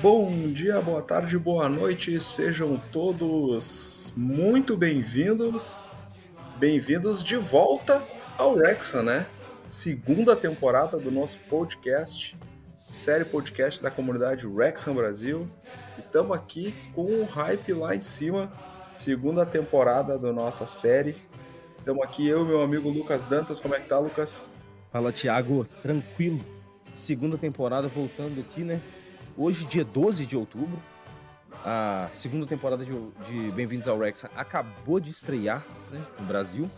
Bom 0.00 0.52
dia, 0.52 0.80
boa 0.80 1.02
tarde, 1.02 1.36
boa 1.36 1.68
noite, 1.68 2.20
sejam 2.20 2.80
todos 2.92 4.12
muito 4.16 4.76
bem-vindos. 4.76 5.90
Bem-vindos 6.56 7.24
de 7.24 7.34
volta 7.34 8.06
ao 8.36 8.54
Rexa, 8.54 9.02
né? 9.02 9.26
Segunda 9.66 10.36
temporada 10.36 11.00
do 11.00 11.10
nosso 11.10 11.40
podcast, 11.50 12.38
série 12.78 13.24
podcast 13.24 13.82
da 13.82 13.90
comunidade 13.90 14.46
Rexan 14.46 14.94
Brasil. 14.94 15.50
Estamos 15.98 16.36
aqui 16.36 16.72
com 16.94 17.02
o 17.02 17.24
hype 17.24 17.72
lá 17.72 17.92
em 17.92 18.00
cima, 18.00 18.52
segunda 18.94 19.44
temporada 19.44 20.16
da 20.16 20.32
nossa 20.32 20.64
série. 20.64 21.16
Estamos 21.76 22.04
aqui 22.04 22.24
eu 22.24 22.44
e 22.44 22.46
meu 22.46 22.62
amigo 22.62 22.88
Lucas 22.88 23.24
Dantas. 23.24 23.58
Como 23.58 23.74
é 23.74 23.80
que 23.80 23.88
tá, 23.88 23.98
Lucas? 23.98 24.44
Fala, 24.92 25.10
Thiago. 25.10 25.64
Tranquilo. 25.82 26.44
Segunda 26.92 27.36
temporada 27.36 27.88
voltando 27.88 28.40
aqui, 28.40 28.62
né? 28.62 28.80
Hoje, 29.40 29.64
dia 29.66 29.84
12 29.84 30.26
de 30.26 30.36
outubro, 30.36 30.82
a 31.64 32.08
segunda 32.10 32.44
temporada 32.44 32.84
de, 32.84 32.90
de 33.24 33.52
Bem-vindos 33.52 33.86
ao 33.86 33.96
Rex 33.96 34.24
acabou 34.34 34.98
de 34.98 35.12
estrear 35.12 35.64
né, 35.92 36.04
no 36.18 36.26
Brasil. 36.26 36.68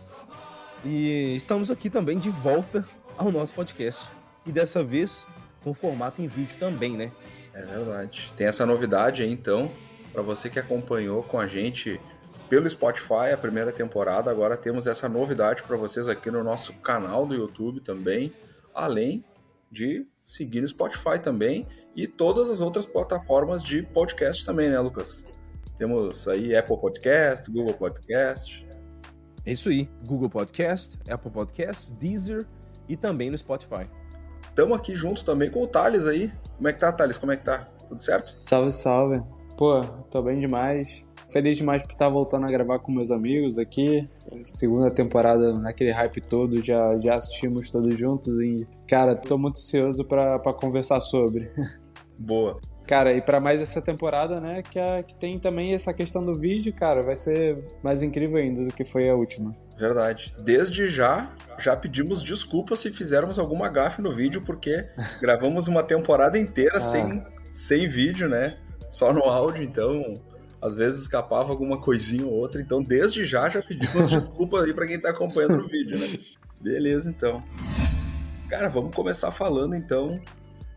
E 0.85 1.33
estamos 1.35 1.71
aqui 1.71 1.89
também 1.89 2.19
de 2.19 2.29
volta 2.29 2.87
ao 3.17 3.31
nosso 3.31 3.51
podcast. 3.55 4.07
E 4.45 4.51
dessa 4.51 4.83
vez 4.83 5.25
com 5.63 5.73
formato 5.73 6.21
em 6.21 6.27
vídeo 6.27 6.55
também, 6.59 6.95
né? 6.95 7.11
É 7.51 7.63
verdade. 7.63 8.31
Tem 8.37 8.45
essa 8.45 8.63
novidade 8.63 9.23
aí, 9.23 9.31
então, 9.31 9.71
para 10.13 10.21
você 10.21 10.47
que 10.47 10.59
acompanhou 10.59 11.23
com 11.23 11.39
a 11.39 11.47
gente 11.47 11.99
pelo 12.47 12.69
Spotify 12.69 13.33
a 13.33 13.37
primeira 13.39 13.71
temporada, 13.71 14.29
agora 14.29 14.55
temos 14.55 14.85
essa 14.85 15.09
novidade 15.09 15.63
para 15.63 15.75
vocês 15.75 16.07
aqui 16.07 16.29
no 16.29 16.43
nosso 16.43 16.73
canal 16.73 17.25
do 17.25 17.33
YouTube 17.33 17.79
também, 17.79 18.31
além 18.71 19.25
de 19.71 20.05
seguir 20.31 20.61
no 20.61 20.67
Spotify 20.67 21.19
também 21.21 21.67
e 21.93 22.07
todas 22.07 22.49
as 22.49 22.61
outras 22.61 22.85
plataformas 22.85 23.61
de 23.61 23.83
podcast 23.83 24.45
também, 24.45 24.69
né, 24.69 24.79
Lucas? 24.79 25.25
Temos 25.77 26.25
aí 26.27 26.55
Apple 26.55 26.77
Podcast, 26.79 27.51
Google 27.51 27.73
Podcast. 27.73 28.65
É 29.45 29.51
isso 29.51 29.67
aí, 29.67 29.89
Google 30.05 30.29
Podcast, 30.29 30.97
Apple 31.09 31.31
Podcast, 31.31 31.93
Deezer 31.95 32.47
e 32.87 32.95
também 32.95 33.29
no 33.29 33.37
Spotify. 33.37 33.89
Estamos 34.47 34.77
aqui 34.77 34.95
junto 34.95 35.25
também 35.25 35.49
com 35.51 35.61
o 35.61 35.67
Thales 35.67 36.07
aí. 36.07 36.31
Como 36.55 36.67
é 36.69 36.73
que 36.73 36.79
tá, 36.79 36.91
Thales? 36.93 37.17
Como 37.17 37.31
é 37.33 37.37
que 37.37 37.43
tá? 37.43 37.67
Tudo 37.89 38.01
certo? 38.01 38.35
Salve, 38.39 38.71
salve. 38.71 39.21
Pô, 39.57 39.81
tô 40.09 40.21
bem 40.21 40.39
demais. 40.39 41.05
Feliz 41.31 41.55
demais 41.55 41.83
por 41.83 41.93
estar 41.93 42.09
voltando 42.09 42.45
a 42.45 42.51
gravar 42.51 42.79
com 42.79 42.91
meus 42.91 43.09
amigos 43.09 43.57
aqui. 43.57 44.05
Segunda 44.43 44.91
temporada, 44.91 45.53
naquele 45.53 45.91
hype 45.91 46.19
todo, 46.19 46.61
já, 46.61 46.99
já 46.99 47.15
assistimos 47.15 47.71
todos 47.71 47.97
juntos 47.97 48.37
e, 48.41 48.67
cara, 48.85 49.15
tô 49.15 49.37
muito 49.37 49.57
ansioso 49.57 50.03
para 50.03 50.39
conversar 50.53 50.99
sobre. 50.99 51.49
Boa. 52.19 52.59
Cara, 52.85 53.13
e 53.13 53.21
para 53.21 53.39
mais 53.39 53.61
essa 53.61 53.81
temporada, 53.81 54.41
né, 54.41 54.61
que, 54.61 54.77
a, 54.77 55.01
que 55.01 55.15
tem 55.15 55.39
também 55.39 55.73
essa 55.73 55.93
questão 55.93 56.25
do 56.25 56.37
vídeo, 56.37 56.73
cara, 56.73 57.01
vai 57.01 57.15
ser 57.15 57.63
mais 57.81 58.03
incrível 58.03 58.35
ainda 58.35 58.65
do 58.65 58.73
que 58.73 58.83
foi 58.83 59.09
a 59.09 59.15
última. 59.15 59.55
Verdade. 59.77 60.35
Desde 60.43 60.89
já, 60.89 61.29
já 61.57 61.77
pedimos 61.77 62.21
desculpas 62.21 62.81
se 62.81 62.91
fizermos 62.91 63.39
alguma 63.39 63.69
gafe 63.69 64.01
no 64.01 64.11
vídeo, 64.11 64.41
porque 64.41 64.85
gravamos 65.21 65.69
uma 65.69 65.81
temporada 65.81 66.37
inteira 66.37 66.79
ah. 66.79 66.81
sem, 66.81 67.23
sem 67.53 67.87
vídeo, 67.87 68.27
né? 68.27 68.57
Só 68.89 69.13
no 69.13 69.23
áudio, 69.23 69.63
então 69.63 70.15
às 70.61 70.75
vezes 70.75 71.01
escapava 71.01 71.49
alguma 71.49 71.81
coisinha 71.81 72.25
ou 72.25 72.33
outra. 72.33 72.61
Então, 72.61 72.83
desde 72.83 73.25
já, 73.25 73.49
já 73.49 73.61
pedimos 73.61 74.07
desculpas 74.11 74.63
aí 74.63 74.73
para 74.73 74.87
quem 74.87 74.99
tá 74.99 75.09
acompanhando 75.09 75.63
o 75.63 75.67
vídeo, 75.67 75.97
né? 75.97 76.19
Beleza, 76.59 77.09
então. 77.09 77.43
Cara, 78.47 78.69
vamos 78.69 78.93
começar 78.93 79.31
falando 79.31 79.75
então 79.75 80.21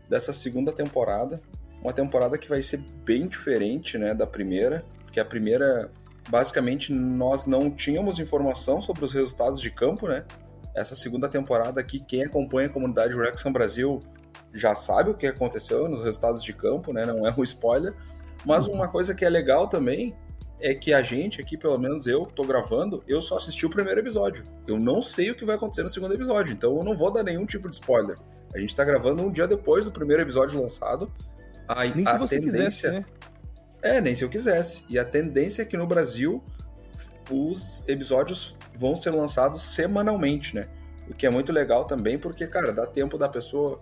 dessa 0.09 0.33
segunda 0.33 0.71
temporada. 0.71 1.41
Uma 1.81 1.93
temporada 1.93 2.37
que 2.37 2.49
vai 2.49 2.61
ser 2.61 2.77
bem 3.03 3.27
diferente, 3.27 3.97
né, 3.97 4.15
da 4.15 4.25
primeira, 4.25 4.83
porque 5.03 5.19
a 5.19 5.25
primeira 5.25 5.91
basicamente 6.27 6.91
nós 6.91 7.45
não 7.45 7.69
tínhamos 7.69 8.19
informação 8.19 8.81
sobre 8.81 9.05
os 9.05 9.13
resultados 9.13 9.61
de 9.61 9.69
campo, 9.69 10.07
né? 10.07 10.25
Essa 10.73 10.95
segunda 10.95 11.29
temporada 11.29 11.79
aqui, 11.79 11.99
quem 11.99 12.23
acompanha 12.23 12.67
a 12.67 12.71
comunidade 12.71 13.15
Rexham 13.15 13.51
Brasil 13.51 13.99
já 14.53 14.73
sabe 14.73 15.11
o 15.11 15.13
que 15.13 15.27
aconteceu 15.27 15.87
nos 15.87 16.03
resultados 16.03 16.41
de 16.41 16.53
campo, 16.53 16.91
né? 16.91 17.05
Não 17.05 17.27
é 17.27 17.33
um 17.37 17.43
spoiler, 17.43 17.93
mas 18.45 18.67
uma 18.67 18.87
coisa 18.87 19.15
que 19.15 19.25
é 19.25 19.29
legal 19.29 19.67
também 19.67 20.15
é 20.59 20.73
que 20.73 20.93
a 20.93 21.01
gente 21.01 21.41
aqui, 21.41 21.57
pelo 21.57 21.77
menos 21.77 22.07
eu, 22.07 22.25
tô 22.25 22.43
gravando, 22.43 23.03
eu 23.07 23.21
só 23.21 23.37
assisti 23.37 23.65
o 23.65 23.69
primeiro 23.69 23.99
episódio. 23.99 24.43
Eu 24.65 24.79
não 24.79 25.01
sei 25.01 25.31
o 25.31 25.35
que 25.35 25.45
vai 25.45 25.55
acontecer 25.55 25.83
no 25.83 25.89
segundo 25.89 26.13
episódio, 26.13 26.53
então 26.53 26.75
eu 26.77 26.83
não 26.83 26.95
vou 26.95 27.11
dar 27.11 27.23
nenhum 27.23 27.45
tipo 27.45 27.69
de 27.69 27.75
spoiler. 27.75 28.17
A 28.53 28.59
gente 28.59 28.75
tá 28.75 28.83
gravando 28.83 29.21
um 29.21 29.31
dia 29.31 29.47
depois 29.47 29.85
do 29.85 29.91
primeiro 29.91 30.21
episódio 30.21 30.61
lançado. 30.61 31.11
A, 31.67 31.83
nem 31.83 32.07
a 32.07 32.11
se 32.11 32.17
você 32.17 32.39
tendência... 32.39 32.63
quisesse, 32.65 32.89
né? 32.89 33.05
É, 33.81 34.01
nem 34.01 34.15
se 34.15 34.23
eu 34.23 34.29
quisesse. 34.29 34.85
E 34.89 34.97
a 34.97 35.03
tendência 35.03 35.61
é 35.61 35.65
que 35.65 35.75
no 35.75 35.85
Brasil 35.85 36.43
os 37.29 37.83
episódios 37.87 38.55
vão 38.77 38.95
ser 38.95 39.11
lançados 39.11 39.61
semanalmente, 39.61 40.55
né? 40.55 40.67
O 41.09 41.13
que 41.13 41.25
é 41.25 41.29
muito 41.29 41.51
legal 41.51 41.85
também, 41.85 42.17
porque, 42.17 42.47
cara, 42.47 42.71
dá 42.71 42.87
tempo 42.87 43.17
da 43.17 43.27
pessoa 43.27 43.79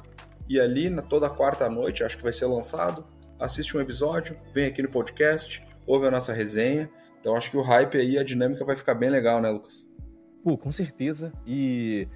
ir 0.50 0.60
ali 0.60 0.90
na 0.90 1.02
toda 1.02 1.30
quarta 1.30 1.70
noite, 1.70 2.04
acho 2.04 2.18
que 2.18 2.24
vai 2.24 2.34
ser 2.34 2.48
lançado 2.48 3.06
assiste 3.40 3.76
um 3.76 3.82
episódio, 3.82 4.38
vem 4.54 4.66
aqui 4.66 4.82
no 4.82 4.90
podcast, 4.90 5.66
ouve 5.86 6.08
a 6.08 6.12
nossa 6.12 6.34
resenha. 6.34 6.90
Então 7.20 7.36
acho 7.36 7.50
que 7.52 7.58
o 7.58 7.62
hype 7.62 7.98
aí, 7.98 8.18
a 8.18 8.24
dinâmica 8.24 8.66
vai 8.66 8.76
ficar 8.76 8.96
bem 8.96 9.10
legal, 9.10 9.42
né, 9.42 9.50
Lucas? 9.50 9.88
Pô, 10.44 10.58
com 10.58 10.72
certeza. 10.72 11.32
E 11.46 12.08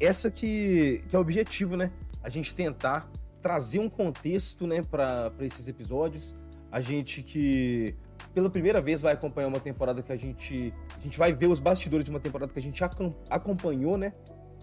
essa 0.00 0.30
que, 0.30 1.04
que 1.08 1.14
é 1.14 1.18
o 1.18 1.22
objetivo, 1.22 1.76
né? 1.76 1.92
A 2.22 2.28
gente 2.28 2.54
tentar 2.54 3.08
trazer 3.40 3.78
um 3.78 3.88
contexto, 3.88 4.66
né, 4.66 4.82
para 4.82 5.32
esses 5.40 5.68
episódios. 5.68 6.34
A 6.72 6.80
gente 6.80 7.22
que 7.22 7.94
pela 8.34 8.50
primeira 8.50 8.80
vez 8.80 9.00
vai 9.00 9.12
acompanhar 9.12 9.46
uma 9.46 9.60
temporada 9.60 10.02
que 10.02 10.12
a 10.12 10.16
gente 10.16 10.74
a 10.94 11.00
gente 11.00 11.16
vai 11.16 11.32
ver 11.32 11.46
os 11.46 11.60
bastidores 11.60 12.04
de 12.04 12.10
uma 12.10 12.20
temporada 12.20 12.52
que 12.52 12.58
a 12.58 12.62
gente 12.62 12.82
acompanhou, 13.30 13.96
né? 13.96 14.12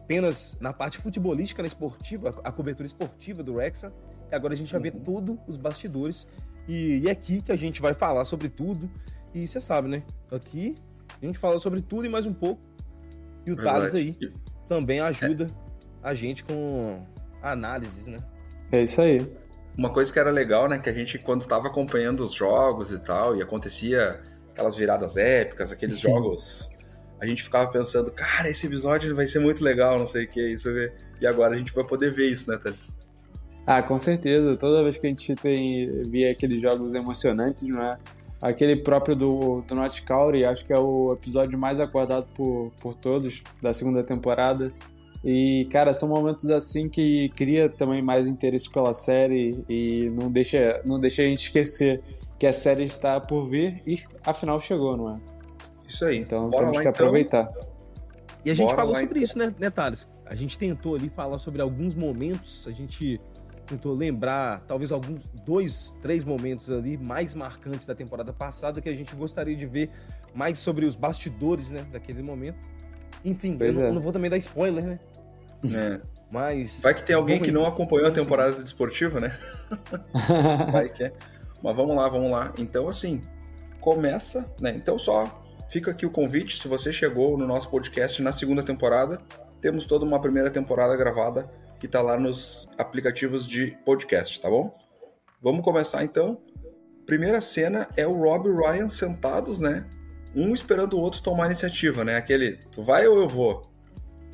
Apenas 0.01 0.57
na 0.59 0.73
parte 0.73 0.97
futebolística, 0.97 1.61
na 1.63 1.67
esportiva, 1.67 2.29
a 2.43 2.51
cobertura 2.51 2.85
esportiva 2.85 3.41
do 3.41 3.55
Rexa. 3.55 3.93
Agora 4.35 4.53
a 4.53 4.57
gente 4.57 4.71
vai 4.71 4.81
ver 4.81 4.93
uhum. 4.93 5.01
todos 5.01 5.37
os 5.47 5.57
bastidores. 5.57 6.27
E, 6.67 6.99
e 6.99 7.07
é 7.07 7.11
aqui 7.11 7.41
que 7.41 7.51
a 7.51 7.55
gente 7.55 7.81
vai 7.81 7.93
falar 7.93 8.25
sobre 8.25 8.49
tudo. 8.49 8.89
E 9.33 9.47
você 9.47 9.59
sabe, 9.59 9.87
né? 9.87 10.03
Aqui 10.31 10.75
a 11.21 11.25
gente 11.25 11.37
fala 11.37 11.57
sobre 11.59 11.81
tudo 11.81 12.05
e 12.05 12.09
mais 12.09 12.25
um 12.25 12.33
pouco. 12.33 12.61
E 13.45 13.51
o 13.51 13.55
Verdade. 13.55 13.91
Thales 13.91 13.95
aí 13.95 14.17
também 14.67 14.99
ajuda 14.99 15.45
é. 15.45 15.47
a 16.01 16.13
gente 16.13 16.43
com 16.43 17.05
análises, 17.41 18.07
né? 18.07 18.19
É 18.71 18.83
isso 18.83 19.01
aí. 19.01 19.29
Uma 19.77 19.89
coisa 19.91 20.11
que 20.11 20.19
era 20.19 20.31
legal, 20.31 20.67
né? 20.67 20.79
Que 20.79 20.89
a 20.89 20.93
gente, 20.93 21.17
quando 21.19 21.41
estava 21.41 21.67
acompanhando 21.67 22.23
os 22.23 22.33
jogos 22.33 22.91
e 22.91 22.99
tal, 22.99 23.35
e 23.35 23.41
acontecia 23.41 24.21
aquelas 24.51 24.75
viradas 24.75 25.17
épicas, 25.17 25.71
aqueles 25.71 25.97
Sim. 25.97 26.09
jogos, 26.09 26.69
a 27.19 27.25
gente 27.25 27.41
ficava 27.41 27.71
pensando, 27.71 28.11
cara, 28.11 28.49
esse 28.49 28.67
episódio 28.67 29.15
vai 29.15 29.27
ser 29.27 29.39
muito 29.39 29.63
legal, 29.63 29.97
não 29.97 30.05
sei 30.05 30.25
o 30.25 30.27
que, 30.27 30.45
isso. 30.45 30.69
E 31.19 31.25
agora 31.25 31.55
a 31.55 31.57
gente 31.57 31.73
vai 31.73 31.83
poder 31.83 32.11
ver 32.11 32.29
isso, 32.29 32.49
né, 32.51 32.57
Thales? 32.57 32.95
Ah, 33.65 33.81
com 33.81 33.97
certeza. 33.97 34.57
Toda 34.57 34.83
vez 34.83 34.97
que 34.97 35.07
a 35.07 35.09
gente 35.09 35.35
tem 35.35 36.03
via 36.03 36.31
aqueles 36.31 36.61
jogos 36.61 36.93
emocionantes, 36.93 37.67
não 37.67 37.81
é? 37.81 37.97
Aquele 38.41 38.75
próprio 38.75 39.15
do, 39.15 39.61
do 39.61 39.73
Not 39.73 40.01
County, 40.01 40.43
acho 40.43 40.65
que 40.65 40.73
é 40.73 40.77
o 40.77 41.13
episódio 41.13 41.57
mais 41.57 41.79
aguardado 41.79 42.27
por, 42.35 42.73
por 42.81 42.93
todos 42.93 43.41
da 43.61 43.71
segunda 43.71 44.03
temporada. 44.03 44.73
E, 45.23 45.65
cara, 45.71 45.93
são 45.93 46.09
momentos 46.09 46.49
assim 46.49 46.89
que 46.89 47.29
cria 47.29 47.69
também 47.69 48.01
mais 48.01 48.27
interesse 48.27 48.69
pela 48.69 48.93
série 48.93 49.63
e 49.69 50.11
não 50.13 50.29
deixa, 50.29 50.81
não 50.83 50.99
deixa 50.99 51.21
a 51.21 51.25
gente 51.25 51.43
esquecer 51.43 52.03
que 52.37 52.45
a 52.45 52.51
série 52.51 52.83
está 52.83 53.21
por 53.21 53.47
vir 53.47 53.81
e 53.87 53.97
afinal 54.25 54.59
chegou, 54.59 54.97
não 54.97 55.15
é? 55.15 55.19
Isso 55.87 56.03
aí. 56.03 56.17
Então 56.17 56.49
Bora 56.49 56.63
temos 56.63 56.77
lá, 56.77 56.83
que 56.83 56.89
então. 56.89 57.05
aproveitar. 57.05 57.49
E 58.43 58.51
a 58.51 58.53
gente 58.53 58.65
Bora 58.65 58.77
falou 58.77 58.95
sobre 58.95 59.05
então. 59.11 59.23
isso, 59.23 59.37
né, 59.37 59.55
né, 59.57 59.69
Thales? 59.69 60.09
A 60.25 60.35
gente 60.35 60.59
tentou 60.59 60.95
ali 60.95 61.09
falar 61.09 61.39
sobre 61.39 61.61
alguns 61.61 61.95
momentos, 61.95 62.67
a 62.67 62.71
gente 62.71 63.21
tentou 63.63 63.93
lembrar 63.93 64.63
talvez 64.67 64.91
alguns 64.91 65.23
dois, 65.45 65.95
três 66.01 66.23
momentos 66.23 66.69
ali 66.69 66.97
mais 66.97 67.33
marcantes 67.35 67.87
da 67.87 67.95
temporada 67.95 68.31
passada 68.33 68.81
que 68.81 68.89
a 68.89 68.95
gente 68.95 69.15
gostaria 69.15 69.55
de 69.55 69.65
ver 69.65 69.89
mais 70.33 70.59
sobre 70.59 70.85
os 70.85 70.95
bastidores, 70.95 71.71
né, 71.71 71.85
daquele 71.91 72.21
momento. 72.21 72.57
Enfim, 73.23 73.57
eu, 73.59 73.67
é. 73.67 73.71
não, 73.71 73.81
eu, 73.81 73.93
não, 73.93 74.01
vou 74.01 74.11
também 74.11 74.29
dar 74.29 74.37
spoiler, 74.37 74.83
né? 74.83 74.99
É. 75.65 76.01
Mas 76.29 76.81
vai 76.81 76.93
que 76.93 77.03
tem 77.03 77.15
alguém 77.15 77.39
que 77.39 77.51
não 77.51 77.65
acompanhou 77.65 78.07
a 78.07 78.11
temporada 78.11 78.61
desportiva, 78.61 79.19
né? 79.19 79.37
vai 80.71 80.89
que 80.89 81.03
é. 81.03 81.13
Mas 81.61 81.75
vamos 81.75 81.95
lá, 81.95 82.09
vamos 82.09 82.31
lá. 82.31 82.53
Então 82.57 82.87
assim, 82.87 83.21
começa, 83.79 84.51
né? 84.59 84.73
Então 84.75 84.97
só 84.99 85.41
fica 85.69 85.91
aqui 85.91 86.05
o 86.05 86.09
convite, 86.09 86.57
se 86.57 86.67
você 86.67 86.91
chegou 86.91 87.37
no 87.37 87.47
nosso 87.47 87.69
podcast 87.69 88.21
na 88.21 88.31
segunda 88.31 88.61
temporada, 88.61 89.19
temos 89.61 89.85
toda 89.85 90.03
uma 90.03 90.19
primeira 90.19 90.49
temporada 90.49 90.95
gravada 90.97 91.49
que 91.83 91.87
está 91.87 92.01
lá 92.01 92.17
nos 92.17 92.69
aplicativos 92.77 93.45
de 93.45 93.77
podcast, 93.83 94.39
tá 94.39 94.49
bom? 94.49 94.73
Vamos 95.41 95.65
começar 95.65 96.01
então. 96.01 96.41
Primeira 97.05 97.41
cena 97.41 97.89
é 97.97 98.07
o 98.07 98.13
Rob 98.13 98.47
e 98.47 98.51
o 98.51 98.57
Ryan 98.57 98.87
sentados, 98.87 99.59
né? 99.59 99.85
Um 100.33 100.53
esperando 100.53 100.93
o 100.93 101.01
outro 101.01 101.21
tomar 101.21 101.43
a 101.43 101.47
iniciativa, 101.47 102.05
né? 102.05 102.15
Aquele, 102.15 102.53
tu 102.71 102.81
vai 102.81 103.05
ou 103.05 103.17
eu 103.19 103.27
vou? 103.27 103.69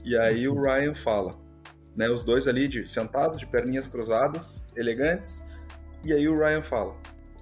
E 0.06 0.16
aí 0.16 0.48
o 0.48 0.62
Ryan 0.62 0.94
fala, 0.94 1.40
né? 1.96 2.08
Os 2.08 2.24
dois 2.24 2.48
ali 2.48 2.68
de, 2.68 2.88
sentados, 2.88 3.40
de 3.40 3.48
perninhas 3.48 3.88
cruzadas, 3.88 4.64
elegantes. 4.76 5.44
E 6.06 6.14
aí 6.14 6.30
o 6.30 6.38
Ryan 6.38 6.62
fala: 6.62 6.96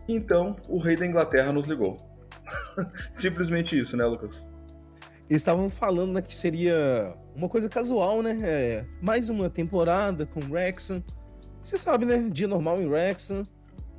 Então 0.07 0.55
o 0.69 0.79
rei 0.79 0.95
da 0.95 1.05
Inglaterra 1.05 1.51
nos 1.51 1.67
ligou. 1.67 1.97
Simplesmente 3.11 3.77
isso, 3.77 3.97
né, 3.97 4.05
Lucas? 4.05 4.47
Eles 5.29 5.41
estavam 5.41 5.69
falando 5.69 6.13
né, 6.13 6.21
que 6.21 6.33
seria 6.33 7.13
uma 7.37 7.47
coisa 7.47 7.69
casual, 7.69 8.23
né? 8.23 8.37
É, 8.41 8.85
mais 8.99 9.29
uma 9.29 9.47
temporada 9.47 10.25
com 10.25 10.39
Wrexham. 10.49 11.03
Você 11.61 11.77
sabe, 11.77 12.03
né? 12.03 12.27
Dia 12.31 12.47
normal 12.47 12.81
em 12.81 12.87
Wrexham. 12.87 13.43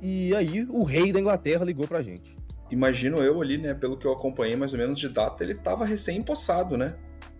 E 0.01 0.35
aí 0.35 0.67
o 0.69 0.83
rei 0.83 1.13
da 1.13 1.21
Inglaterra 1.21 1.63
ligou 1.63 1.87
pra 1.87 2.01
gente. 2.01 2.37
Imagino 2.69 3.17
eu 3.19 3.41
ali, 3.41 3.57
né? 3.57 3.73
Pelo 3.73 3.97
que 3.97 4.05
eu 4.05 4.11
acompanhei 4.11 4.57
mais 4.57 4.73
ou 4.73 4.79
menos 4.79 4.99
de 4.99 5.07
data, 5.07 5.41
ele 5.43 5.55
tava 5.55 5.85
recém-empossado, 5.85 6.77
né? 6.77 6.95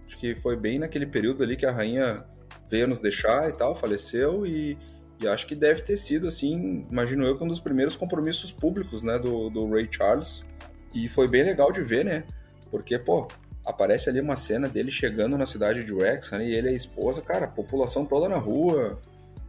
Acho 0.07 0.17
que 0.17 0.35
foi 0.35 0.55
bem 0.55 0.79
naquele 0.79 1.05
período 1.05 1.43
ali 1.43 1.57
que 1.57 1.65
a 1.65 1.71
rainha 1.71 2.25
veio 2.69 2.87
nos 2.87 3.01
deixar 3.01 3.49
e 3.49 3.53
tal, 3.53 3.75
faleceu 3.75 4.45
e, 4.45 4.77
e 5.21 5.27
acho 5.27 5.45
que 5.45 5.53
deve 5.53 5.81
ter 5.81 5.97
sido, 5.97 6.27
assim, 6.27 6.87
imagino 6.89 7.25
eu, 7.25 7.37
que 7.37 7.43
um 7.43 7.47
dos 7.47 7.59
primeiros 7.59 7.95
compromissos 7.95 8.51
públicos, 8.51 9.03
né, 9.03 9.19
do, 9.19 9.49
do 9.49 9.69
Ray 9.69 9.87
Charles. 9.91 10.45
E 10.93 11.07
foi 11.09 11.27
bem 11.27 11.43
legal 11.43 11.71
de 11.71 11.81
ver, 11.81 12.05
né? 12.05 12.23
Porque, 12.71 12.97
pô, 12.97 13.27
aparece 13.69 14.09
ali 14.09 14.19
uma 14.19 14.35
cena 14.35 14.67
dele 14.67 14.91
chegando 14.91 15.37
na 15.37 15.45
cidade 15.45 15.83
de 15.83 15.93
Wrexham 15.93 16.41
e 16.41 16.53
ele 16.53 16.69
a 16.69 16.73
esposa, 16.73 17.21
cara, 17.21 17.45
a 17.45 17.49
população 17.49 18.03
toda 18.03 18.27
na 18.27 18.37
rua, 18.37 18.99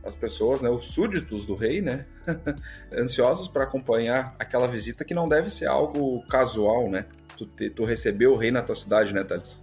as 0.04 0.14
pessoas, 0.14 0.60
né, 0.60 0.68
os 0.68 0.86
súditos 0.86 1.46
do 1.46 1.54
rei, 1.54 1.80
né, 1.80 2.04
ansiosos 2.92 3.48
para 3.48 3.64
acompanhar 3.64 4.34
aquela 4.38 4.68
visita 4.68 5.04
que 5.04 5.14
não 5.14 5.26
deve 5.26 5.48
ser 5.48 5.66
algo 5.66 6.22
casual, 6.26 6.90
né? 6.90 7.06
Tu, 7.36 7.46
te, 7.46 7.70
tu 7.70 7.84
receber 7.84 8.26
o 8.26 8.36
rei 8.36 8.50
na 8.50 8.60
tua 8.62 8.76
cidade, 8.76 9.14
né, 9.14 9.24
Thales? 9.24 9.62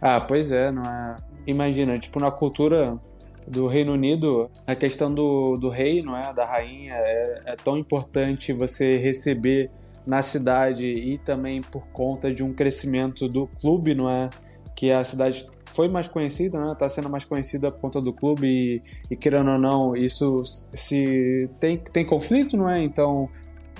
Ah, 0.00 0.20
pois 0.20 0.50
é, 0.50 0.72
não 0.72 0.82
é. 0.82 1.16
Imagina, 1.46 1.98
tipo, 1.98 2.18
na 2.18 2.30
cultura 2.30 2.98
do 3.46 3.68
Reino 3.68 3.92
Unido, 3.92 4.50
a 4.66 4.74
questão 4.74 5.12
do, 5.12 5.56
do 5.56 5.68
rei, 5.68 6.02
não 6.02 6.16
é? 6.16 6.32
Da 6.32 6.44
rainha, 6.44 6.94
é, 6.94 7.42
é 7.46 7.56
tão 7.56 7.78
importante 7.78 8.52
você 8.52 8.96
receber 8.96 9.70
na 10.06 10.22
cidade 10.22 10.86
e 10.86 11.18
também 11.18 11.60
por 11.60 11.86
conta 11.88 12.32
de 12.32 12.42
um 12.42 12.52
crescimento 12.52 13.28
do 13.28 13.46
clube, 13.46 13.94
não 13.94 14.08
é? 14.10 14.30
Que 14.74 14.90
a 14.90 15.04
cidade 15.04 15.48
foi 15.66 15.88
mais 15.88 16.08
conhecida, 16.08 16.58
né? 16.58 16.74
Tá 16.78 16.88
sendo 16.88 17.08
mais 17.08 17.24
conhecida 17.24 17.70
por 17.70 17.80
conta 17.80 18.00
do 18.00 18.12
clube 18.12 18.46
e, 18.46 18.82
e 19.10 19.16
querendo 19.16 19.50
ou 19.50 19.58
não, 19.58 19.96
isso 19.96 20.42
se 20.44 21.48
tem, 21.58 21.78
tem 21.78 22.04
conflito, 22.04 22.56
não 22.56 22.68
é? 22.68 22.82
Então 22.82 23.28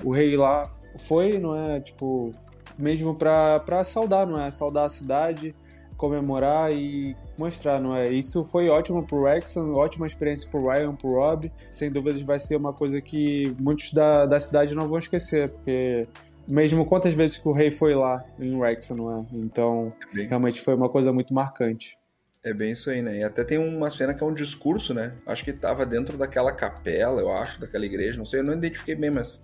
o 0.03 0.11
rei 0.11 0.35
lá 0.35 0.67
foi, 0.97 1.37
não 1.37 1.55
é? 1.55 1.79
Tipo, 1.79 2.31
mesmo 2.77 3.15
para 3.15 3.83
saudar, 3.83 4.25
não 4.25 4.41
é? 4.41 4.49
Saudar 4.51 4.85
a 4.85 4.89
cidade, 4.89 5.55
comemorar 6.01 6.73
e 6.73 7.15
mostrar, 7.37 7.79
não 7.79 7.95
é? 7.95 8.11
Isso 8.11 8.43
foi 8.43 8.67
ótimo 8.69 9.05
pro 9.05 9.21
Wrexham, 9.21 9.75
ótima 9.75 10.07
experiência 10.07 10.49
pro 10.49 10.67
Ryan, 10.67 10.95
pro 10.95 11.13
Rob. 11.13 11.51
Sem 11.69 11.91
dúvidas 11.91 12.23
vai 12.23 12.39
ser 12.39 12.55
uma 12.55 12.73
coisa 12.73 12.99
que 12.99 13.55
muitos 13.59 13.93
da, 13.93 14.25
da 14.25 14.39
cidade 14.39 14.73
não 14.73 14.89
vão 14.89 14.97
esquecer, 14.97 15.51
porque 15.51 16.07
mesmo 16.47 16.83
quantas 16.87 17.13
vezes 17.13 17.37
que 17.37 17.47
o 17.47 17.53
rei 17.53 17.69
foi 17.69 17.93
lá 17.93 18.25
em 18.39 18.55
Wrexham, 18.55 18.97
não 18.97 19.19
é? 19.19 19.25
Então, 19.31 19.93
é 20.11 20.15
bem... 20.15 20.27
realmente 20.27 20.59
foi 20.59 20.73
uma 20.73 20.89
coisa 20.89 21.13
muito 21.13 21.35
marcante. 21.35 21.99
É 22.43 22.51
bem 22.51 22.71
isso 22.71 22.89
aí, 22.89 23.03
né? 23.03 23.19
E 23.19 23.23
até 23.23 23.43
tem 23.43 23.59
uma 23.59 23.91
cena 23.91 24.15
que 24.15 24.23
é 24.23 24.25
um 24.25 24.33
discurso, 24.33 24.95
né? 24.95 25.13
Acho 25.27 25.43
que 25.45 25.53
tava 25.53 25.85
dentro 25.85 26.17
daquela 26.17 26.51
capela, 26.51 27.21
eu 27.21 27.31
acho, 27.31 27.61
daquela 27.61 27.85
igreja, 27.85 28.17
não 28.17 28.25
sei, 28.25 28.39
eu 28.39 28.43
não 28.43 28.53
identifiquei 28.53 28.95
bem, 28.95 29.11
mas 29.11 29.43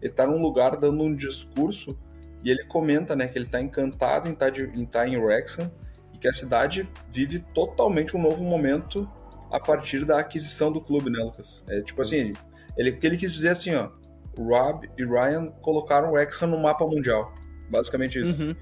ele 0.00 0.12
tá 0.12 0.26
num 0.26 0.40
lugar 0.40 0.74
dando 0.78 1.04
um 1.04 1.14
discurso 1.14 1.98
e 2.42 2.50
ele 2.50 2.64
comenta, 2.64 3.14
né, 3.14 3.28
que 3.28 3.38
ele 3.38 3.46
tá 3.46 3.60
encantado 3.60 4.28
em 4.28 4.32
estar 4.32 4.50
tá 4.50 4.60
em, 4.60 4.86
tá 4.86 5.06
em 5.06 5.18
Wrexham 5.18 5.70
e 5.70 5.87
que 6.20 6.28
a 6.28 6.32
cidade 6.32 6.88
vive 7.10 7.40
totalmente 7.54 8.16
um 8.16 8.22
novo 8.22 8.44
momento 8.44 9.08
a 9.50 9.58
partir 9.58 10.04
da 10.04 10.18
aquisição 10.18 10.70
do 10.70 10.80
clube, 10.80 11.10
né, 11.10 11.18
Lucas? 11.22 11.64
É 11.68 11.80
tipo 11.80 12.00
assim, 12.02 12.32
ele, 12.76 12.98
ele 13.02 13.16
quis 13.16 13.32
dizer 13.32 13.50
assim, 13.50 13.74
ó, 13.74 13.90
Rob 14.38 14.88
e 14.96 15.04
Ryan 15.04 15.46
colocaram 15.60 16.10
o 16.10 16.12
Wrexham 16.12 16.48
no 16.48 16.58
mapa 16.58 16.86
mundial. 16.86 17.34
Basicamente 17.70 18.18
isso. 18.18 18.48
Uhum. 18.48 18.54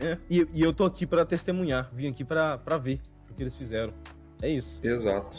É, 0.00 0.18
e, 0.28 0.46
e, 0.54 0.62
eu 0.62 0.72
tô 0.72 0.84
aqui 0.84 1.06
para 1.06 1.24
testemunhar, 1.24 1.90
vim 1.92 2.08
aqui 2.08 2.24
para 2.24 2.56
ver 2.78 3.00
o 3.30 3.34
que 3.34 3.42
eles 3.42 3.54
fizeram. 3.54 3.92
É 4.40 4.48
isso. 4.48 4.80
Exato. 4.82 5.38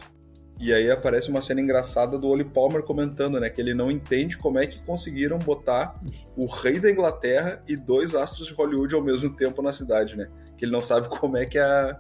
E 0.60 0.72
aí 0.72 0.92
aparece 0.92 1.30
uma 1.30 1.42
cena 1.42 1.60
engraçada 1.60 2.20
do 2.20 2.28
Oli 2.28 2.44
Palmer 2.46 2.84
comentando, 2.84 3.40
né, 3.40 3.50
que 3.50 3.60
ele 3.60 3.74
não 3.74 3.90
entende 3.90 4.38
como 4.38 4.60
é 4.60 4.68
que 4.68 4.80
conseguiram 4.84 5.40
botar 5.40 6.00
o 6.38 6.46
rei 6.46 6.80
da 6.80 6.92
Inglaterra 6.92 7.64
e 7.68 7.76
dois 7.76 8.14
astros 8.14 8.48
de 8.50 8.54
Hollywood 8.54 8.94
ao 8.94 9.02
mesmo 9.02 9.36
tempo 9.36 9.64
na 9.64 9.74
cidade, 9.74 10.16
né? 10.16 10.30
Que 10.62 10.66
ele 10.66 10.72
não 10.72 10.82
sabe 10.82 11.10
como 11.18 11.38
é 11.38 11.46
que 11.48 11.58
a 11.58 12.00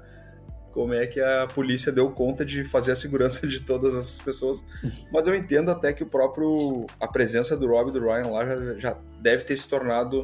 como 0.72 0.94
é 0.94 1.06
que 1.06 1.20
a 1.20 1.48
polícia 1.48 1.92
deu 1.92 2.10
conta 2.12 2.46
de 2.46 2.64
fazer 2.64 2.94
a 2.94 2.96
segurança 2.96 3.46
de 3.46 3.62
todas 3.62 3.94
essas 3.94 4.20
pessoas. 4.20 4.64
Mas 5.12 5.28
eu 5.28 5.36
entendo 5.36 5.70
até 5.70 5.92
que 5.92 6.02
o 6.02 6.06
próprio 6.06 6.86
a 6.98 7.08
presença 7.10 7.58
do 7.58 7.68
Rob 7.68 7.90
e 7.90 7.92
do 7.92 8.00
Ryan 8.00 8.28
lá 8.28 8.46
já, 8.46 8.78
já 8.78 8.98
deve 9.20 9.44
ter 9.44 9.58
se 9.58 9.68
tornado 9.68 10.24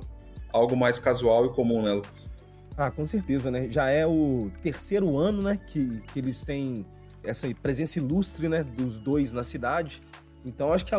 algo 0.54 0.78
mais 0.78 1.00
casual 1.00 1.48
e 1.48 1.50
comum, 1.50 1.82
né, 1.82 1.92
Lucas? 1.92 2.32
Ah, 2.78 2.92
com 2.92 3.08
certeza, 3.08 3.50
né? 3.52 3.68
Já 3.70 3.90
é 3.90 4.06
o 4.06 4.50
terceiro 4.62 5.18
ano, 5.18 5.42
né, 5.42 5.60
que, 5.68 6.02
que 6.14 6.20
eles 6.20 6.44
têm 6.44 6.86
essa 7.24 7.54
presença 7.56 8.00
ilustre, 8.00 8.48
né, 8.48 8.64
dos 8.64 9.00
dois 9.00 9.34
na 9.34 9.44
cidade. 9.44 10.02
Então 10.46 10.72
acho 10.72 10.86
que 10.86 10.96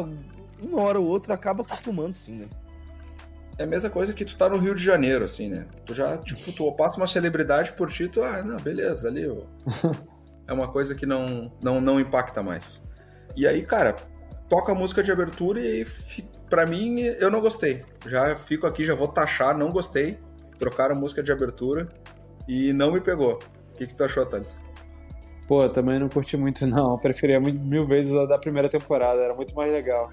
uma 0.61 0.83
hora 0.83 1.01
ou 1.01 1.07
outra 1.07 1.35
acaba 1.35 1.63
acostumando, 1.63 2.15
sim, 2.15 2.41
né? 2.41 2.49
É 3.59 3.65
a 3.65 3.67
mesma 3.67 3.91
coisa 3.91 4.15
que 4.15 4.25
tu 4.25 4.37
tá 4.37 4.49
no 4.49 4.57
Rio 4.57 4.73
de 4.73 4.83
Janeiro, 4.83 5.25
assim, 5.25 5.49
né? 5.49 5.67
Tu 5.85 5.93
já, 5.93 6.17
tipo, 6.17 6.53
tu 6.53 6.73
passa 6.77 6.97
uma 6.97 7.09
celebridade 7.09 7.73
por 7.73 7.91
ti, 7.91 8.07
tu, 8.07 8.23
ah, 8.23 8.41
não, 8.41 8.57
beleza, 8.57 9.09
ali, 9.09 9.29
ó. 9.29 9.43
é 10.47 10.53
uma 10.53 10.69
coisa 10.69 10.95
que 10.95 11.05
não, 11.05 11.53
não, 11.61 11.81
não 11.81 11.99
impacta 11.99 12.41
mais. 12.41 12.81
E 13.37 13.49
aí, 13.49 13.63
cara, 13.63 13.97
toca 14.49 14.71
a 14.71 14.75
música 14.77 15.03
de 15.03 15.11
abertura 15.11 15.61
e 15.61 15.85
para 16.49 16.67
mim 16.67 17.01
eu 17.01 17.33
não 17.33 17.41
gostei. 17.41 17.85
Já 18.07 18.37
fico 18.37 18.65
aqui, 18.65 18.85
já 18.85 18.95
vou 18.95 19.09
taxar, 19.09 19.59
não 19.59 19.71
gostei. 19.71 20.21
Trocaram 20.57 20.95
a 20.95 20.99
música 20.99 21.21
de 21.21 21.33
abertura 21.33 21.89
e 22.47 22.73
não 22.73 22.93
me 22.93 23.01
pegou. 23.01 23.41
O 23.73 23.77
que, 23.77 23.89
que 23.89 23.95
tu 23.95 24.05
achou, 24.05 24.25
Thales? 24.25 24.57
Pô, 25.49 25.69
também 25.69 25.99
não 25.99 26.09
curti 26.09 26.37
muito, 26.37 26.65
não. 26.65 26.93
Eu 26.93 26.99
preferia 26.99 27.41
mil 27.41 27.87
vezes 27.87 28.15
a 28.15 28.25
da 28.25 28.39
primeira 28.39 28.69
temporada, 28.69 29.21
era 29.21 29.35
muito 29.35 29.55
mais 29.57 29.73
legal. 29.73 30.13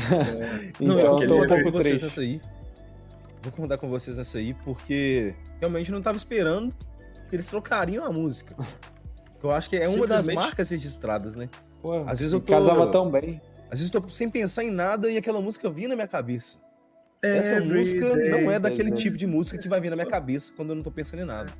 É. 0.00 0.72
então, 0.80 1.18
não, 1.18 1.46
tô 1.46 1.54
um 1.54 1.62
pouco 1.62 1.78
triste. 1.78 2.20
Aí 2.20 2.40
vou 3.42 3.50
concordar 3.50 3.78
com 3.78 3.88
vocês 3.88 4.18
nessa 4.18 4.38
aí, 4.38 4.54
porque 4.54 5.34
realmente 5.58 5.90
não 5.90 5.98
estava 5.98 6.16
esperando 6.16 6.72
que 7.28 7.36
eles 7.36 7.46
trocariam 7.46 8.04
a 8.04 8.12
música. 8.12 8.54
Eu 9.42 9.50
acho 9.50 9.68
que 9.68 9.76
é 9.76 9.88
uma 9.88 10.06
das 10.06 10.28
marcas 10.28 10.70
registradas, 10.70 11.34
né? 11.34 11.48
Pô, 11.80 12.04
às 12.06 12.20
vezes 12.20 12.32
eu 12.32 12.40
tô, 12.40 12.52
casava 12.52 12.86
tão 12.86 13.10
bem. 13.10 13.40
Às 13.70 13.80
vezes 13.80 13.92
eu 13.92 14.00
tô 14.00 14.08
sem 14.08 14.30
pensar 14.30 14.62
em 14.62 14.70
nada 14.70 15.10
e 15.10 15.16
aquela 15.16 15.40
música 15.40 15.68
vinha 15.68 15.88
na 15.88 15.96
minha 15.96 16.06
cabeça. 16.06 16.58
Essa 17.20 17.60
música 17.60 18.14
day. 18.14 18.30
não 18.30 18.50
é 18.50 18.58
daquele 18.58 18.92
tipo 18.92 19.16
de 19.16 19.26
música 19.26 19.58
que 19.58 19.68
vai 19.68 19.80
vir 19.80 19.90
na 19.90 19.96
minha 19.96 20.08
cabeça 20.08 20.52
quando 20.56 20.70
eu 20.70 20.76
não 20.76 20.82
tô 20.82 20.92
pensando 20.92 21.22
em 21.22 21.24
nada. 21.24 21.52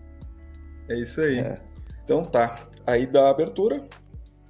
É 0.89 0.97
isso 0.97 1.21
aí. 1.21 1.39
É. 1.39 1.61
Então 2.05 2.25
tá. 2.25 2.69
Aí 2.87 3.07
dá 3.07 3.27
a 3.27 3.31
abertura 3.31 3.85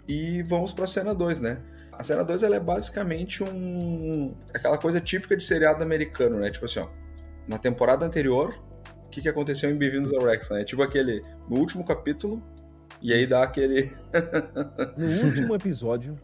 e 0.06 0.42
vamos 0.42 0.72
pra 0.72 0.86
cena 0.86 1.14
2, 1.14 1.40
né? 1.40 1.62
A 1.92 2.02
cena 2.02 2.24
2 2.24 2.42
ela 2.42 2.56
é 2.56 2.60
basicamente 2.60 3.42
um. 3.42 4.34
aquela 4.52 4.76
coisa 4.76 5.00
típica 5.00 5.36
de 5.36 5.42
seriado 5.42 5.82
americano, 5.82 6.38
né? 6.38 6.50
Tipo 6.50 6.66
assim, 6.66 6.80
ó 6.80 7.01
na 7.46 7.58
temporada 7.58 8.06
anterior, 8.06 8.54
o 9.04 9.08
que, 9.08 9.20
que 9.20 9.28
aconteceu 9.28 9.70
em 9.70 9.76
Bem-vindos 9.76 10.12
ao 10.12 10.24
Rex, 10.24 10.48
né? 10.50 10.64
Tipo 10.64 10.82
aquele, 10.82 11.22
no 11.48 11.58
último 11.58 11.84
capítulo, 11.84 12.42
e 13.00 13.12
aí 13.12 13.26
dá 13.26 13.42
aquele... 13.42 13.90
no 14.96 15.26
último 15.26 15.54
episódio. 15.54 16.18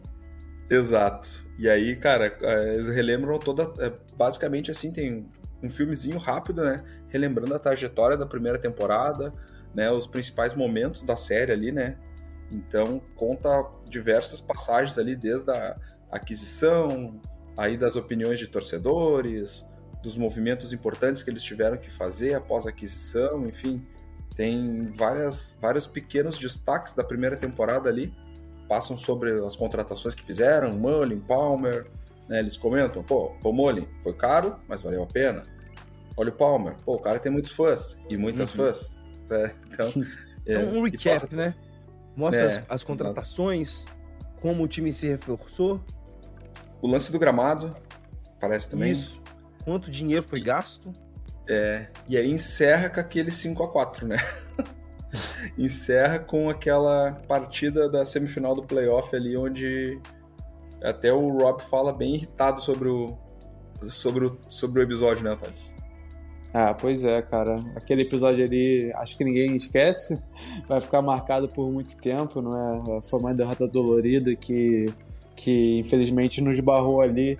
Exato. 0.69 1.29
E 1.57 1.67
aí, 1.67 1.95
cara, 1.95 2.37
é, 2.41 2.73
eles 2.75 2.89
relembram 2.89 3.37
toda... 3.37 3.73
É, 3.83 3.91
basicamente, 4.15 4.71
assim, 4.71 4.91
tem 4.91 5.29
um 5.61 5.67
filmezinho 5.69 6.17
rápido, 6.17 6.63
né? 6.63 6.83
Relembrando 7.09 7.53
a 7.53 7.59
trajetória 7.59 8.15
da 8.15 8.25
primeira 8.25 8.57
temporada, 8.57 9.33
né? 9.75 9.91
Os 9.91 10.07
principais 10.07 10.53
momentos 10.53 11.03
da 11.03 11.17
série 11.17 11.51
ali, 11.51 11.71
né? 11.71 11.97
Então, 12.51 13.01
conta 13.15 13.49
diversas 13.89 14.39
passagens 14.39 14.97
ali, 14.97 15.15
desde 15.15 15.51
a 15.51 15.75
aquisição, 16.09 17.19
aí 17.57 17.77
das 17.77 17.95
opiniões 17.95 18.39
de 18.39 18.47
torcedores, 18.47 19.65
dos 20.01 20.15
movimentos 20.15 20.71
importantes 20.71 21.23
que 21.23 21.29
eles 21.29 21.43
tiveram 21.43 21.77
que 21.77 21.91
fazer 21.91 22.33
após 22.33 22.65
a 22.65 22.69
aquisição, 22.69 23.47
enfim, 23.47 23.85
tem 24.35 24.89
várias, 24.91 25.57
vários 25.59 25.87
pequenos 25.87 26.37
destaques 26.37 26.93
da 26.93 27.03
primeira 27.03 27.35
temporada 27.35 27.89
ali, 27.89 28.13
passam 28.67 28.95
sobre 28.95 29.31
as 29.45 29.55
contratações 29.55 30.15
que 30.15 30.23
fizeram, 30.23 30.71
Mullin, 30.73 31.19
Palmer, 31.19 31.87
né, 32.27 32.39
eles 32.39 32.55
comentam, 32.55 33.03
pô, 33.03 33.33
o 33.43 33.51
Mullin 33.51 33.87
foi 34.01 34.13
caro, 34.13 34.57
mas 34.67 34.81
valeu 34.81 35.03
a 35.03 35.07
pena. 35.07 35.43
Olha 36.15 36.29
o 36.29 36.33
Palmer, 36.33 36.75
pô, 36.85 36.95
o 36.95 36.99
cara 36.99 37.19
tem 37.19 37.31
muitos 37.31 37.51
fãs, 37.51 37.97
e 38.09 38.15
muitas 38.15 38.51
uhum. 38.51 38.65
fãs. 38.65 38.99
É, 39.31 39.53
então, 39.67 39.85
é, 40.47 40.57
um 40.57 40.81
recap, 40.81 41.03
passa... 41.03 41.35
né? 41.35 41.53
Mostra 42.15 42.41
é, 42.41 42.45
as, 42.47 42.61
as, 42.67 42.83
contratações, 42.83 43.85
como 44.41 44.63
o 44.63 44.67
time 44.67 44.91
se 44.91 45.07
reforçou. 45.07 45.79
O 46.81 46.87
lance 46.87 47.11
do 47.11 47.19
gramado, 47.19 47.75
parece 48.39 48.71
também. 48.71 48.91
Isso 48.91 49.18
quanto 49.69 49.91
dinheiro 49.91 50.23
foi 50.23 50.41
gasto. 50.41 50.91
É, 51.47 51.87
e 52.07 52.17
aí 52.17 52.29
encerra 52.29 52.89
com 52.89 52.99
aquele 52.99 53.31
5 53.31 53.63
a 53.63 53.71
4 53.71 54.07
né? 54.07 54.17
encerra 55.57 56.17
com 56.17 56.49
aquela 56.49 57.13
partida 57.27 57.87
da 57.87 58.03
semifinal 58.03 58.55
do 58.55 58.63
playoff 58.63 59.15
ali, 59.15 59.37
onde 59.37 59.99
Até 60.83 61.13
o 61.13 61.37
Rob 61.37 61.61
fala 61.63 61.93
bem 61.93 62.15
irritado 62.15 62.61
sobre 62.61 62.89
o, 62.89 63.15
sobre 63.89 64.25
o, 64.25 64.39
sobre 64.47 64.81
o 64.81 64.83
episódio, 64.83 65.23
né, 65.23 65.35
Thales? 65.35 65.75
Ah, 66.51 66.73
pois 66.73 67.05
é, 67.05 67.21
cara. 67.21 67.57
Aquele 67.75 68.01
episódio 68.01 68.43
ali, 68.43 68.91
acho 68.95 69.15
que 69.15 69.23
ninguém 69.23 69.55
esquece. 69.55 70.19
Vai 70.67 70.79
ficar 70.79 71.01
marcado 71.01 71.47
por 71.47 71.71
muito 71.71 71.95
tempo, 71.97 72.41
não 72.41 72.97
é? 72.97 73.01
Foi 73.03 73.19
uma 73.19 73.35
derrota 73.35 73.67
dolorida 73.67 74.35
que, 74.35 74.91
que 75.35 75.77
infelizmente 75.79 76.41
nos 76.41 76.59
barrou 76.59 77.01
ali. 77.01 77.37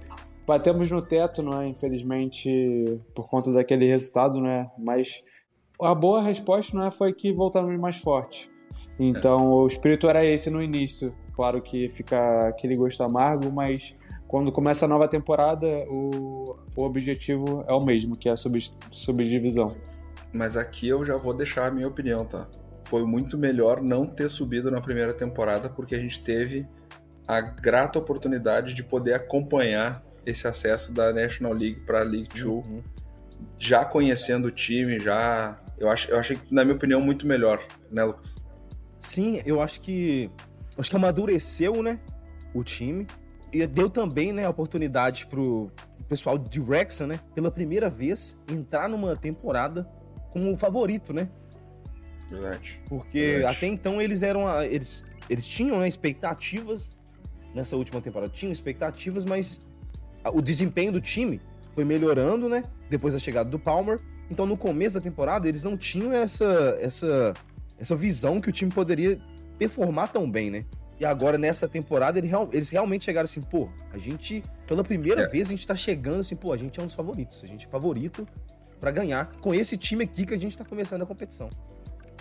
Batemos 0.50 0.90
no 0.90 1.00
teto, 1.00 1.44
não 1.44 1.62
é? 1.62 1.68
Infelizmente, 1.68 3.00
por 3.14 3.30
conta 3.30 3.54
daquele 3.54 3.86
resultado, 3.86 4.42
né? 4.42 4.68
Mas 4.80 5.24
a 5.80 5.94
boa 5.94 6.24
resposta, 6.24 6.76
não 6.76 6.88
é? 6.88 6.90
Foi 6.90 7.14
que 7.14 7.32
voltamos 7.32 7.80
mais 7.80 7.98
forte. 7.98 8.50
Então, 9.00 9.38
é. 9.38 9.50
o 9.52 9.68
espírito 9.68 10.10
era 10.10 10.26
esse 10.26 10.50
no 10.50 10.60
início. 10.60 11.14
Claro 11.34 11.62
que 11.62 11.88
fica 11.90 12.48
aquele 12.48 12.76
gosto 12.76 13.04
amargo, 13.04 13.52
mas 13.52 13.96
quando 14.28 14.52
começa 14.52 14.86
a 14.86 14.88
nova 14.88 15.08
temporada, 15.08 15.68
o, 15.88 16.58
o 16.76 16.84
objetivo 16.84 17.64
é 17.68 17.74
o 17.74 17.86
mesmo, 17.86 18.18
que 18.18 18.28
é 18.28 18.32
a 18.32 18.36
sub, 18.36 18.58
subdivisão. 18.90 19.76
Mas 20.34 20.58
aqui 20.58 20.88
eu 20.88 21.06
já 21.06 21.16
vou 21.16 21.36
deixar 21.36 21.68
a 21.68 21.72
minha 21.72 21.88
opinião, 21.88 22.26
tá? 22.26 22.48
Foi 22.86 23.06
muito 23.06 23.38
melhor 23.38 23.84
não 23.84 24.04
ter 24.04 24.28
subido 24.28 24.72
na 24.72 24.82
primeira 24.82 25.14
temporada, 25.14 25.70
porque 25.70 25.94
a 25.94 26.00
gente 26.00 26.20
teve 26.24 26.68
a 27.28 27.40
grata 27.40 28.00
oportunidade 28.00 28.74
de 28.74 28.84
poder 28.84 29.14
acompanhar 29.14 30.09
esse 30.26 30.48
acesso 30.48 30.92
da 30.92 31.12
National 31.14 31.54
League 31.54 31.82
para 31.82 32.02
a 32.02 32.04
League 32.04 32.30
2, 32.34 32.46
uhum. 32.46 32.84
já 33.58 33.86
conhecendo 33.86 34.48
o 34.48 34.52
time, 34.52 35.00
já. 35.00 35.60
Eu, 35.78 35.90
acho, 35.90 36.10
eu 36.12 36.20
achei, 36.20 36.40
na 36.52 36.64
minha 36.64 36.76
opinião, 36.76 37.00
muito 37.02 37.26
melhor, 37.26 37.62
né, 37.92 38.04
Lucas? 38.04 38.36
Sim, 39.00 39.42
eu 39.46 39.62
acho 39.62 39.82
que. 39.82 40.30
Acho 40.78 40.90
que 40.90 40.96
amadureceu, 40.96 41.84
né? 41.84 42.00
O 42.54 42.64
time 42.64 43.06
e 43.52 43.66
deu 43.66 43.90
também, 43.90 44.32
né, 44.32 44.46
a 44.46 44.50
oportunidade 44.50 45.26
pro 45.28 45.72
pessoal 46.08 46.38
de 46.38 46.60
Wrexham, 46.60 47.08
né, 47.08 47.20
pela 47.34 47.52
primeira 47.52 47.90
vez, 47.90 48.42
entrar 48.50 48.88
numa 48.88 49.16
temporada 49.16 49.90
como 50.32 50.56
favorito, 50.56 51.14
né? 51.14 51.30
Verdade. 52.30 52.82
Porque 52.88 53.20
Verdade. 53.20 53.58
até 53.58 53.68
então 53.68 54.00
eles 54.00 54.22
eram. 54.22 54.62
Eles, 54.64 55.04
eles 55.28 55.48
tinham 55.48 55.80
né, 55.80 55.88
expectativas 55.88 56.92
nessa 57.56 57.76
última 57.76 58.00
temporada, 58.00 58.32
tinham 58.32 58.52
expectativas, 58.52 59.26
mas 59.26 59.68
o 60.26 60.42
desempenho 60.42 60.92
do 60.92 61.02
time 61.02 61.42
foi 61.74 61.84
melhorando, 61.86 62.50
né? 62.50 62.64
Depois 62.90 63.14
da 63.14 63.20
chegada 63.20 63.50
do 63.50 63.60
Palmer. 63.60 64.00
Então 64.30 64.46
no 64.46 64.58
começo 64.58 64.96
da 64.96 65.02
temporada 65.02 65.48
eles 65.48 65.64
não 65.64 65.78
tinham 65.78 66.14
essa, 66.14 66.78
essa, 66.80 67.34
essa 67.78 67.96
visão 67.96 68.40
que 68.42 68.50
o 68.50 68.52
time 68.52 68.72
poderia 68.72 69.20
performar 69.58 70.12
tão 70.12 70.30
bem, 70.30 70.50
né? 70.50 70.66
E 71.00 71.06
agora, 71.06 71.38
nessa 71.38 71.68
temporada, 71.68 72.20
eles 72.52 72.70
realmente 72.70 73.06
chegaram 73.06 73.24
assim, 73.24 73.42
pô, 73.42 73.70
a 73.94 73.98
gente, 73.98 74.44
pela 74.68 74.84
primeira 74.84 75.22
é. 75.22 75.28
vez, 75.30 75.48
a 75.48 75.52
gente 75.52 75.66
tá 75.66 75.76
chegando 75.76 76.20
assim, 76.20 76.36
pô, 76.36 76.52
a 76.52 76.58
gente 76.58 76.78
é 76.78 76.84
um 76.84 76.88
dos 76.88 76.96
favoritos. 76.96 77.42
A 77.42 77.48
gente 77.48 77.66
é 77.66 77.70
favorito 77.70 78.28
para 78.82 78.92
ganhar 78.92 79.32
com 79.40 79.54
esse 79.54 79.78
time 79.78 80.04
aqui 80.04 80.26
que 80.26 80.34
a 80.34 80.38
gente 80.38 80.58
tá 80.58 80.66
começando 80.66 81.04
a 81.04 81.06
competição. 81.06 81.50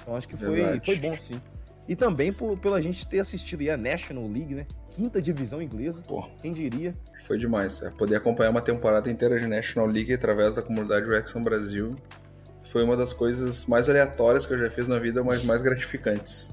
Então 0.00 0.14
acho 0.14 0.28
que 0.28 0.36
foi, 0.36 0.80
foi 0.84 0.96
bom, 0.96 1.12
sim. 1.14 1.40
E 1.88 1.96
também 1.96 2.32
por, 2.32 2.56
pela 2.56 2.80
gente 2.80 3.04
ter 3.04 3.18
assistido 3.18 3.68
a 3.68 3.76
National 3.76 4.28
League, 4.28 4.54
né? 4.54 4.66
Quinta 4.98 5.22
divisão 5.22 5.62
inglesa. 5.62 6.02
Pô, 6.02 6.28
quem 6.42 6.52
diria? 6.52 6.92
Foi 7.24 7.38
demais. 7.38 7.80
É, 7.82 7.88
poder 7.88 8.16
acompanhar 8.16 8.50
uma 8.50 8.60
temporada 8.60 9.08
inteira 9.08 9.38
de 9.38 9.46
National 9.46 9.86
League 9.86 10.12
através 10.12 10.54
da 10.54 10.60
comunidade 10.60 11.06
Wrexham 11.06 11.40
Brasil 11.40 11.94
foi 12.64 12.82
uma 12.82 12.96
das 12.96 13.12
coisas 13.12 13.64
mais 13.66 13.88
aleatórias 13.88 14.44
que 14.44 14.54
eu 14.54 14.58
já 14.58 14.68
fiz 14.68 14.88
na 14.88 14.98
vida, 14.98 15.22
mas 15.22 15.44
mais 15.44 15.62
gratificantes. 15.62 16.50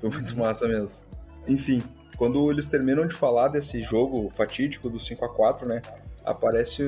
Foi 0.00 0.08
muito 0.08 0.34
massa 0.38 0.66
mesmo. 0.66 1.04
Enfim, 1.46 1.82
quando 2.16 2.50
eles 2.50 2.64
terminam 2.64 3.06
de 3.06 3.14
falar 3.14 3.48
desse 3.48 3.82
jogo 3.82 4.30
fatídico 4.30 4.88
do 4.88 4.98
5 4.98 5.22
a 5.26 5.28
4 5.28 5.68
né? 5.68 5.82
Aparece 6.24 6.82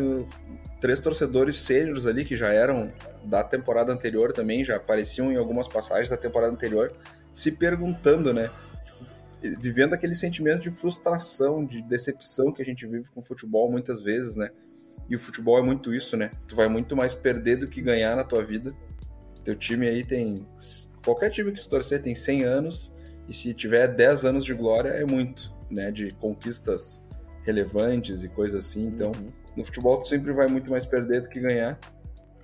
três 0.80 0.98
torcedores 1.00 1.58
sêniores 1.58 2.06
ali 2.06 2.24
que 2.24 2.34
já 2.34 2.50
eram 2.50 2.90
da 3.22 3.44
temporada 3.44 3.92
anterior 3.92 4.32
também, 4.32 4.64
já 4.64 4.76
apareciam 4.76 5.30
em 5.30 5.36
algumas 5.36 5.68
passagens 5.68 6.08
da 6.08 6.16
temporada 6.16 6.50
anterior, 6.50 6.94
se 7.30 7.52
perguntando, 7.52 8.32
né? 8.32 8.48
Vivendo 9.60 9.94
aquele 9.94 10.14
sentimento 10.14 10.62
de 10.62 10.70
frustração, 10.70 11.64
de 11.64 11.82
decepção 11.82 12.52
que 12.52 12.62
a 12.62 12.64
gente 12.64 12.86
vive 12.86 13.08
com 13.10 13.20
o 13.20 13.22
futebol 13.22 13.70
muitas 13.70 14.02
vezes, 14.02 14.36
né? 14.36 14.50
E 15.08 15.14
o 15.14 15.18
futebol 15.18 15.58
é 15.58 15.62
muito 15.62 15.94
isso, 15.94 16.16
né? 16.16 16.30
Tu 16.48 16.56
vai 16.56 16.68
muito 16.68 16.96
mais 16.96 17.14
perder 17.14 17.56
do 17.56 17.68
que 17.68 17.82
ganhar 17.82 18.16
na 18.16 18.24
tua 18.24 18.42
vida. 18.42 18.74
Teu 19.44 19.54
time 19.54 19.86
aí 19.86 20.04
tem. 20.04 20.46
Qualquer 21.04 21.30
time 21.30 21.52
que 21.52 21.60
tu 21.60 21.68
torcer 21.68 22.00
tem 22.00 22.14
100 22.14 22.44
anos 22.44 22.94
e 23.28 23.34
se 23.34 23.52
tiver 23.52 23.88
10 23.88 24.24
anos 24.24 24.44
de 24.44 24.54
glória, 24.54 24.90
é 24.90 25.04
muito, 25.04 25.54
né? 25.70 25.90
De 25.90 26.12
conquistas 26.12 27.04
relevantes 27.42 28.24
e 28.24 28.28
coisas 28.28 28.66
assim. 28.66 28.86
Então, 28.86 29.12
uhum. 29.12 29.30
no 29.56 29.64
futebol, 29.64 30.00
tu 30.00 30.08
sempre 30.08 30.32
vai 30.32 30.46
muito 30.46 30.70
mais 30.70 30.86
perder 30.86 31.22
do 31.22 31.28
que 31.28 31.40
ganhar. 31.40 31.78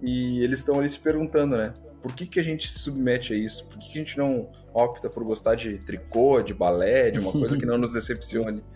E 0.02 0.42
eles 0.42 0.60
estão 0.60 0.78
ali 0.78 0.90
se 0.90 1.00
perguntando, 1.00 1.56
né? 1.56 1.72
Por 2.02 2.14
que, 2.14 2.26
que 2.26 2.40
a 2.40 2.42
gente 2.42 2.68
se 2.70 2.78
submete 2.78 3.32
a 3.32 3.36
isso? 3.36 3.64
Por 3.66 3.78
que, 3.78 3.92
que 3.92 3.98
a 3.98 4.02
gente 4.02 4.16
não 4.16 4.50
opta 4.72 5.10
por 5.10 5.22
gostar 5.24 5.54
de 5.54 5.78
tricô, 5.78 6.40
de 6.40 6.54
balé, 6.54 7.10
de 7.10 7.18
uma 7.18 7.32
coisa 7.32 7.58
que 7.58 7.66
não 7.66 7.78
nos 7.78 7.92
decepcione? 7.92 8.62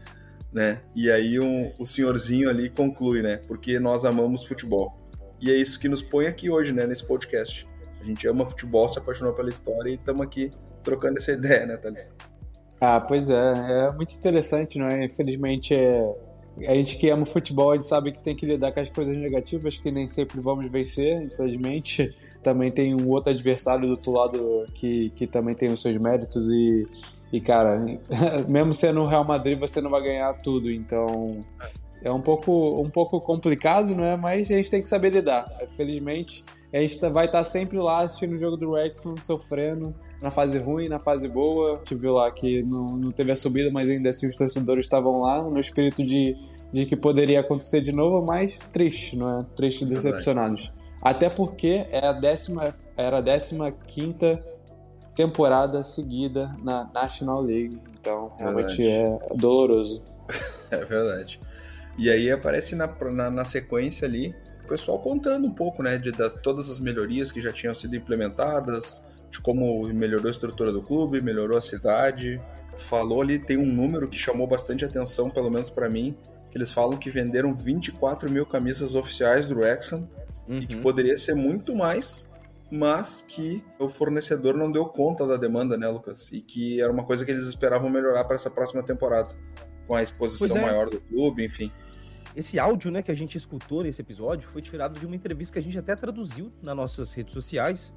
Né? 0.52 0.82
E 0.94 1.10
aí 1.10 1.40
um, 1.40 1.72
o 1.80 1.84
senhorzinho 1.84 2.48
ali 2.48 2.70
conclui, 2.70 3.22
né? 3.22 3.38
Porque 3.48 3.80
nós 3.80 4.04
amamos 4.04 4.46
futebol. 4.46 4.96
E 5.40 5.50
é 5.50 5.54
isso 5.56 5.80
que 5.80 5.88
nos 5.88 6.00
põe 6.00 6.28
aqui 6.28 6.48
hoje, 6.48 6.72
né? 6.72 6.86
Nesse 6.86 7.04
podcast. 7.04 7.66
A 8.00 8.04
gente 8.04 8.24
ama 8.28 8.46
futebol, 8.46 8.88
se 8.88 8.96
apaixonou 8.96 9.34
pela 9.34 9.50
história 9.50 9.90
e 9.90 9.94
estamos 9.96 10.22
aqui 10.22 10.52
trocando 10.84 11.18
essa 11.18 11.32
ideia, 11.34 11.66
né, 11.66 11.76
Thales? 11.76 12.08
Ah, 12.80 13.00
pois 13.00 13.30
é. 13.30 13.88
É 13.88 13.92
muito 13.94 14.14
interessante, 14.14 14.78
não 14.78 14.86
é? 14.86 15.04
Infelizmente, 15.04 15.74
é... 15.74 16.14
a 16.58 16.74
gente 16.74 16.96
que 16.98 17.10
ama 17.10 17.26
futebol, 17.26 17.72
a 17.72 17.74
gente 17.74 17.86
sabe 17.86 18.12
que 18.12 18.20
tem 18.20 18.34
que 18.36 18.46
lidar 18.46 18.72
com 18.72 18.80
as 18.80 18.88
coisas 18.88 19.16
negativas, 19.16 19.76
que 19.76 19.90
nem 19.90 20.06
sempre 20.06 20.40
vamos 20.40 20.70
vencer, 20.70 21.22
infelizmente. 21.22 22.14
Também 22.42 22.70
tem 22.70 22.94
um 22.94 23.08
outro 23.08 23.32
adversário 23.32 23.86
do 23.86 23.90
outro 23.92 24.12
lado 24.12 24.66
que, 24.74 25.10
que 25.10 25.26
também 25.26 25.54
tem 25.54 25.72
os 25.72 25.82
seus 25.82 25.96
méritos 25.96 26.48
e, 26.50 26.86
e, 27.32 27.40
cara, 27.40 27.84
mesmo 28.46 28.72
sendo 28.72 29.00
o 29.00 29.06
Real 29.06 29.24
Madrid, 29.24 29.58
você 29.58 29.80
não 29.80 29.90
vai 29.90 30.02
ganhar 30.02 30.32
tudo, 30.34 30.70
então 30.70 31.40
é 32.02 32.12
um 32.12 32.20
pouco, 32.20 32.80
um 32.80 32.90
pouco 32.90 33.20
complicado, 33.20 33.94
não 33.94 34.04
é? 34.04 34.16
Mas 34.16 34.50
a 34.50 34.54
gente 34.54 34.70
tem 34.70 34.82
que 34.82 34.88
saber 34.88 35.10
lidar. 35.10 35.50
Felizmente, 35.68 36.44
a 36.72 36.78
gente 36.78 36.98
vai 37.08 37.26
estar 37.26 37.42
sempre 37.42 37.78
lá 37.78 38.02
assistindo 38.02 38.34
o 38.34 38.38
jogo 38.38 38.56
do 38.56 38.72
Wrexham, 38.72 39.16
sofrendo, 39.16 39.94
na 40.24 40.30
fase 40.30 40.58
ruim, 40.58 40.88
na 40.88 40.98
fase 40.98 41.28
boa. 41.28 41.74
A 41.74 41.78
gente 41.80 41.94
viu 41.96 42.14
lá 42.14 42.30
que 42.30 42.62
não, 42.62 42.86
não 42.96 43.12
teve 43.12 43.30
a 43.30 43.36
subida, 43.36 43.70
mas 43.70 43.88
ainda 43.90 44.08
assim 44.08 44.26
os 44.26 44.34
torcedores 44.34 44.86
estavam 44.86 45.20
lá 45.20 45.42
no 45.42 45.60
espírito 45.60 46.02
de, 46.02 46.34
de 46.72 46.86
que 46.86 46.96
poderia 46.96 47.40
acontecer 47.40 47.82
de 47.82 47.92
novo, 47.92 48.24
mas 48.24 48.58
triste, 48.72 49.18
não 49.18 49.40
é? 49.40 49.44
Triste 49.54 49.84
e 49.84 49.86
decepcionados. 49.86 50.72
Até 51.02 51.28
porque 51.28 51.86
é 51.90 52.06
a 52.06 52.12
décima, 52.12 52.72
era 52.96 53.18
a 53.18 53.20
décima 53.20 53.70
quinta 53.70 54.42
temporada 55.14 55.84
seguida 55.84 56.56
na 56.62 56.90
National 56.94 57.42
League. 57.42 57.78
Então, 58.00 58.32
realmente 58.38 58.82
verdade. 58.82 59.24
é 59.30 59.36
doloroso. 59.36 60.02
é 60.72 60.84
verdade. 60.86 61.38
E 61.98 62.10
aí 62.10 62.30
aparece 62.30 62.74
na, 62.74 62.86
na, 63.12 63.30
na, 63.30 63.44
sequência 63.44 64.08
ali 64.08 64.34
o 64.64 64.68
pessoal 64.68 64.98
contando 64.98 65.46
um 65.46 65.52
pouco, 65.52 65.82
né, 65.82 65.98
de 65.98 66.10
das, 66.10 66.32
todas 66.32 66.70
as 66.70 66.80
melhorias 66.80 67.30
que 67.30 67.42
já 67.42 67.52
tinham 67.52 67.74
sido 67.74 67.94
implementadas, 67.94 69.02
de 69.34 69.40
como 69.40 69.84
melhorou 69.88 70.28
a 70.28 70.30
estrutura 70.30 70.72
do 70.72 70.80
clube, 70.80 71.20
melhorou 71.20 71.58
a 71.58 71.60
cidade. 71.60 72.40
Falou 72.78 73.20
ali, 73.20 73.38
tem 73.38 73.56
um 73.56 73.66
número 73.66 74.08
que 74.08 74.16
chamou 74.16 74.46
bastante 74.46 74.84
atenção, 74.84 75.28
pelo 75.28 75.50
menos 75.50 75.70
para 75.70 75.88
mim, 75.90 76.16
que 76.50 76.56
eles 76.56 76.72
falam 76.72 76.96
que 76.96 77.10
venderam 77.10 77.52
24 77.52 78.30
mil 78.30 78.46
camisas 78.46 78.94
oficiais 78.94 79.48
do 79.48 79.56
Wrexham 79.56 80.08
uhum. 80.48 80.58
e 80.58 80.66
que 80.68 80.76
uhum. 80.76 80.82
poderia 80.82 81.16
ser 81.16 81.34
muito 81.34 81.74
mais, 81.74 82.30
mas 82.70 83.24
que 83.26 83.62
o 83.78 83.88
fornecedor 83.88 84.56
não 84.56 84.70
deu 84.70 84.86
conta 84.86 85.26
da 85.26 85.36
demanda, 85.36 85.76
né, 85.76 85.88
Lucas? 85.88 86.30
E 86.32 86.40
que 86.40 86.80
era 86.80 86.92
uma 86.92 87.04
coisa 87.04 87.24
que 87.24 87.32
eles 87.32 87.44
esperavam 87.44 87.90
melhorar 87.90 88.24
para 88.24 88.36
essa 88.36 88.50
próxima 88.50 88.84
temporada, 88.84 89.34
com 89.88 89.96
a 89.96 90.02
exposição 90.02 90.58
é. 90.58 90.62
maior 90.62 90.88
do 90.88 91.00
clube, 91.00 91.44
enfim. 91.44 91.72
Esse 92.36 92.58
áudio, 92.58 92.90
né, 92.90 93.02
que 93.02 93.10
a 93.10 93.14
gente 93.14 93.36
escutou 93.36 93.82
nesse 93.82 94.00
episódio 94.00 94.48
foi 94.48 94.62
tirado 94.62 94.98
de 94.98 95.06
uma 95.06 95.14
entrevista 95.16 95.54
que 95.54 95.58
a 95.58 95.62
gente 95.62 95.78
até 95.78 95.94
traduziu 95.96 96.52
nas 96.62 96.76
nossas 96.76 97.12
redes 97.12 97.32
sociais, 97.32 97.92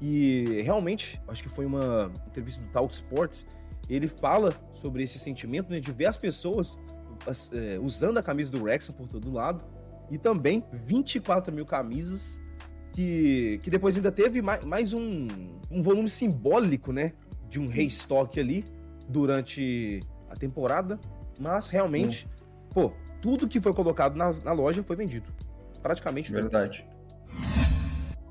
e 0.00 0.62
realmente, 0.62 1.20
acho 1.28 1.42
que 1.42 1.48
foi 1.48 1.66
uma 1.66 2.10
entrevista 2.26 2.62
do 2.62 2.70
Talk 2.70 2.92
Sports, 2.94 3.46
ele 3.88 4.08
fala 4.08 4.54
sobre 4.74 5.02
esse 5.02 5.18
sentimento 5.18 5.70
né, 5.70 5.80
de 5.80 5.92
ver 5.92 6.06
as 6.06 6.16
pessoas 6.16 6.78
as, 7.26 7.52
é, 7.52 7.78
usando 7.78 8.18
a 8.18 8.22
camisa 8.22 8.50
do 8.50 8.62
Wrexham 8.62 8.94
por 8.94 9.06
todo 9.06 9.30
lado, 9.30 9.62
e 10.10 10.18
também 10.18 10.64
24 10.72 11.54
mil 11.54 11.66
camisas, 11.66 12.40
que, 12.92 13.60
que 13.62 13.70
depois 13.70 13.96
ainda 13.96 14.10
teve 14.10 14.42
mais, 14.42 14.64
mais 14.64 14.92
um, 14.92 15.28
um 15.70 15.82
volume 15.82 16.08
simbólico, 16.08 16.92
né, 16.92 17.12
de 17.48 17.60
um 17.60 17.66
restock 17.66 18.38
ali 18.40 18.64
durante 19.08 20.00
a 20.30 20.34
temporada, 20.34 20.98
mas 21.38 21.68
realmente, 21.68 22.26
hum. 22.26 22.68
pô, 22.72 22.92
tudo 23.20 23.46
que 23.46 23.60
foi 23.60 23.74
colocado 23.74 24.16
na, 24.16 24.32
na 24.32 24.52
loja 24.52 24.82
foi 24.82 24.96
vendido. 24.96 25.30
Praticamente 25.82 26.32
Verdade. 26.32 26.86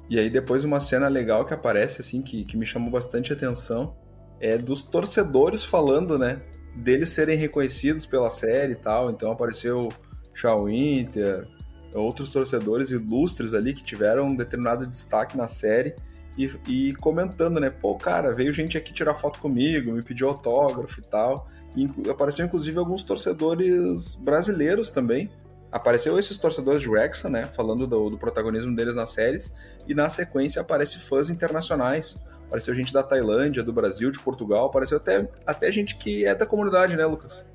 E 0.09 0.19
aí 0.19 0.29
depois 0.29 0.63
uma 0.63 0.79
cena 0.79 1.07
legal 1.07 1.45
que 1.45 1.53
aparece, 1.53 2.01
assim, 2.01 2.21
que, 2.21 2.43
que 2.43 2.57
me 2.57 2.65
chamou 2.65 2.89
bastante 2.89 3.31
atenção, 3.31 3.95
é 4.39 4.57
dos 4.57 4.81
torcedores 4.81 5.63
falando, 5.63 6.17
né? 6.17 6.41
deles 6.75 7.09
serem 7.09 7.37
reconhecidos 7.37 8.05
pela 8.05 8.29
série 8.29 8.73
e 8.73 8.75
tal. 8.75 9.09
Então 9.09 9.31
apareceu 9.31 9.89
Shaw 10.33 10.65
Winter, 10.65 11.47
outros 11.93 12.31
torcedores 12.31 12.91
ilustres 12.91 13.53
ali 13.53 13.73
que 13.73 13.83
tiveram 13.83 14.27
um 14.27 14.35
determinado 14.35 14.85
destaque 14.85 15.37
na 15.37 15.47
série 15.47 15.95
e, 16.37 16.49
e, 16.67 16.95
comentando, 16.95 17.59
né? 17.59 17.69
Pô, 17.69 17.95
cara, 17.95 18.33
veio 18.33 18.53
gente 18.53 18.77
aqui 18.77 18.93
tirar 18.93 19.15
foto 19.15 19.39
comigo, 19.39 19.91
me 19.91 20.01
pediu 20.01 20.29
autógrafo 20.29 20.99
e 20.99 21.03
tal. 21.03 21.47
E 21.75 22.09
apareceu 22.09 22.45
inclusive 22.45 22.77
alguns 22.77 23.03
torcedores 23.03 24.15
brasileiros 24.15 24.89
também. 24.89 25.29
Apareceu 25.71 26.17
esses 26.17 26.35
torcedores 26.35 26.81
de 26.81 26.89
Wrexham, 26.89 27.29
né? 27.29 27.43
Falando 27.45 27.85
do, 27.85 28.09
do, 28.09 28.17
protagonismo 28.17 28.75
deles 28.75 28.95
nas 28.95 29.11
séries. 29.11 29.51
E 29.88 29.93
na 29.93 30.09
sequência 30.09 30.61
aparece 30.61 30.97
fãs 30.97 31.29
internacionais. 31.29 32.17
Apareceu 32.47 32.73
gente 32.73 32.91
da 32.91 33.03
Tailândia, 33.03 33.61
do 33.61 33.71
Brasil, 33.71 34.09
de 34.09 34.19
Portugal. 34.19 34.65
Apareceu 34.65 34.97
até, 34.97 35.29
até 35.45 35.71
gente 35.71 35.95
que 35.95 36.25
é 36.25 36.33
da 36.33 36.45
comunidade, 36.45 36.95
né, 36.95 37.05
Lucas? 37.05 37.45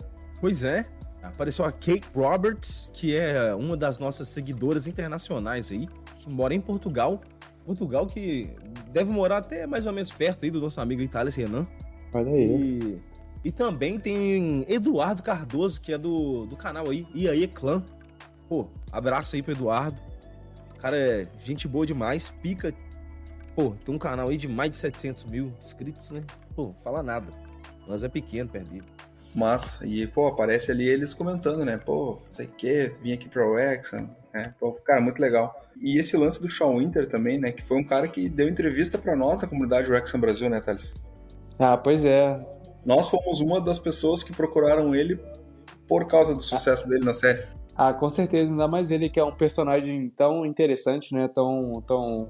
Pois 0.41 0.63
é. 0.63 0.87
Apareceu 1.23 1.65
a 1.65 1.73
Kate 1.73 2.05
Roberts, 2.15 2.91
que 2.93 3.17
é 3.17 3.53
uma 3.55 3.77
das 3.77 3.99
nossas 3.99 4.29
seguidoras 4.29 4.87
internacionais 4.87 5.73
aí, 5.73 5.89
que 6.17 6.29
mora 6.29 6.55
em 6.55 6.61
Portugal. 6.61 7.21
Portugal 7.65 8.07
que 8.07 8.51
deve 8.93 9.11
morar 9.11 9.39
até 9.39 9.67
mais 9.67 9.87
ou 9.87 9.93
menos 9.93 10.13
perto 10.13 10.45
aí 10.45 10.51
do 10.51 10.61
nosso 10.61 10.81
amigo 10.81 11.07
Thales 11.09 11.35
Renan. 11.35 11.67
Olha 12.13 12.31
aí. 12.31 13.01
E, 13.43 13.49
e 13.49 13.51
também 13.51 13.99
tem 13.99 14.65
Eduardo 14.69 15.23
Cardoso, 15.23 15.81
que 15.81 15.93
é 15.93 15.99
do, 15.99 16.47
do 16.47 16.57
canal 16.57 16.91
aí, 16.91 17.07
E 17.15 17.29
aí 17.29 17.49
Clã. 17.49 17.83
Pô, 18.49 18.67
abraço 18.93 19.37
aí 19.37 19.43
pro 19.43 19.53
Eduardo. 19.53 20.01
O 20.77 20.79
cara 20.81 20.97
é 20.97 21.27
gente 21.39 21.67
boa 21.67 21.87
demais, 21.87 22.29
pica. 22.29 22.75
Pô, 23.55 23.75
tem 23.85 23.95
um 23.95 23.99
canal 23.99 24.29
aí 24.29 24.37
de 24.37 24.49
mais 24.49 24.71
de 24.71 24.77
700 24.77 25.25
mil 25.25 25.53
inscritos, 25.59 26.11
né? 26.11 26.23
Pô, 26.55 26.75
fala 26.83 27.03
nada. 27.03 27.29
Nós 27.87 28.03
é 28.03 28.09
pequeno, 28.09 28.49
perdido. 28.51 28.87
Mas, 29.35 29.81
e 29.83 30.07
pô, 30.07 30.29
aparece 30.29 30.71
ali 30.71 30.89
eles 30.89 31.13
comentando, 31.13 31.65
né? 31.65 31.77
Pô, 31.77 32.19
sei 32.29 32.47
que, 32.47 32.89
vim 33.03 33.13
aqui 33.13 33.29
pro 33.29 33.59
Exxon, 33.59 34.09
né? 34.33 34.55
Pô, 34.61 34.73
cara, 34.73 35.01
muito 35.01 35.21
legal. 35.21 35.61
E 35.81 35.99
esse 35.99 36.17
lance 36.17 36.41
do 36.41 36.49
Shawn 36.49 36.79
Winter 36.79 37.09
também, 37.09 37.39
né? 37.39 37.51
Que 37.51 37.63
foi 37.63 37.77
um 37.77 37.85
cara 37.85 38.07
que 38.07 38.29
deu 38.29 38.49
entrevista 38.49 38.97
para 38.97 39.17
nós 39.17 39.41
da 39.41 39.49
comunidade 39.49 39.91
Wrexham 39.91 40.21
Brasil, 40.21 40.49
né, 40.49 40.61
Thales? 40.61 40.95
Ah, 41.59 41.77
pois 41.77 42.05
é. 42.05 42.41
Nós 42.85 43.09
fomos 43.09 43.41
uma 43.41 43.61
das 43.61 43.79
pessoas 43.79 44.23
que 44.23 44.33
procuraram 44.33 44.95
ele 44.95 45.19
por 45.89 46.07
causa 46.07 46.35
do 46.35 46.43
sucesso 46.43 46.85
ah. 46.87 46.89
dele 46.89 47.05
na 47.05 47.15
série. 47.15 47.45
Ah, 47.77 47.93
com 47.93 48.09
certeza, 48.09 48.53
ainda 48.53 48.69
mais 48.69 48.91
ele 48.91 49.09
que 49.09 49.19
é 49.19 49.25
um 49.25 49.33
personagem 49.33 50.09
tão 50.11 50.47
interessante, 50.47 51.13
né? 51.13 51.29
Tão, 51.29 51.83
tão 51.87 52.29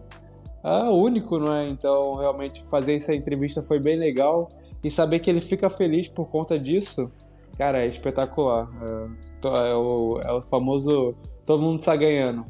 ah, 0.63 0.91
único, 0.91 1.39
não 1.39 1.55
é? 1.55 1.69
Então, 1.69 2.15
realmente 2.15 2.63
fazer 2.65 2.95
essa 2.95 3.15
entrevista 3.15 3.63
foi 3.63 3.79
bem 3.79 3.97
legal. 3.97 4.49
E 4.83 4.91
saber 4.91 5.21
que 5.21 5.31
ele 5.31 5.41
fica 5.41 5.69
feliz 5.71 6.09
por 6.09 6.29
conta 6.29 6.59
disso, 6.59 7.11
cara, 7.57 7.83
é 7.83 7.87
espetacular. 7.87 8.69
É, 8.83 9.71
é, 9.71 9.75
o, 9.75 10.21
é 10.23 10.33
o 10.33 10.43
famoso 10.43 11.15
todo 11.45 11.63
mundo 11.63 11.81
está 11.81 11.95
ganhando. 11.97 12.45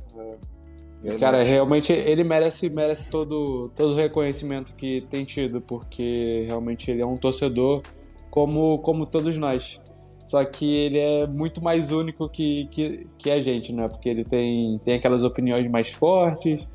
É, 1.05 1.17
cara, 1.19 1.43
realmente 1.43 1.93
ele 1.93 2.25
merece, 2.25 2.71
merece 2.71 3.11
todo, 3.11 3.71
todo 3.77 3.93
o 3.93 3.97
reconhecimento 3.97 4.75
que 4.75 5.03
tem 5.11 5.23
tido, 5.25 5.61
porque 5.61 6.45
realmente 6.47 6.91
ele 6.91 7.03
é 7.03 7.07
um 7.07 7.17
torcedor 7.17 7.83
como, 8.31 8.79
como 8.79 9.05
todos 9.05 9.37
nós. 9.37 9.81
Só 10.25 10.43
que 10.45 10.65
ele 10.65 10.99
é 10.99 11.27
muito 11.27 11.63
mais 11.63 11.93
único 11.93 12.29
que, 12.29 12.67
que, 12.71 13.07
que 13.19 13.31
a 13.31 13.41
gente, 13.43 13.73
né? 13.73 13.87
Porque 13.89 14.09
ele 14.09 14.25
tem, 14.25 14.81
tem 14.83 14.95
aquelas 14.95 15.23
opiniões 15.23 15.71
mais 15.71 15.91
fortes. 15.91 16.67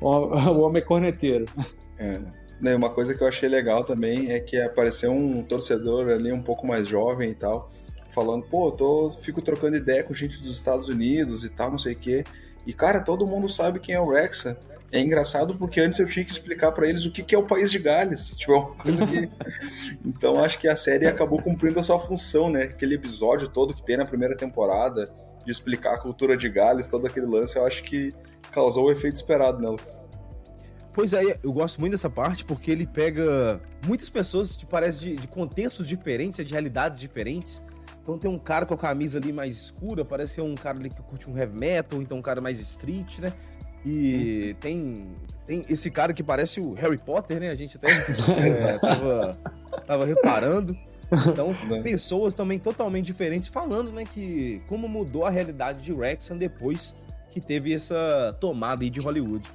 O, 0.00 0.08
o 0.52 0.60
homem 0.60 0.82
é 0.82 0.84
corneteiro. 0.84 1.46
É. 1.98 2.20
Né, 2.60 2.74
uma 2.74 2.90
coisa 2.90 3.14
que 3.14 3.22
eu 3.22 3.28
achei 3.28 3.48
legal 3.48 3.84
também 3.84 4.32
é 4.32 4.40
que 4.40 4.60
apareceu 4.60 5.12
um 5.12 5.44
torcedor 5.44 6.08
ali 6.08 6.32
um 6.32 6.42
pouco 6.42 6.66
mais 6.66 6.88
jovem 6.88 7.30
e 7.30 7.34
tal, 7.34 7.70
falando, 8.10 8.44
pô, 8.46 8.72
tô, 8.72 9.08
fico 9.10 9.40
trocando 9.40 9.76
ideia 9.76 10.02
com 10.02 10.12
gente 10.12 10.40
dos 10.42 10.50
Estados 10.50 10.88
Unidos 10.88 11.44
e 11.44 11.50
tal, 11.50 11.70
não 11.70 11.78
sei 11.78 11.94
o 11.94 11.98
quê. 11.98 12.24
E, 12.66 12.72
cara, 12.72 13.00
todo 13.00 13.26
mundo 13.26 13.48
sabe 13.48 13.78
quem 13.78 13.94
é 13.94 14.00
o 14.00 14.10
Rexa. 14.10 14.58
É 14.90 15.00
engraçado 15.00 15.54
porque 15.54 15.80
antes 15.80 15.98
eu 15.98 16.08
tinha 16.08 16.24
que 16.24 16.30
explicar 16.30 16.72
para 16.72 16.88
eles 16.88 17.04
o 17.04 17.10
que, 17.10 17.22
que 17.22 17.34
é 17.34 17.38
o 17.38 17.42
país 17.44 17.70
de 17.70 17.78
Gales. 17.78 18.36
Tipo, 18.36 18.52
é 18.52 18.56
uma 18.56 18.74
coisa 18.74 19.06
que. 19.06 19.28
então 20.04 20.42
acho 20.42 20.58
que 20.58 20.66
a 20.66 20.76
série 20.76 21.06
acabou 21.06 21.42
cumprindo 21.42 21.78
a 21.78 21.82
sua 21.82 21.98
função, 21.98 22.48
né? 22.48 22.64
Aquele 22.64 22.94
episódio 22.94 23.48
todo 23.48 23.74
que 23.74 23.82
tem 23.82 23.98
na 23.98 24.06
primeira 24.06 24.34
temporada, 24.34 25.12
de 25.44 25.52
explicar 25.52 25.94
a 25.94 25.98
cultura 25.98 26.36
de 26.36 26.48
Gales, 26.48 26.88
todo 26.88 27.06
aquele 27.06 27.26
lance, 27.26 27.56
eu 27.56 27.66
acho 27.66 27.82
que 27.84 28.14
causou 28.50 28.86
o 28.86 28.90
efeito 28.90 29.16
esperado, 29.16 29.60
né, 29.60 29.68
Lucas? 29.68 30.02
Pois 30.92 31.12
é, 31.12 31.38
eu 31.42 31.52
gosto 31.52 31.78
muito 31.80 31.92
dessa 31.92 32.10
parte 32.10 32.44
porque 32.44 32.70
ele 32.70 32.86
pega 32.86 33.60
muitas 33.86 34.08
pessoas, 34.08 34.56
te 34.56 34.66
parece, 34.66 34.98
de, 34.98 35.16
de 35.16 35.28
contextos 35.28 35.86
diferentes, 35.86 36.44
de 36.44 36.52
realidades 36.52 37.00
diferentes. 37.00 37.62
Então 38.02 38.18
tem 38.18 38.30
um 38.30 38.38
cara 38.38 38.66
com 38.66 38.74
a 38.74 38.78
camisa 38.78 39.18
ali 39.18 39.32
mais 39.32 39.54
escura, 39.56 40.04
parece 40.04 40.34
ser 40.34 40.40
um 40.40 40.54
cara 40.54 40.78
ali 40.78 40.88
que 40.88 41.00
curte 41.02 41.30
um 41.30 41.36
heavy 41.36 41.58
metal, 41.58 42.02
então 42.02 42.18
um 42.18 42.22
cara 42.22 42.40
mais 42.40 42.58
street, 42.58 43.18
né? 43.18 43.32
E 43.84 44.50
uhum. 44.50 44.60
tem, 44.60 45.06
tem 45.46 45.64
esse 45.68 45.90
cara 45.90 46.12
que 46.12 46.22
parece 46.22 46.60
o 46.60 46.74
Harry 46.74 46.98
Potter, 46.98 47.40
né? 47.40 47.50
A 47.50 47.54
gente 47.54 47.76
até 47.76 47.90
é, 48.46 48.78
tava, 48.78 49.38
tava 49.86 50.04
reparando. 50.04 50.76
Então, 51.26 51.54
né? 51.68 51.80
pessoas 51.82 52.34
também 52.34 52.58
totalmente 52.58 53.06
diferentes 53.06 53.48
falando, 53.48 53.90
né, 53.90 54.04
que 54.04 54.60
como 54.68 54.86
mudou 54.86 55.24
a 55.24 55.30
realidade 55.30 55.82
de 55.82 55.90
Wrexham 55.90 56.36
depois 56.36 56.94
que 57.30 57.40
teve 57.40 57.72
essa 57.72 58.36
tomada 58.38 58.84
aí 58.84 58.90
de 58.90 59.00
Hollywood 59.00 59.48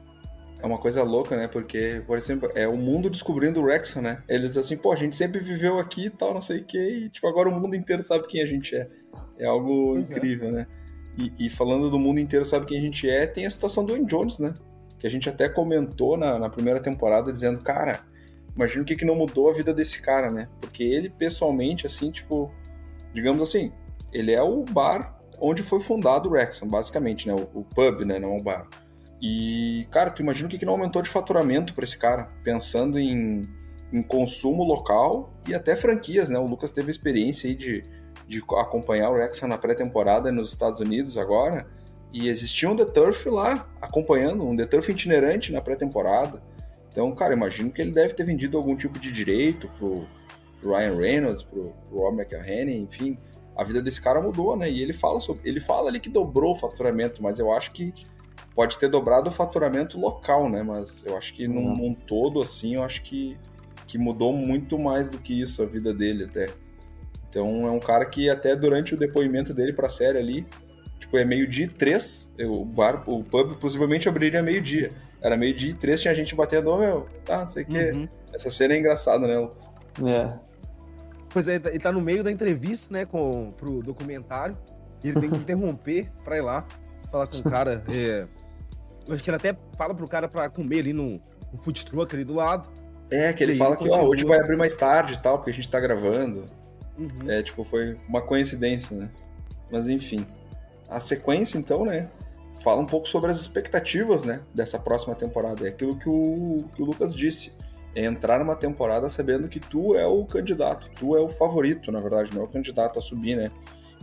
é 0.63 0.65
uma 0.65 0.77
coisa 0.77 1.03
louca, 1.03 1.35
né? 1.35 1.45
Porque, 1.45 2.01
por 2.07 2.17
exemplo, 2.17 2.49
é 2.55 2.65
o 2.65 2.77
mundo 2.77 3.09
descobrindo 3.09 3.59
o 3.59 3.63
Wrexham, 3.65 4.01
né? 4.01 4.23
Eles 4.29 4.55
assim, 4.55 4.77
pô, 4.77 4.93
a 4.93 4.95
gente 4.95 5.13
sempre 5.13 5.41
viveu 5.41 5.77
aqui 5.77 6.05
e 6.05 6.09
tal, 6.09 6.33
não 6.33 6.41
sei 6.41 6.61
o 6.61 6.63
quê, 6.63 7.01
e 7.03 7.09
tipo, 7.09 7.27
agora 7.27 7.49
o 7.49 7.51
mundo 7.51 7.75
inteiro 7.75 8.01
sabe 8.01 8.25
quem 8.27 8.41
a 8.41 8.45
gente 8.45 8.73
é. 8.73 8.87
É 9.37 9.45
algo 9.45 9.95
pois 9.95 10.09
é. 10.09 10.13
incrível, 10.13 10.47
é. 10.47 10.51
né? 10.53 10.67
E, 11.17 11.45
e, 11.45 11.49
falando 11.49 11.89
do 11.89 11.99
mundo 11.99 12.19
inteiro 12.19 12.43
sabe 12.43 12.65
quem 12.65 12.79
a 12.79 12.81
gente 12.81 13.07
é, 13.07 13.27
tem 13.27 13.45
a 13.45 13.49
situação 13.49 13.85
do 13.85 13.93
Wayne 13.93 14.07
Jones, 14.07 14.39
né? 14.39 14.53
Que 14.97 15.05
a 15.05 15.09
gente 15.09 15.29
até 15.29 15.47
comentou 15.47 16.17
na, 16.17 16.39
na 16.39 16.49
primeira 16.49 16.79
temporada, 16.79 17.31
dizendo, 17.31 17.59
cara, 17.59 18.01
imagina 18.55 18.81
o 18.81 18.85
que, 18.85 18.95
que 18.95 19.05
não 19.05 19.15
mudou 19.15 19.49
a 19.49 19.53
vida 19.53 19.73
desse 19.73 20.01
cara, 20.01 20.31
né? 20.31 20.47
Porque 20.59 20.83
ele, 20.83 21.09
pessoalmente, 21.09 21.85
assim, 21.85 22.09
tipo, 22.09 22.51
digamos 23.13 23.43
assim, 23.43 23.71
ele 24.11 24.31
é 24.31 24.41
o 24.41 24.63
bar 24.63 25.19
onde 25.39 25.61
foi 25.61 25.79
fundado 25.79 26.29
o 26.29 26.31
Wrexham, 26.31 26.67
basicamente, 26.67 27.27
né? 27.27 27.33
O, 27.33 27.59
o 27.59 27.63
pub, 27.63 28.05
né? 28.05 28.17
Não 28.17 28.37
o 28.37 28.41
bar. 28.41 28.67
E, 29.21 29.87
cara, 29.91 30.09
tu 30.09 30.21
imagina 30.21 30.47
o 30.47 30.51
que, 30.51 30.57
que 30.57 30.65
não 30.65 30.73
aumentou 30.73 31.01
de 31.01 31.09
faturamento 31.09 31.73
para 31.73 31.83
esse 31.83 31.97
cara, 31.97 32.29
pensando 32.43 32.99
em, 32.99 33.43
em 33.91 34.01
consumo 34.01 34.63
local 34.63 35.31
e 35.47 35.53
até 35.53 35.75
franquias, 35.75 36.27
né? 36.27 36.39
O 36.39 36.47
Lucas 36.47 36.71
teve 36.71 36.89
experiência 36.89 37.49
aí 37.49 37.55
de, 37.55 37.83
de 38.27 38.41
acompanhar 38.57 39.09
o 39.09 39.13
Wrexham 39.13 39.47
na 39.47 39.57
pré-temporada 39.57 40.31
nos 40.31 40.49
Estados 40.49 40.79
Unidos 40.79 41.17
agora, 41.17 41.67
e 42.11 42.27
existia 42.27 42.69
um 42.69 42.75
The 42.75 42.85
Turf 42.85 43.25
lá, 43.25 43.67
acompanhando, 43.81 44.47
um 44.47 44.55
The 44.55 44.65
Turf 44.65 44.89
itinerante 44.89 45.51
na 45.51 45.61
pré-temporada. 45.61 46.41
Então, 46.91 47.11
cara, 47.15 47.33
imagino 47.33 47.71
que 47.71 47.81
ele 47.81 47.91
deve 47.91 48.13
ter 48.13 48.23
vendido 48.23 48.55
algum 48.55 48.75
tipo 48.75 48.99
de 48.99 49.11
direito 49.11 49.67
pro, 49.79 50.05
pro 50.61 50.75
Ryan 50.75 50.95
Reynolds, 50.95 51.43
pro, 51.43 51.73
pro 51.89 51.99
Rob 51.99 52.21
McElhenney, 52.21 52.77
enfim. 52.77 53.17
A 53.55 53.63
vida 53.63 53.81
desse 53.81 53.99
cara 53.99 54.21
mudou, 54.21 54.55
né? 54.55 54.69
E 54.69 54.81
ele 54.81 54.93
fala 54.93 55.19
sobre, 55.19 55.49
ele 55.49 55.59
fala 55.59 55.89
ali 55.89 55.99
que 55.99 56.09
dobrou 56.09 56.51
o 56.51 56.55
faturamento, 56.55 57.21
mas 57.21 57.39
eu 57.39 57.51
acho 57.51 57.71
que 57.71 57.91
pode 58.55 58.77
ter 58.77 58.87
dobrado 58.87 59.29
o 59.29 59.33
faturamento 59.33 59.99
local, 59.99 60.47
né? 60.49 60.61
Mas 60.61 61.03
eu 61.03 61.17
acho 61.17 61.33
que 61.33 61.47
num, 61.47 61.69
uhum. 61.69 61.77
num, 61.77 61.95
todo, 61.95 62.41
assim, 62.41 62.75
eu 62.75 62.83
acho 62.83 63.01
que, 63.01 63.37
que 63.87 63.97
mudou 63.97 64.31
muito 64.31 64.77
mais 64.77 65.09
do 65.09 65.17
que 65.17 65.39
isso 65.39 65.63
a 65.63 65.65
vida 65.65 65.93
dele 65.93 66.25
até. 66.25 66.49
Então 67.33 67.65
é 67.65 67.71
um 67.71 67.79
cara 67.79 68.05
que 68.05 68.29
até 68.29 68.55
durante 68.55 68.93
o 68.93 68.97
depoimento 68.97 69.55
dele 69.55 69.73
pra 69.73 69.89
série 69.89 70.19
ali, 70.19 70.45
tipo, 70.99 71.17
é 71.17 71.25
meio-dia 71.25 71.65
e 71.65 71.67
três, 71.67 72.31
o 72.39 72.63
bar, 72.63 73.03
o 73.09 73.23
pub 73.23 73.55
possivelmente 73.55 74.07
abriria 74.07 74.43
meio-dia. 74.43 74.91
Era 75.19 75.35
meio-dia 75.35 75.71
e 75.71 75.73
três, 75.73 75.99
tinha 75.99 76.13
gente 76.13 76.35
batendo, 76.35 76.69
oh, 76.69 76.77
meu, 76.77 77.07
tá, 77.25 77.39
não 77.39 77.47
sei 77.47 77.63
o 77.63 77.65
quê. 77.65 77.91
Uhum. 77.91 78.07
Essa 78.31 78.51
cena 78.51 78.75
é 78.75 78.77
engraçada, 78.77 79.25
né, 79.25 79.35
Lucas? 79.39 79.71
É. 80.05 80.37
Pois 81.29 81.47
é, 81.47 81.55
ele 81.55 81.79
tá 81.79 81.91
no 81.91 82.01
meio 82.01 82.23
da 82.23 82.31
entrevista, 82.31 82.93
né, 82.93 83.03
com, 83.03 83.51
pro 83.57 83.81
documentário, 83.81 84.55
e 85.03 85.07
ele 85.07 85.19
tem 85.19 85.31
que 85.31 85.37
interromper 85.37 86.11
pra 86.23 86.37
ir 86.37 86.41
lá 86.41 86.67
falar 87.09 87.25
com 87.25 87.37
o 87.37 87.43
cara. 87.43 87.83
É, 87.91 88.27
eu 89.07 89.15
acho 89.15 89.23
que 89.23 89.29
ele 89.29 89.37
até 89.37 89.57
fala 89.75 89.95
pro 89.95 90.07
cara 90.07 90.27
pra 90.27 90.49
comer 90.49 90.81
ali 90.81 90.93
no, 90.93 91.19
no 91.51 91.57
food 91.63 91.83
truck 91.83 92.13
ali 92.13 92.23
do 92.23 92.35
lado. 92.35 92.69
É, 93.11 93.33
que 93.33 93.43
ele 93.43 93.55
fala 93.55 93.75
que 93.75 93.89
ó, 93.89 94.03
hoje 94.03 94.23
vai 94.23 94.39
abrir 94.39 94.55
mais 94.55 94.75
tarde 94.75 95.13
e 95.13 95.17
tal, 95.17 95.37
porque 95.37 95.49
a 95.49 95.53
gente 95.53 95.69
tá 95.69 95.79
gravando. 95.79 96.45
Uhum. 96.97 97.29
É, 97.29 97.41
tipo, 97.41 97.63
foi 97.63 97.97
uma 98.07 98.21
coincidência, 98.21 98.95
né? 98.95 99.09
Mas 99.71 99.89
enfim. 99.89 100.25
A 100.89 100.99
sequência, 100.99 101.57
então, 101.57 101.85
né? 101.85 102.09
Fala 102.61 102.81
um 102.81 102.85
pouco 102.85 103.07
sobre 103.07 103.31
as 103.31 103.39
expectativas, 103.39 104.23
né? 104.23 104.41
Dessa 104.53 104.77
próxima 104.77 105.15
temporada. 105.15 105.65
É 105.65 105.69
aquilo 105.69 105.97
que 105.97 106.09
o, 106.09 106.65
que 106.75 106.81
o 106.81 106.85
Lucas 106.85 107.15
disse. 107.15 107.51
É 107.95 108.05
entrar 108.05 108.39
numa 108.39 108.55
temporada 108.55 109.07
sabendo 109.07 109.47
que 109.47 109.59
tu 109.59 109.95
é 109.95 110.07
o 110.07 110.25
candidato, 110.25 110.89
tu 110.95 111.15
é 111.15 111.21
o 111.21 111.29
favorito, 111.29 111.91
na 111.91 111.99
verdade, 111.99 112.33
não 112.33 112.41
é 112.41 112.45
o 112.45 112.47
candidato 112.47 112.97
a 112.97 113.01
subir, 113.01 113.35
né? 113.35 113.51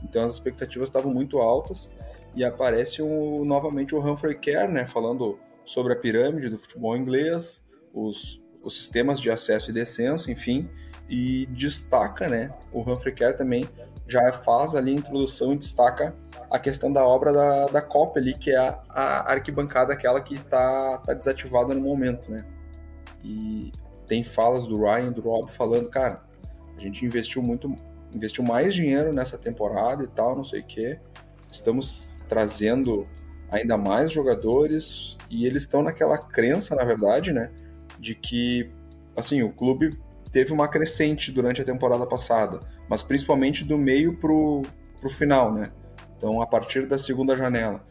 Então 0.05 0.23
as 0.25 0.35
expectativas 0.35 0.89
estavam 0.89 1.13
muito 1.13 1.39
altas 1.39 1.91
e 2.35 2.45
aparece 2.45 3.03
um, 3.03 3.45
novamente 3.45 3.95
o 3.95 3.99
Humphrey 3.99 4.39
Kerr, 4.39 4.71
né, 4.71 4.87
falando 4.87 5.39
sobre 5.65 5.93
a 5.93 5.97
pirâmide 5.97 6.49
do 6.49 6.59
futebol 6.59 6.97
inglês, 6.97 7.65
os, 7.93 8.41
os 8.63 8.77
sistemas 8.77 9.21
de 9.21 9.31
acesso 9.31 9.71
e 9.71 9.75
descenso, 9.75 10.31
enfim, 10.31 10.69
e 11.11 11.47
destaca, 11.47 12.29
né? 12.29 12.55
O 12.73 12.81
Humphrey 12.81 13.13
Kerr 13.13 13.37
também 13.37 13.69
já 14.07 14.33
faz 14.33 14.77
ali 14.77 14.93
a 14.93 14.95
introdução 14.95 15.53
e 15.53 15.59
destaca 15.59 16.15
a 16.49 16.59
questão 16.59 16.93
da 16.93 17.05
obra 17.05 17.33
da, 17.33 17.67
da 17.67 17.83
Copa 17.83 18.21
ali, 18.21 18.33
que 18.35 18.53
é 18.53 18.57
a, 18.57 18.81
a 18.89 19.33
arquibancada 19.33 19.93
aquela 19.93 20.21
que 20.21 20.39
tá, 20.45 20.99
tá 20.99 21.13
desativada 21.13 21.75
no 21.75 21.81
momento, 21.81 22.31
né? 22.31 22.45
E 23.25 23.73
tem 24.07 24.23
falas 24.23 24.69
do 24.69 24.81
Ryan, 24.81 25.11
do 25.11 25.21
Rob 25.21 25.51
falando, 25.51 25.89
cara, 25.89 26.23
a 26.77 26.81
gente 26.81 27.05
investiu 27.05 27.43
muito, 27.43 27.75
investiu 28.15 28.45
mais 28.45 28.73
dinheiro 28.73 29.13
nessa 29.13 29.37
temporada 29.37 30.05
e 30.05 30.09
tal, 30.09 30.37
não 30.37 30.45
sei 30.45 30.61
o 30.61 30.65
quê. 30.65 30.99
Estamos 31.51 32.21
trazendo 32.29 33.07
ainda 33.51 33.77
mais 33.77 34.13
jogadores 34.13 35.19
e 35.29 35.45
eles 35.45 35.65
estão 35.65 35.83
naquela 35.83 36.17
crença, 36.17 36.77
na 36.77 36.85
verdade, 36.85 37.33
né, 37.33 37.51
de 37.99 38.15
que 38.15 38.71
assim, 39.17 39.43
o 39.43 39.53
clube 39.53 39.99
teve 40.33 40.53
uma 40.53 40.69
crescente 40.69 41.33
durante 41.33 41.61
a 41.61 41.65
temporada 41.65 42.07
passada, 42.07 42.61
mas 42.89 43.03
principalmente 43.03 43.65
do 43.65 43.77
meio 43.77 44.17
pro, 44.17 44.63
pro 45.01 45.11
final, 45.11 45.53
né? 45.53 45.73
Então, 46.17 46.41
a 46.41 46.47
partir 46.47 46.87
da 46.87 46.99
segunda 46.99 47.37
janela. 47.37 47.85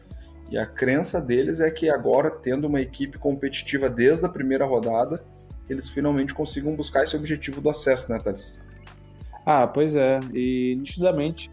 E 0.50 0.58
a 0.58 0.66
crença 0.66 1.20
deles 1.20 1.60
é 1.60 1.70
que 1.70 1.88
agora, 1.88 2.30
tendo 2.30 2.66
uma 2.66 2.80
equipe 2.80 3.18
competitiva 3.18 3.88
desde 3.88 4.26
a 4.26 4.28
primeira 4.28 4.64
rodada, 4.64 5.24
eles 5.68 5.88
finalmente 5.88 6.34
consigam 6.34 6.74
buscar 6.74 7.04
esse 7.04 7.16
objetivo 7.16 7.60
do 7.60 7.70
acesso, 7.70 8.10
né, 8.10 8.18
Thales? 8.18 8.58
Ah, 9.46 9.66
pois 9.66 9.94
é. 9.94 10.18
E 10.34 10.74
nitidamente 10.76 11.50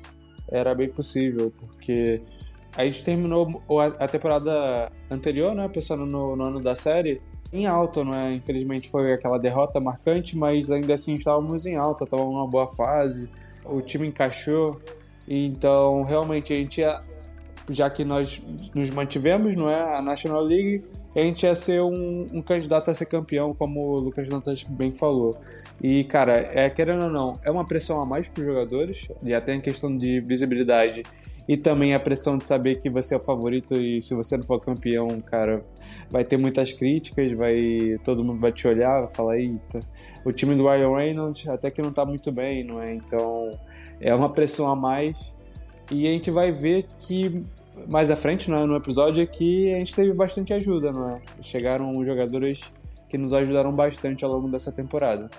era 0.49 0.73
bem 0.73 0.89
possível, 0.89 1.51
porque 1.59 2.21
a 2.75 2.83
gente 2.85 3.03
terminou 3.03 3.63
a 3.99 4.07
temporada 4.07 4.91
anterior, 5.09 5.53
né, 5.53 5.67
pensando 5.67 6.05
no, 6.05 6.35
no 6.35 6.43
ano 6.43 6.61
da 6.61 6.75
série, 6.75 7.21
em 7.51 7.65
alta, 7.65 8.03
não 8.03 8.13
é? 8.13 8.33
Infelizmente 8.33 8.89
foi 8.89 9.13
aquela 9.13 9.37
derrota 9.37 9.79
marcante, 9.79 10.37
mas 10.37 10.71
ainda 10.71 10.93
assim 10.93 11.15
estávamos 11.15 11.65
em 11.65 11.75
alta, 11.75 12.03
estávamos 12.03 12.33
numa 12.33 12.47
boa 12.47 12.67
fase, 12.67 13.29
o 13.65 13.81
time 13.81 14.07
encaixou, 14.07 14.79
então 15.27 16.03
realmente 16.03 16.53
a 16.53 16.55
gente 16.55 16.81
ia, 16.81 17.01
já 17.69 17.89
que 17.89 18.03
nós 18.03 18.43
nos 18.73 18.89
mantivemos, 18.89 19.55
não 19.55 19.69
é? 19.69 19.97
A 19.97 20.01
National 20.01 20.43
League, 20.43 20.83
a 21.15 21.19
gente 21.19 21.43
ia 21.43 21.55
ser 21.55 21.81
um, 21.81 22.27
um 22.31 22.41
candidato 22.41 22.91
a 22.91 22.93
ser 22.93 23.07
campeão, 23.07 23.53
como 23.53 23.79
o 23.79 23.99
Lucas 23.99 24.27
Dantas 24.29 24.63
bem 24.63 24.91
falou. 24.91 25.35
E, 25.81 26.03
cara, 26.03 26.43
é, 26.53 26.69
querendo 26.69 27.05
ou 27.05 27.09
não, 27.09 27.33
é 27.43 27.49
uma 27.49 27.65
pressão 27.65 28.01
a 28.01 28.05
mais 28.05 28.27
para 28.27 28.41
os 28.41 28.47
jogadores, 28.47 29.07
e 29.23 29.33
até 29.33 29.53
em 29.53 29.61
questão 29.61 29.97
de 29.97 30.19
visibilidade 30.21 31.03
e 31.47 31.55
também 31.55 31.93
a 31.93 31.99
pressão 31.99 32.37
de 32.37 32.47
saber 32.47 32.79
que 32.79 32.89
você 32.89 33.13
é 33.13 33.17
o 33.17 33.19
favorito 33.21 33.75
e 33.75 34.01
se 34.01 34.13
você 34.13 34.35
não 34.35 34.43
for 34.43 34.59
campeão, 34.59 35.21
cara, 35.21 35.63
vai 36.09 36.25
ter 36.25 36.35
muitas 36.37 36.73
críticas, 36.73 37.31
vai 37.31 37.97
todo 38.03 38.23
mundo 38.23 38.39
vai 38.39 38.51
te 38.51 38.67
olhar, 38.67 38.99
vai 38.99 39.09
falar, 39.09 39.39
eita, 39.39 39.79
o 40.25 40.31
time 40.33 40.55
do 40.55 40.67
Ryan 40.67 40.95
Reynolds 40.95 41.47
até 41.47 41.71
que 41.71 41.81
não 41.81 41.93
tá 41.93 42.05
muito 42.05 42.31
bem, 42.31 42.63
não 42.65 42.81
é? 42.81 42.93
Então, 42.93 43.51
é 44.01 44.13
uma 44.13 44.29
pressão 44.29 44.67
a 44.67 44.75
mais. 44.75 45.35
E 45.89 46.05
a 46.05 46.11
gente 46.11 46.29
vai 46.29 46.51
ver 46.51 46.85
que 46.99 47.45
mais 47.87 48.11
à 48.11 48.15
frente 48.15 48.51
é, 48.51 48.65
no 48.65 48.75
episódio 48.75 49.25
que 49.27 49.73
a 49.73 49.77
gente 49.77 49.95
teve 49.95 50.11
bastante 50.13 50.53
ajuda, 50.53 50.91
não 50.91 51.11
é? 51.11 51.21
Chegaram 51.41 52.03
jogadores 52.03 52.73
que 53.07 53.17
nos 53.17 53.33
ajudaram 53.33 53.71
bastante 53.71 54.25
ao 54.25 54.31
longo 54.31 54.49
dessa 54.49 54.71
temporada. 54.71 55.29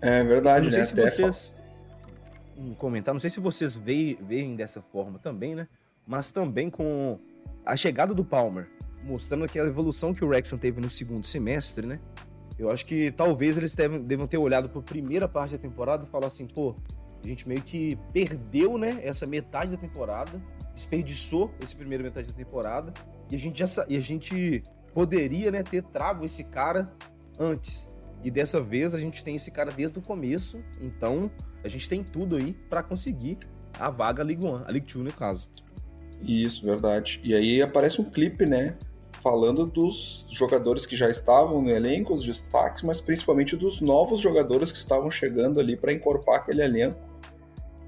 É 0.00 0.24
verdade, 0.24 0.70
não 0.70 0.76
né? 0.76 0.82
sei 0.82 0.96
se 0.96 1.10
vocês 1.10 1.57
um 2.58 2.74
comentário, 2.74 3.14
não 3.14 3.20
sei 3.20 3.30
se 3.30 3.40
vocês 3.40 3.76
veem, 3.76 4.16
veem 4.20 4.56
dessa 4.56 4.82
forma 4.82 5.18
também, 5.18 5.54
né? 5.54 5.68
Mas 6.06 6.32
também 6.32 6.68
com 6.68 7.18
a 7.64 7.76
chegada 7.76 8.12
do 8.12 8.24
Palmer, 8.24 8.68
mostrando 9.04 9.44
aqui 9.44 9.58
a 9.60 9.64
evolução 9.64 10.12
que 10.12 10.24
o 10.24 10.28
Wrexham 10.28 10.58
teve 10.58 10.80
no 10.80 10.90
segundo 10.90 11.26
semestre, 11.26 11.86
né? 11.86 12.00
Eu 12.58 12.70
acho 12.70 12.84
que 12.84 13.12
talvez 13.12 13.56
eles 13.56 13.74
devam 13.74 14.26
ter 14.26 14.38
olhado 14.38 14.68
para 14.68 14.80
a 14.80 14.82
primeira 14.82 15.28
parte 15.28 15.52
da 15.52 15.58
temporada 15.58 16.04
e 16.04 16.08
falar 16.08 16.26
assim, 16.26 16.46
pô, 16.46 16.74
a 17.22 17.26
gente 17.26 17.46
meio 17.46 17.62
que 17.62 17.96
perdeu, 18.12 18.76
né, 18.76 19.00
essa 19.02 19.26
metade 19.26 19.70
da 19.70 19.76
temporada, 19.76 20.42
desperdiçou 20.74 21.52
essa 21.62 21.76
primeira 21.76 22.02
metade 22.02 22.28
da 22.28 22.34
temporada 22.34 22.92
e 23.30 23.36
a 23.36 23.38
gente 23.38 23.58
já 23.58 23.86
e 23.88 23.96
a 23.96 24.00
gente 24.00 24.62
poderia, 24.92 25.52
né, 25.52 25.62
ter 25.62 25.82
trago 25.84 26.24
esse 26.24 26.44
cara 26.44 26.92
antes. 27.38 27.88
E 28.24 28.30
dessa 28.30 28.60
vez 28.60 28.94
a 28.94 28.98
gente 28.98 29.22
tem 29.22 29.36
esse 29.36 29.50
cara 29.50 29.70
desde 29.70 29.98
o 29.98 30.02
começo, 30.02 30.60
então 30.80 31.30
a 31.62 31.68
gente 31.68 31.88
tem 31.88 32.02
tudo 32.02 32.36
aí 32.36 32.54
para 32.68 32.82
conseguir 32.82 33.38
a 33.78 33.90
vaga 33.90 34.22
League 34.22 34.44
One, 34.44 34.64
a 34.66 34.70
League 34.70 34.86
Two 34.86 35.02
no 35.02 35.12
caso. 35.12 35.48
Isso, 36.20 36.64
verdade. 36.64 37.20
E 37.22 37.34
aí 37.34 37.62
aparece 37.62 38.00
um 38.00 38.04
clipe, 38.04 38.44
né? 38.44 38.76
Falando 39.20 39.66
dos 39.66 40.26
jogadores 40.30 40.86
que 40.86 40.96
já 40.96 41.10
estavam 41.10 41.60
no 41.60 41.70
elenco, 41.70 42.14
os 42.14 42.24
destaques, 42.24 42.82
mas 42.82 43.00
principalmente 43.00 43.56
dos 43.56 43.80
novos 43.80 44.20
jogadores 44.20 44.70
que 44.70 44.78
estavam 44.78 45.10
chegando 45.10 45.60
ali 45.60 45.76
para 45.76 45.92
encorpar 45.92 46.36
aquele 46.36 46.62
elenco. 46.62 46.98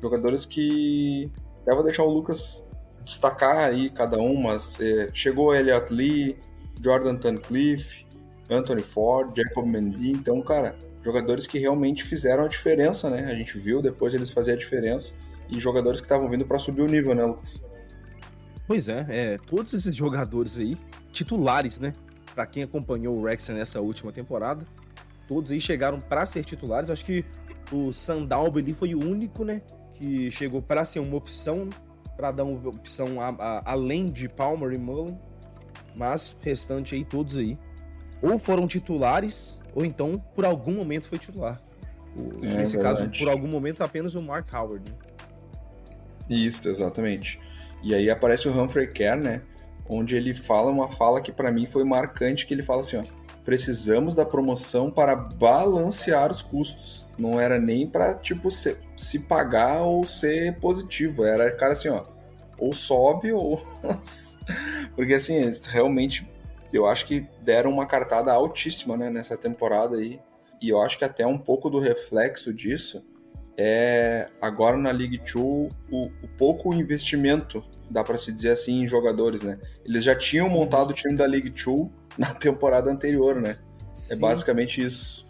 Jogadores 0.00 0.44
que. 0.46 1.30
Eu 1.66 1.74
vou 1.74 1.84
deixar 1.84 2.02
o 2.04 2.10
Lucas 2.10 2.64
destacar 3.04 3.68
aí 3.68 3.90
cada 3.90 4.18
um, 4.18 4.40
mas 4.40 4.78
é, 4.80 5.08
chegou 5.12 5.54
Elliot 5.54 5.92
Lee, 5.92 6.36
Jordan 6.82 7.16
Tuncliffe, 7.16 8.06
Anthony 8.48 8.82
Ford, 8.82 9.36
Jacob 9.36 9.66
Mendy. 9.66 10.12
Então, 10.12 10.40
cara, 10.42 10.76
jogadores 11.02 11.46
que 11.46 11.58
realmente 11.58 12.04
fizeram 12.04 12.44
a 12.44 12.48
diferença, 12.48 13.08
né? 13.08 13.24
A 13.30 13.34
gente 13.34 13.58
viu 13.58 13.80
depois 13.80 14.14
eles 14.14 14.30
fazer 14.30 14.52
a 14.52 14.56
diferença 14.56 15.14
e 15.48 15.58
jogadores 15.58 16.00
que 16.00 16.06
estavam 16.06 16.28
vindo 16.28 16.46
para 16.46 16.58
subir 16.58 16.82
o 16.82 16.86
nível, 16.86 17.14
né, 17.14 17.24
Lucas? 17.24 17.62
Pois 18.66 18.88
é, 18.88 19.06
é, 19.08 19.38
todos 19.38 19.72
esses 19.72 19.96
jogadores 19.96 20.58
aí, 20.58 20.76
titulares, 21.12 21.80
né? 21.80 21.92
Para 22.34 22.46
quem 22.46 22.62
acompanhou 22.62 23.16
o 23.16 23.22
Wrexham 23.22 23.56
nessa 23.56 23.80
última 23.80 24.12
temporada, 24.12 24.64
todos 25.26 25.50
aí 25.50 25.60
chegaram 25.60 26.00
para 26.00 26.24
ser 26.26 26.44
titulares. 26.44 26.90
Acho 26.90 27.04
que 27.04 27.24
o 27.72 27.92
Sandalbe 27.92 28.60
ali 28.60 28.72
foi 28.72 28.94
o 28.94 28.98
único, 28.98 29.44
né, 29.44 29.62
que 29.94 30.30
chegou 30.30 30.62
para 30.62 30.84
ser 30.84 31.00
uma 31.00 31.16
opção, 31.16 31.68
para 32.16 32.30
dar 32.30 32.44
uma 32.44 32.68
opção 32.68 33.20
a, 33.20 33.28
a, 33.28 33.72
além 33.72 34.06
de 34.06 34.28
Palmer 34.28 34.72
e 34.72 34.78
Mullen. 34.78 35.18
Mas 35.96 36.36
restante 36.40 36.94
aí 36.94 37.04
todos 37.04 37.36
aí 37.36 37.58
ou 38.22 38.38
foram 38.38 38.66
titulares 38.66 39.59
ou 39.74 39.84
então 39.84 40.22
por 40.34 40.44
algum 40.44 40.72
momento 40.72 41.08
foi 41.08 41.18
titular. 41.18 41.60
O, 42.16 42.44
é, 42.44 42.54
nesse 42.54 42.76
verdade. 42.76 43.10
caso, 43.10 43.18
por 43.18 43.28
algum 43.30 43.48
momento, 43.48 43.82
apenas 43.82 44.14
o 44.14 44.22
Mark 44.22 44.52
Howard. 44.52 44.90
Né? 44.90 44.96
Isso, 46.28 46.68
exatamente. 46.68 47.40
E 47.82 47.94
aí 47.94 48.10
aparece 48.10 48.48
o 48.48 48.52
Humphrey 48.52 48.88
Kerr, 48.88 49.18
né? 49.18 49.42
Onde 49.88 50.16
ele 50.16 50.34
fala 50.34 50.70
uma 50.70 50.90
fala 50.90 51.20
que 51.20 51.32
para 51.32 51.50
mim 51.50 51.66
foi 51.66 51.84
marcante, 51.84 52.46
que 52.46 52.54
ele 52.54 52.62
fala 52.62 52.80
assim, 52.80 52.96
ó, 52.96 53.04
precisamos 53.44 54.14
da 54.14 54.24
promoção 54.24 54.90
para 54.90 55.16
balancear 55.16 56.30
os 56.30 56.42
custos. 56.42 57.08
Não 57.18 57.40
era 57.40 57.58
nem 57.58 57.86
para 57.86 58.14
tipo 58.14 58.50
se, 58.50 58.76
se 58.96 59.20
pagar 59.20 59.82
ou 59.82 60.06
ser 60.06 60.56
positivo, 60.58 61.24
era 61.24 61.50
cara 61.50 61.72
assim, 61.72 61.88
ó, 61.88 62.04
ou 62.58 62.72
sobe 62.72 63.32
ou 63.32 63.60
porque 64.94 65.14
assim, 65.14 65.50
realmente 65.68 66.28
eu 66.72 66.86
acho 66.86 67.06
que 67.06 67.26
deram 67.42 67.70
uma 67.70 67.86
cartada 67.86 68.32
altíssima 68.32 68.96
né, 68.96 69.10
nessa 69.10 69.36
temporada 69.36 69.96
aí. 69.96 70.20
E 70.60 70.68
eu 70.68 70.80
acho 70.80 70.98
que 70.98 71.04
até 71.04 71.26
um 71.26 71.38
pouco 71.38 71.70
do 71.70 71.78
reflexo 71.78 72.52
disso 72.52 73.04
é 73.56 74.28
agora 74.40 74.76
na 74.76 74.90
League 74.90 75.18
2 75.18 75.34
o, 75.34 75.70
o 75.90 76.28
pouco 76.38 76.72
investimento, 76.72 77.62
dá 77.90 78.04
para 78.04 78.16
se 78.16 78.32
dizer 78.32 78.50
assim, 78.50 78.82
em 78.82 78.86
jogadores, 78.86 79.42
né? 79.42 79.58
Eles 79.84 80.04
já 80.04 80.14
tinham 80.14 80.48
montado 80.48 80.90
o 80.90 80.92
time 80.94 81.14
da 81.14 81.26
League 81.26 81.50
2 81.50 81.90
na 82.16 82.34
temporada 82.34 82.90
anterior, 82.90 83.40
né? 83.40 83.58
É 83.92 83.94
Sim. 83.94 84.14
É 84.14 84.16
basicamente 84.16 84.82
isso. 84.82 85.26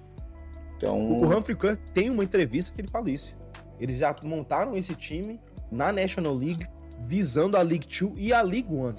Então... 0.76 0.98
O 0.98 1.36
Humphrey 1.36 1.56
Kahn 1.56 1.76
tem 1.92 2.10
uma 2.10 2.24
entrevista 2.24 2.72
que 2.74 2.80
ele 2.80 2.88
fala 2.88 3.10
isso. 3.10 3.34
Eles 3.78 3.98
já 3.98 4.14
montaram 4.22 4.76
esse 4.76 4.94
time 4.94 5.40
na 5.70 5.92
National 5.92 6.34
League 6.34 6.66
visando 7.06 7.56
a 7.56 7.62
League 7.62 7.86
2 7.86 8.12
e 8.16 8.32
a 8.32 8.42
League 8.42 8.72
1. 8.72 8.94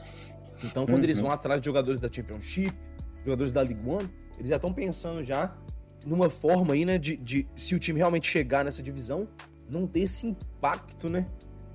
Então, 0.63 0.85
quando 0.85 0.97
uhum. 0.97 1.03
eles 1.03 1.19
vão 1.19 1.31
atrás 1.31 1.59
de 1.59 1.65
jogadores 1.65 1.99
da 1.99 2.11
Championship, 2.11 2.75
jogadores 3.23 3.51
da 3.51 3.61
League 3.61 3.87
One, 3.87 4.09
eles 4.37 4.49
já 4.49 4.55
estão 4.55 4.73
pensando 4.73 5.23
já 5.23 5.55
numa 6.05 6.29
forma 6.29 6.73
aí, 6.73 6.85
né, 6.85 6.97
de, 6.97 7.15
de 7.17 7.47
se 7.55 7.75
o 7.75 7.79
time 7.79 7.97
realmente 7.99 8.27
chegar 8.27 8.65
nessa 8.65 8.81
divisão, 8.81 9.27
não 9.69 9.85
ter 9.87 10.01
esse 10.01 10.27
impacto, 10.27 11.09
né, 11.09 11.27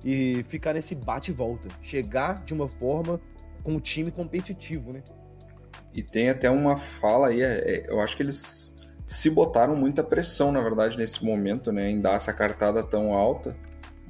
e 0.03 0.43
ficar 0.43 0.73
nesse 0.73 0.95
bate 0.95 1.31
e 1.31 1.33
volta. 1.33 1.67
Chegar 1.81 2.43
de 2.43 2.53
uma 2.53 2.67
forma 2.67 3.19
com 3.63 3.75
o 3.75 3.79
time 3.79 4.11
competitivo, 4.11 4.93
né. 4.93 5.01
E 5.93 6.03
tem 6.03 6.29
até 6.29 6.49
uma 6.49 6.75
fala 6.75 7.29
aí, 7.29 7.41
é, 7.41 7.57
é, 7.57 7.91
eu 7.91 7.99
acho 8.01 8.15
que 8.15 8.23
eles 8.23 8.75
se 9.05 9.29
botaram 9.29 9.75
muita 9.75 10.03
pressão, 10.03 10.51
na 10.51 10.61
verdade, 10.61 10.97
nesse 10.97 11.23
momento, 11.23 11.71
né, 11.71 11.89
em 11.89 12.01
dar 12.01 12.15
essa 12.15 12.33
cartada 12.33 12.83
tão 12.83 13.13
alta, 13.13 13.55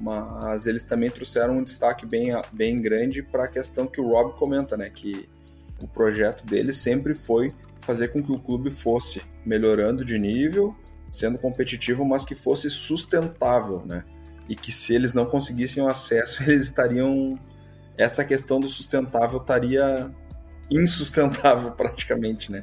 mas 0.00 0.66
eles 0.66 0.84
também 0.84 1.10
trouxeram 1.10 1.58
um 1.58 1.64
destaque 1.64 2.06
bem, 2.06 2.28
bem 2.52 2.80
grande 2.80 3.22
para 3.22 3.44
a 3.44 3.48
questão 3.48 3.86
que 3.86 4.00
o 4.00 4.08
Rob 4.08 4.34
comenta, 4.38 4.76
né? 4.76 4.88
Que 4.88 5.28
o 5.82 5.88
projeto 5.88 6.46
deles 6.46 6.76
sempre 6.76 7.14
foi 7.14 7.52
fazer 7.80 8.08
com 8.08 8.22
que 8.22 8.30
o 8.30 8.38
clube 8.38 8.70
fosse 8.70 9.22
melhorando 9.44 10.04
de 10.04 10.18
nível, 10.18 10.74
sendo 11.10 11.38
competitivo, 11.38 12.04
mas 12.04 12.24
que 12.24 12.34
fosse 12.34 12.70
sustentável, 12.70 13.84
né? 13.84 14.04
E 14.48 14.54
que 14.54 14.70
se 14.70 14.94
eles 14.94 15.14
não 15.14 15.26
conseguissem 15.26 15.82
o 15.82 15.88
acesso, 15.88 16.42
eles 16.48 16.64
estariam. 16.64 17.38
Essa 17.96 18.24
questão 18.24 18.60
do 18.60 18.68
sustentável 18.68 19.40
estaria 19.40 20.08
insustentável 20.70 21.72
praticamente, 21.76 22.52
né? 22.52 22.62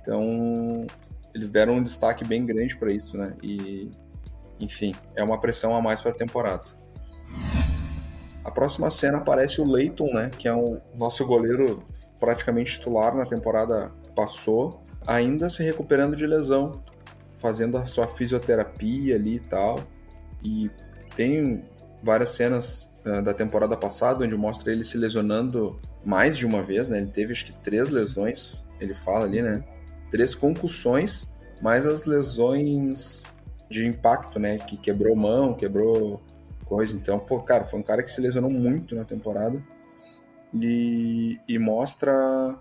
Então, 0.00 0.86
eles 1.34 1.50
deram 1.50 1.78
um 1.78 1.82
destaque 1.82 2.24
bem 2.24 2.46
grande 2.46 2.76
para 2.76 2.92
isso, 2.92 3.18
né? 3.18 3.34
E 3.42 3.90
enfim, 4.60 4.94
é 5.14 5.22
uma 5.22 5.40
pressão 5.40 5.74
a 5.74 5.82
mais 5.82 6.00
para 6.00 6.12
a 6.12 6.14
temporada. 6.14 6.64
A 8.44 8.50
próxima 8.50 8.90
cena 8.90 9.18
aparece 9.18 9.60
o 9.60 9.68
Leighton, 9.68 10.12
né, 10.14 10.30
que 10.30 10.46
é 10.46 10.54
o 10.54 10.80
nosso 10.94 11.26
goleiro 11.26 11.82
praticamente 12.20 12.72
titular 12.72 13.14
na 13.14 13.26
temporada 13.26 13.92
passou, 14.14 14.82
ainda 15.06 15.50
se 15.50 15.62
recuperando 15.62 16.16
de 16.16 16.26
lesão, 16.26 16.80
fazendo 17.38 17.76
a 17.76 17.86
sua 17.86 18.06
fisioterapia 18.06 19.16
ali 19.16 19.36
e 19.36 19.40
tal. 19.40 19.82
E 20.42 20.70
tem 21.14 21.64
várias 22.02 22.30
cenas 22.30 22.90
uh, 23.04 23.22
da 23.22 23.34
temporada 23.34 23.76
passada 23.76 24.24
onde 24.24 24.36
mostra 24.36 24.72
ele 24.72 24.84
se 24.84 24.96
lesionando 24.96 25.78
mais 26.04 26.36
de 26.36 26.46
uma 26.46 26.62
vez, 26.62 26.88
né? 26.88 26.98
Ele 26.98 27.10
teve 27.10 27.32
acho 27.32 27.46
que 27.46 27.52
três 27.52 27.90
lesões, 27.90 28.64
ele 28.80 28.94
fala 28.94 29.24
ali, 29.24 29.42
né? 29.42 29.64
Três 30.10 30.34
concussões, 30.34 31.32
mais 31.60 31.86
as 31.86 32.04
lesões 32.04 33.24
de 33.68 33.86
impacto, 33.86 34.38
né? 34.38 34.58
Que 34.58 34.76
quebrou 34.76 35.14
mão, 35.16 35.54
quebrou 35.54 36.20
coisa. 36.64 36.96
Então, 36.96 37.18
pô, 37.18 37.40
cara, 37.40 37.64
foi 37.64 37.78
um 37.78 37.82
cara 37.82 38.02
que 38.02 38.10
se 38.10 38.20
lesionou 38.20 38.50
muito 38.50 38.94
na 38.94 39.04
temporada 39.04 39.62
e, 40.54 41.38
e 41.48 41.58
mostra 41.58 42.56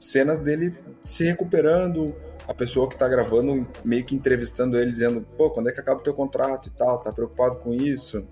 cenas 0.00 0.40
dele 0.40 0.76
se 1.04 1.24
recuperando, 1.24 2.14
a 2.46 2.54
pessoa 2.54 2.88
que 2.88 2.96
tá 2.96 3.08
gravando 3.08 3.66
meio 3.84 4.04
que 4.04 4.14
entrevistando 4.14 4.78
ele, 4.78 4.90
dizendo, 4.90 5.26
pô, 5.36 5.50
quando 5.50 5.68
é 5.68 5.72
que 5.72 5.80
acaba 5.80 6.00
o 6.00 6.02
teu 6.02 6.14
contrato 6.14 6.68
e 6.68 6.70
tal, 6.70 6.98
tá 6.98 7.12
preocupado 7.12 7.58
com 7.58 7.74
isso? 7.74 8.26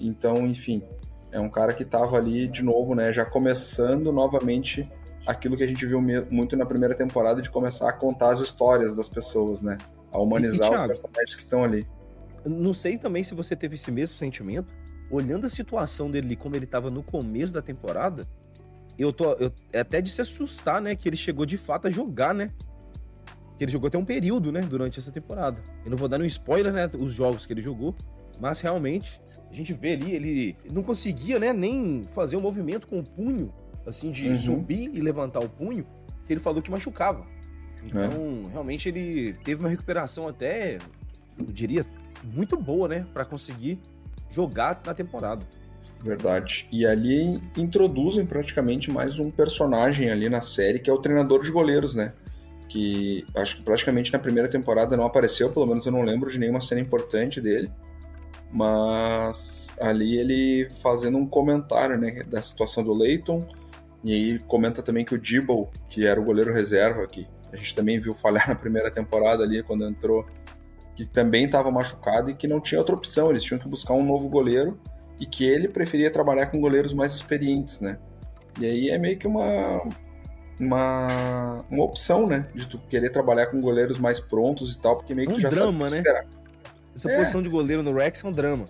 Então, 0.00 0.46
enfim, 0.46 0.82
é 1.30 1.38
um 1.38 1.50
cara 1.50 1.74
que 1.74 1.84
tava 1.84 2.16
ali 2.16 2.48
de 2.48 2.62
novo, 2.62 2.94
né, 2.94 3.12
já 3.12 3.24
começando 3.24 4.12
novamente 4.12 4.90
aquilo 5.26 5.56
que 5.56 5.62
a 5.62 5.66
gente 5.66 5.84
viu 5.84 6.00
muito 6.30 6.56
na 6.56 6.64
primeira 6.64 6.94
temporada 6.94 7.42
de 7.42 7.50
começar 7.50 7.90
a 7.90 7.92
contar 7.92 8.30
as 8.30 8.40
histórias 8.40 8.94
das 8.94 9.10
pessoas, 9.10 9.60
né? 9.60 9.76
A 10.12 10.18
humanizar 10.18 10.66
e, 10.66 10.70
Thiago, 10.70 10.92
os 10.92 11.00
personagens 11.00 11.34
que 11.34 11.42
estão 11.42 11.64
ali. 11.64 11.86
Não 12.44 12.72
sei 12.72 12.96
também 12.96 13.22
se 13.22 13.34
você 13.34 13.54
teve 13.54 13.74
esse 13.74 13.90
mesmo 13.90 14.16
sentimento, 14.16 14.74
olhando 15.10 15.46
a 15.46 15.48
situação 15.48 16.10
dele 16.10 16.36
como 16.36 16.56
ele 16.56 16.64
estava 16.64 16.90
no 16.90 17.02
começo 17.02 17.52
da 17.52 17.62
temporada, 17.62 18.26
eu 18.98 19.12
tô 19.12 19.32
eu, 19.34 19.52
é 19.72 19.80
até 19.80 20.00
de 20.00 20.10
se 20.10 20.20
assustar, 20.20 20.80
né, 20.80 20.94
que 20.96 21.08
ele 21.08 21.16
chegou 21.16 21.46
de 21.46 21.56
fato 21.56 21.86
a 21.86 21.90
jogar, 21.90 22.34
né? 22.34 22.52
Que 23.56 23.64
ele 23.64 23.72
jogou 23.72 23.88
até 23.88 23.98
um 23.98 24.04
período, 24.04 24.50
né, 24.52 24.60
durante 24.60 24.98
essa 24.98 25.12
temporada. 25.12 25.62
Eu 25.84 25.90
não 25.90 25.96
vou 25.96 26.08
dar 26.08 26.20
um 26.20 26.24
spoiler, 26.24 26.72
né, 26.72 26.90
os 26.98 27.12
jogos 27.12 27.46
que 27.46 27.52
ele 27.52 27.62
jogou, 27.62 27.94
mas 28.40 28.60
realmente 28.60 29.20
a 29.50 29.54
gente 29.54 29.72
vê 29.72 29.92
ali 29.92 30.12
ele 30.12 30.56
não 30.70 30.82
conseguia, 30.82 31.38
né, 31.38 31.52
nem 31.52 32.04
fazer 32.12 32.36
um 32.36 32.40
movimento 32.40 32.86
com 32.86 32.98
o 32.98 33.04
punho, 33.04 33.52
assim 33.86 34.10
de 34.10 34.28
uhum. 34.28 34.36
subir 34.36 34.90
e 34.92 35.00
levantar 35.00 35.40
o 35.40 35.48
punho, 35.48 35.86
que 36.26 36.32
ele 36.32 36.40
falou 36.40 36.60
que 36.60 36.70
machucava. 36.70 37.26
Então, 37.84 38.44
é. 38.46 38.52
realmente 38.52 38.88
ele 38.88 39.34
teve 39.44 39.60
uma 39.60 39.68
recuperação 39.68 40.26
até, 40.28 40.78
eu 41.38 41.46
diria, 41.46 41.86
muito 42.24 42.56
boa, 42.56 42.88
né, 42.88 43.06
para 43.12 43.24
conseguir 43.24 43.78
jogar 44.30 44.80
na 44.84 44.94
temporada. 44.94 45.46
Verdade. 46.02 46.68
E 46.70 46.86
ali 46.86 47.40
introduzem 47.56 48.24
praticamente 48.24 48.90
mais 48.90 49.18
um 49.18 49.30
personagem 49.30 50.10
ali 50.10 50.28
na 50.28 50.40
série, 50.40 50.78
que 50.78 50.88
é 50.88 50.92
o 50.92 50.98
treinador 50.98 51.42
de 51.42 51.50
goleiros, 51.50 51.94
né? 51.94 52.12
Que 52.68 53.24
acho 53.34 53.56
que 53.56 53.62
praticamente 53.62 54.12
na 54.12 54.18
primeira 54.18 54.48
temporada 54.48 54.96
não 54.96 55.04
apareceu, 55.04 55.50
pelo 55.50 55.66
menos 55.66 55.86
eu 55.86 55.92
não 55.92 56.02
lembro 56.02 56.30
de 56.30 56.38
nenhuma 56.38 56.60
cena 56.60 56.80
importante 56.80 57.40
dele. 57.40 57.70
Mas 58.52 59.70
ali 59.80 60.16
ele 60.16 60.70
fazendo 60.82 61.18
um 61.18 61.26
comentário, 61.26 61.98
né, 61.98 62.22
da 62.24 62.40
situação 62.42 62.84
do 62.84 62.94
Leighton. 62.94 63.46
E 64.04 64.12
aí 64.12 64.38
comenta 64.40 64.82
também 64.82 65.04
que 65.04 65.14
o 65.14 65.18
Dibble, 65.18 65.66
que 65.88 66.06
era 66.06 66.20
o 66.20 66.24
goleiro 66.24 66.52
reserva, 66.52 67.06
que 67.08 67.26
a 67.52 67.56
gente 67.56 67.74
também 67.74 67.98
viu 67.98 68.14
falhar 68.14 68.46
na 68.48 68.54
primeira 68.54 68.90
temporada 68.90 69.42
ali 69.42 69.62
quando 69.62 69.84
entrou, 69.84 70.26
que 70.94 71.06
também 71.06 71.44
estava 71.44 71.70
machucado 71.70 72.30
e 72.30 72.34
que 72.34 72.48
não 72.48 72.60
tinha 72.60 72.78
outra 72.78 72.94
opção, 72.94 73.30
eles 73.30 73.42
tinham 73.42 73.58
que 73.58 73.68
buscar 73.68 73.94
um 73.94 74.04
novo 74.04 74.28
goleiro 74.28 74.80
e 75.20 75.26
que 75.26 75.44
ele 75.44 75.68
preferia 75.68 76.10
trabalhar 76.10 76.46
com 76.46 76.60
goleiros 76.60 76.92
mais 76.92 77.14
experientes, 77.14 77.80
né? 77.80 77.98
E 78.60 78.66
aí 78.66 78.90
é 78.90 78.98
meio 78.98 79.16
que 79.16 79.26
uma 79.26 79.82
uma, 80.58 81.64
uma 81.70 81.84
opção, 81.84 82.26
né, 82.26 82.48
de 82.52 82.66
tu 82.66 82.78
querer 82.78 83.10
trabalhar 83.10 83.46
com 83.46 83.60
goleiros 83.60 83.98
mais 83.98 84.18
prontos 84.18 84.74
e 84.74 84.78
tal, 84.78 84.96
porque 84.96 85.14
meio 85.14 85.28
que 85.28 85.34
um 85.34 85.36
tu 85.36 85.42
já 85.42 85.50
drama, 85.50 85.88
sabe 85.88 86.02
né? 86.02 86.24
Essa 86.94 87.10
é. 87.12 87.18
posição 87.18 87.40
de 87.40 87.48
goleiro 87.48 87.82
no 87.82 87.94
Rex 87.94 88.24
é 88.24 88.26
um 88.26 88.32
drama. 88.32 88.64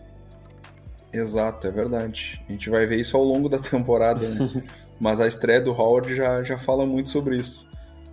Exato, 1.13 1.67
é 1.67 1.71
verdade. 1.71 2.45
A 2.47 2.53
gente 2.53 2.69
vai 2.69 2.85
ver 2.85 2.97
isso 2.97 3.17
ao 3.17 3.25
longo 3.25 3.49
da 3.49 3.57
temporada, 3.59 4.29
né? 4.29 4.65
Mas 5.01 5.21
a 5.21 5.27
estreia 5.27 5.61
do 5.61 5.73
Howard 5.73 6.15
já, 6.15 6.43
já 6.43 6.59
fala 6.59 6.85
muito 6.85 7.09
sobre 7.09 7.39
isso. 7.39 7.68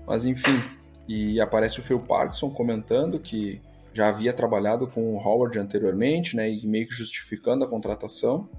Mas 0.08 0.26
enfim, 0.26 0.62
e 1.08 1.40
aparece 1.40 1.80
o 1.80 1.84
Phil 1.84 2.00
Parkinson 2.00 2.50
comentando 2.50 3.20
que 3.20 3.62
já 3.94 4.10
havia 4.10 4.34
trabalhado 4.34 4.88
com 4.88 5.16
o 5.16 5.18
Howard 5.18 5.58
anteriormente, 5.58 6.36
né, 6.36 6.50
e 6.50 6.68
meio 6.68 6.88
que 6.88 6.94
justificando 6.94 7.64
a 7.64 7.68
contratação. 7.68 8.50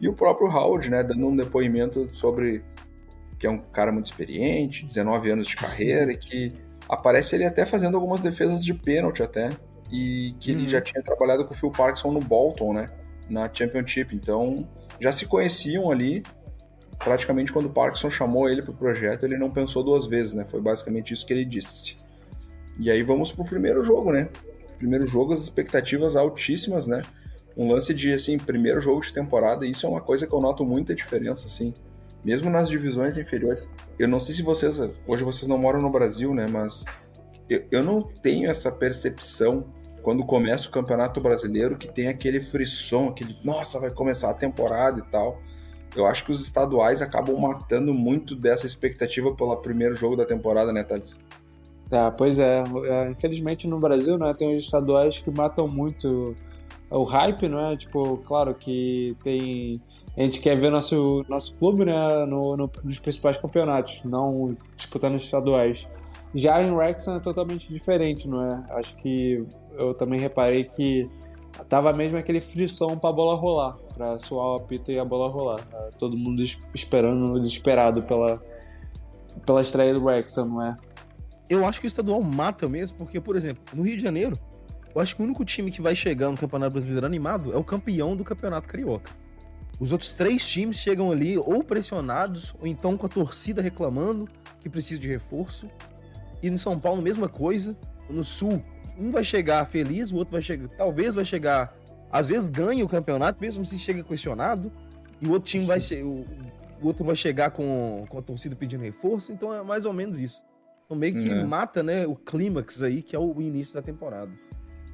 E 0.00 0.08
o 0.08 0.12
próprio 0.12 0.48
Howard, 0.48 0.90
né, 0.90 1.04
dando 1.04 1.26
um 1.26 1.36
depoimento 1.36 2.08
sobre 2.12 2.64
que 3.38 3.46
é 3.46 3.50
um 3.50 3.58
cara 3.58 3.92
muito 3.92 4.06
experiente, 4.06 4.84
19 4.84 5.30
anos 5.30 5.48
de 5.48 5.56
carreira, 5.56 6.12
e 6.12 6.16
que 6.16 6.52
aparece 6.88 7.36
ele 7.36 7.44
até 7.44 7.64
fazendo 7.64 7.96
algumas 7.96 8.20
defesas 8.20 8.64
de 8.64 8.74
pênalti 8.74 9.22
até, 9.22 9.50
e 9.90 10.34
que 10.40 10.50
ele 10.50 10.62
uhum. 10.62 10.68
já 10.68 10.80
tinha 10.80 11.02
trabalhado 11.02 11.44
com 11.44 11.52
o 11.52 11.56
Phil 11.56 11.70
Parkinson 11.70 12.12
no 12.12 12.20
Bolton, 12.20 12.72
né, 12.72 12.86
na 13.28 13.52
Championship. 13.52 14.14
Então, 14.14 14.68
já 15.00 15.12
se 15.12 15.26
conheciam 15.26 15.90
ali. 15.90 16.22
Praticamente 17.04 17.52
quando 17.52 17.66
o 17.66 17.70
Parkinson 17.70 18.10
chamou 18.10 18.48
ele 18.48 18.62
para 18.62 18.72
o 18.72 18.76
projeto, 18.76 19.24
ele 19.24 19.36
não 19.36 19.50
pensou 19.50 19.82
duas 19.82 20.06
vezes, 20.06 20.32
né? 20.32 20.46
Foi 20.46 20.60
basicamente 20.60 21.12
isso 21.12 21.26
que 21.26 21.32
ele 21.32 21.44
disse. 21.44 21.96
E 22.78 22.90
aí 22.90 23.02
vamos 23.02 23.32
pro 23.32 23.44
primeiro 23.44 23.82
jogo, 23.82 24.12
né? 24.12 24.28
primeiro 24.82 25.06
jogo, 25.06 25.32
as 25.32 25.40
expectativas 25.40 26.16
altíssimas, 26.16 26.88
né? 26.88 27.02
Um 27.56 27.70
lance 27.70 27.94
de, 27.94 28.12
assim, 28.12 28.36
primeiro 28.36 28.80
jogo 28.80 29.00
de 29.00 29.12
temporada, 29.12 29.64
isso 29.64 29.86
é 29.86 29.88
uma 29.88 30.00
coisa 30.00 30.26
que 30.26 30.34
eu 30.34 30.40
noto 30.40 30.64
muita 30.64 30.92
diferença, 30.92 31.46
assim. 31.46 31.72
Mesmo 32.24 32.50
nas 32.50 32.68
divisões 32.68 33.16
inferiores. 33.16 33.70
Eu 33.96 34.08
não 34.08 34.18
sei 34.18 34.34
se 34.34 34.42
vocês, 34.42 34.80
hoje 35.06 35.22
vocês 35.22 35.46
não 35.46 35.56
moram 35.56 35.80
no 35.80 35.90
Brasil, 35.90 36.34
né? 36.34 36.46
Mas 36.48 36.84
eu, 37.48 37.64
eu 37.70 37.84
não 37.84 38.02
tenho 38.02 38.50
essa 38.50 38.72
percepção 38.72 39.72
quando 40.02 40.24
começa 40.24 40.68
o 40.68 40.72
Campeonato 40.72 41.20
Brasileiro 41.20 41.78
que 41.78 41.86
tem 41.86 42.08
aquele 42.08 42.40
frisson, 42.40 43.10
aquele, 43.10 43.36
nossa, 43.44 43.78
vai 43.78 43.90
começar 43.90 44.30
a 44.30 44.34
temporada 44.34 44.98
e 44.98 45.10
tal. 45.10 45.40
Eu 45.94 46.06
acho 46.06 46.24
que 46.24 46.32
os 46.32 46.40
estaduais 46.40 47.02
acabam 47.02 47.36
matando 47.38 47.92
muito 47.92 48.34
dessa 48.34 48.66
expectativa 48.66 49.34
pelo 49.34 49.54
primeiro 49.56 49.94
jogo 49.94 50.16
da 50.16 50.24
temporada, 50.24 50.72
né, 50.72 50.82
Thales? 50.82 51.18
É, 51.90 52.10
pois 52.10 52.38
é. 52.38 52.62
é. 52.86 53.10
Infelizmente 53.10 53.68
no 53.68 53.78
Brasil, 53.78 54.16
né, 54.16 54.32
tem 54.32 54.54
os 54.54 54.62
estaduais 54.62 55.18
que 55.18 55.30
matam 55.30 55.68
muito 55.68 56.34
o 56.90 57.04
hype, 57.04 57.48
não 57.48 57.70
é? 57.70 57.76
Tipo, 57.76 58.18
claro 58.18 58.54
que 58.54 59.16
tem. 59.22 59.80
A 60.16 60.22
gente 60.22 60.40
quer 60.40 60.58
ver 60.58 60.70
nosso, 60.70 61.24
nosso 61.28 61.56
clube 61.56 61.84
né, 61.84 62.26
no, 62.26 62.54
no, 62.56 62.70
nos 62.84 62.98
principais 62.98 63.38
campeonatos, 63.38 64.04
não 64.04 64.56
disputando 64.76 65.14
os 65.14 65.22
estaduais. 65.22 65.88
Já 66.34 66.62
em 66.62 66.70
Wrexham 66.70 67.16
é 67.16 67.20
totalmente 67.20 67.72
diferente, 67.72 68.28
não 68.28 68.42
é? 68.42 68.64
Acho 68.70 68.96
que 68.96 69.44
eu 69.78 69.94
também 69.94 70.20
reparei 70.20 70.64
que 70.64 71.08
tava 71.68 71.92
mesmo 71.92 72.16
aquele 72.16 72.40
frisson 72.40 72.96
para 72.96 73.10
a 73.10 73.12
bola 73.12 73.36
rolar, 73.36 73.76
para 73.94 74.18
suar 74.18 74.48
o 74.48 74.54
apito 74.56 74.90
e 74.90 74.98
a 74.98 75.04
bola 75.04 75.28
rolar. 75.28 75.60
Todo 75.98 76.16
mundo 76.16 76.42
esperando, 76.74 77.38
desesperado 77.38 78.02
pela, 78.02 78.42
pela 79.44 79.60
estreia 79.60 79.94
do 79.94 80.04
Wrexham, 80.04 80.46
não 80.46 80.62
é? 80.62 80.76
eu 81.52 81.66
acho 81.66 81.80
que 81.80 81.86
o 81.86 81.88
estadual 81.88 82.22
mata 82.22 82.68
mesmo, 82.68 82.96
porque, 82.96 83.20
por 83.20 83.36
exemplo, 83.36 83.62
no 83.74 83.82
Rio 83.82 83.96
de 83.96 84.02
Janeiro, 84.02 84.38
eu 84.94 85.00
acho 85.00 85.14
que 85.14 85.22
o 85.22 85.24
único 85.24 85.44
time 85.44 85.70
que 85.70 85.82
vai 85.82 85.94
chegar 85.94 86.30
no 86.30 86.36
Campeonato 86.36 86.72
Brasileiro 86.72 87.06
animado 87.06 87.52
é 87.52 87.56
o 87.56 87.64
campeão 87.64 88.16
do 88.16 88.24
Campeonato 88.24 88.68
Carioca. 88.68 89.12
Os 89.78 89.92
outros 89.92 90.14
três 90.14 90.46
times 90.46 90.76
chegam 90.76 91.10
ali 91.10 91.36
ou 91.36 91.62
pressionados, 91.62 92.54
ou 92.60 92.66
então 92.66 92.96
com 92.96 93.06
a 93.06 93.08
torcida 93.08 93.60
reclamando 93.60 94.28
que 94.60 94.68
precisa 94.68 95.00
de 95.00 95.08
reforço. 95.08 95.68
E 96.42 96.50
no 96.50 96.58
São 96.58 96.78
Paulo, 96.78 97.02
mesma 97.02 97.28
coisa. 97.28 97.76
No 98.08 98.22
Sul, 98.22 98.62
um 99.02 99.10
vai 99.10 99.24
chegar 99.24 99.64
feliz, 99.66 100.10
o 100.10 100.16
outro 100.16 100.32
vai 100.32 100.42
chegar. 100.42 100.68
Talvez 100.68 101.14
vai 101.14 101.24
chegar. 101.24 101.76
Às 102.10 102.28
vezes 102.28 102.48
ganha 102.48 102.84
o 102.84 102.88
campeonato, 102.88 103.40
mesmo 103.40 103.64
se 103.64 103.78
chega 103.78 104.02
questionado. 104.02 104.70
E 105.20 105.26
o 105.26 105.32
outro 105.32 105.48
time 105.48 105.64
vai 105.64 105.80
ser. 105.80 106.04
O, 106.04 106.24
o 106.80 106.86
outro 106.86 107.04
vai 107.04 107.16
chegar 107.16 107.50
com, 107.50 108.04
com 108.08 108.18
a 108.18 108.22
torcida 108.22 108.54
pedindo 108.54 108.82
reforço. 108.82 109.32
Então 109.32 109.52
é 109.52 109.62
mais 109.62 109.84
ou 109.84 109.92
menos 109.92 110.20
isso. 110.20 110.44
Então 110.84 110.96
meio 110.96 111.14
que 111.14 111.30
é. 111.30 111.44
mata, 111.44 111.82
né, 111.82 112.06
o 112.06 112.14
clímax 112.14 112.82
aí, 112.82 113.02
que 113.02 113.16
é 113.16 113.18
o 113.18 113.40
início 113.40 113.74
da 113.74 113.82
temporada. 113.82 114.30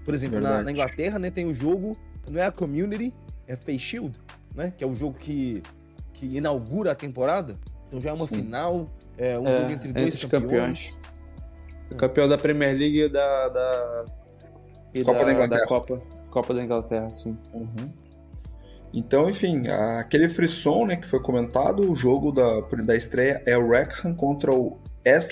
Por 0.04 0.14
exemplo, 0.14 0.40
na, 0.40 0.62
na, 0.62 0.70
Inglaterra, 0.70 1.18
né, 1.18 1.30
tem 1.30 1.44
o 1.44 1.52
jogo, 1.52 1.96
não 2.30 2.40
é 2.40 2.46
a 2.46 2.52
Community, 2.52 3.12
é 3.46 3.56
Face 3.56 3.78
Shield, 3.80 4.18
né, 4.54 4.72
que 4.76 4.84
é 4.84 4.86
o 4.86 4.94
jogo 4.94 5.18
que, 5.18 5.62
que 6.12 6.36
inaugura 6.36 6.92
a 6.92 6.94
temporada. 6.94 7.58
Então 7.88 8.00
já 8.00 8.10
é 8.10 8.12
uma 8.12 8.26
Sim. 8.26 8.36
final, 8.36 8.88
é 9.16 9.38
um 9.38 9.46
é, 9.46 9.60
jogo 9.60 9.72
entre 9.72 9.92
dois 9.92 10.16
campeões. 10.24 10.96
campeões. 10.96 10.98
O 11.90 11.94
campeão 11.94 12.28
da 12.28 12.36
Premier 12.36 12.76
League 12.76 13.04
e 13.04 13.08
da, 13.08 13.48
da, 13.48 14.04
e 14.94 15.04
Copa 15.04 15.20
da, 15.20 15.24
da, 15.24 15.32
Inglaterra. 15.32 15.60
Da 15.60 15.66
Copa, 15.66 16.02
Copa 16.30 16.54
da 16.54 16.62
Inglaterra, 16.62 17.10
sim. 17.10 17.36
Uhum. 17.52 17.92
Então, 18.92 19.28
enfim, 19.28 19.68
aquele 19.98 20.28
frisson 20.28 20.86
né, 20.86 20.96
que 20.96 21.06
foi 21.06 21.20
comentado, 21.20 21.90
o 21.90 21.94
jogo 21.94 22.32
da, 22.32 22.60
da 22.84 22.96
estreia 22.96 23.42
é 23.44 23.56
o 23.56 23.66
Wrexham 23.66 24.14
contra 24.14 24.52
o 24.52 24.78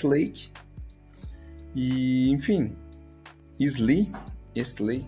Lake 0.03 0.51
E, 1.75 2.31
enfim, 2.31 2.75
Isley, 3.59 4.11
Isley, 4.55 5.05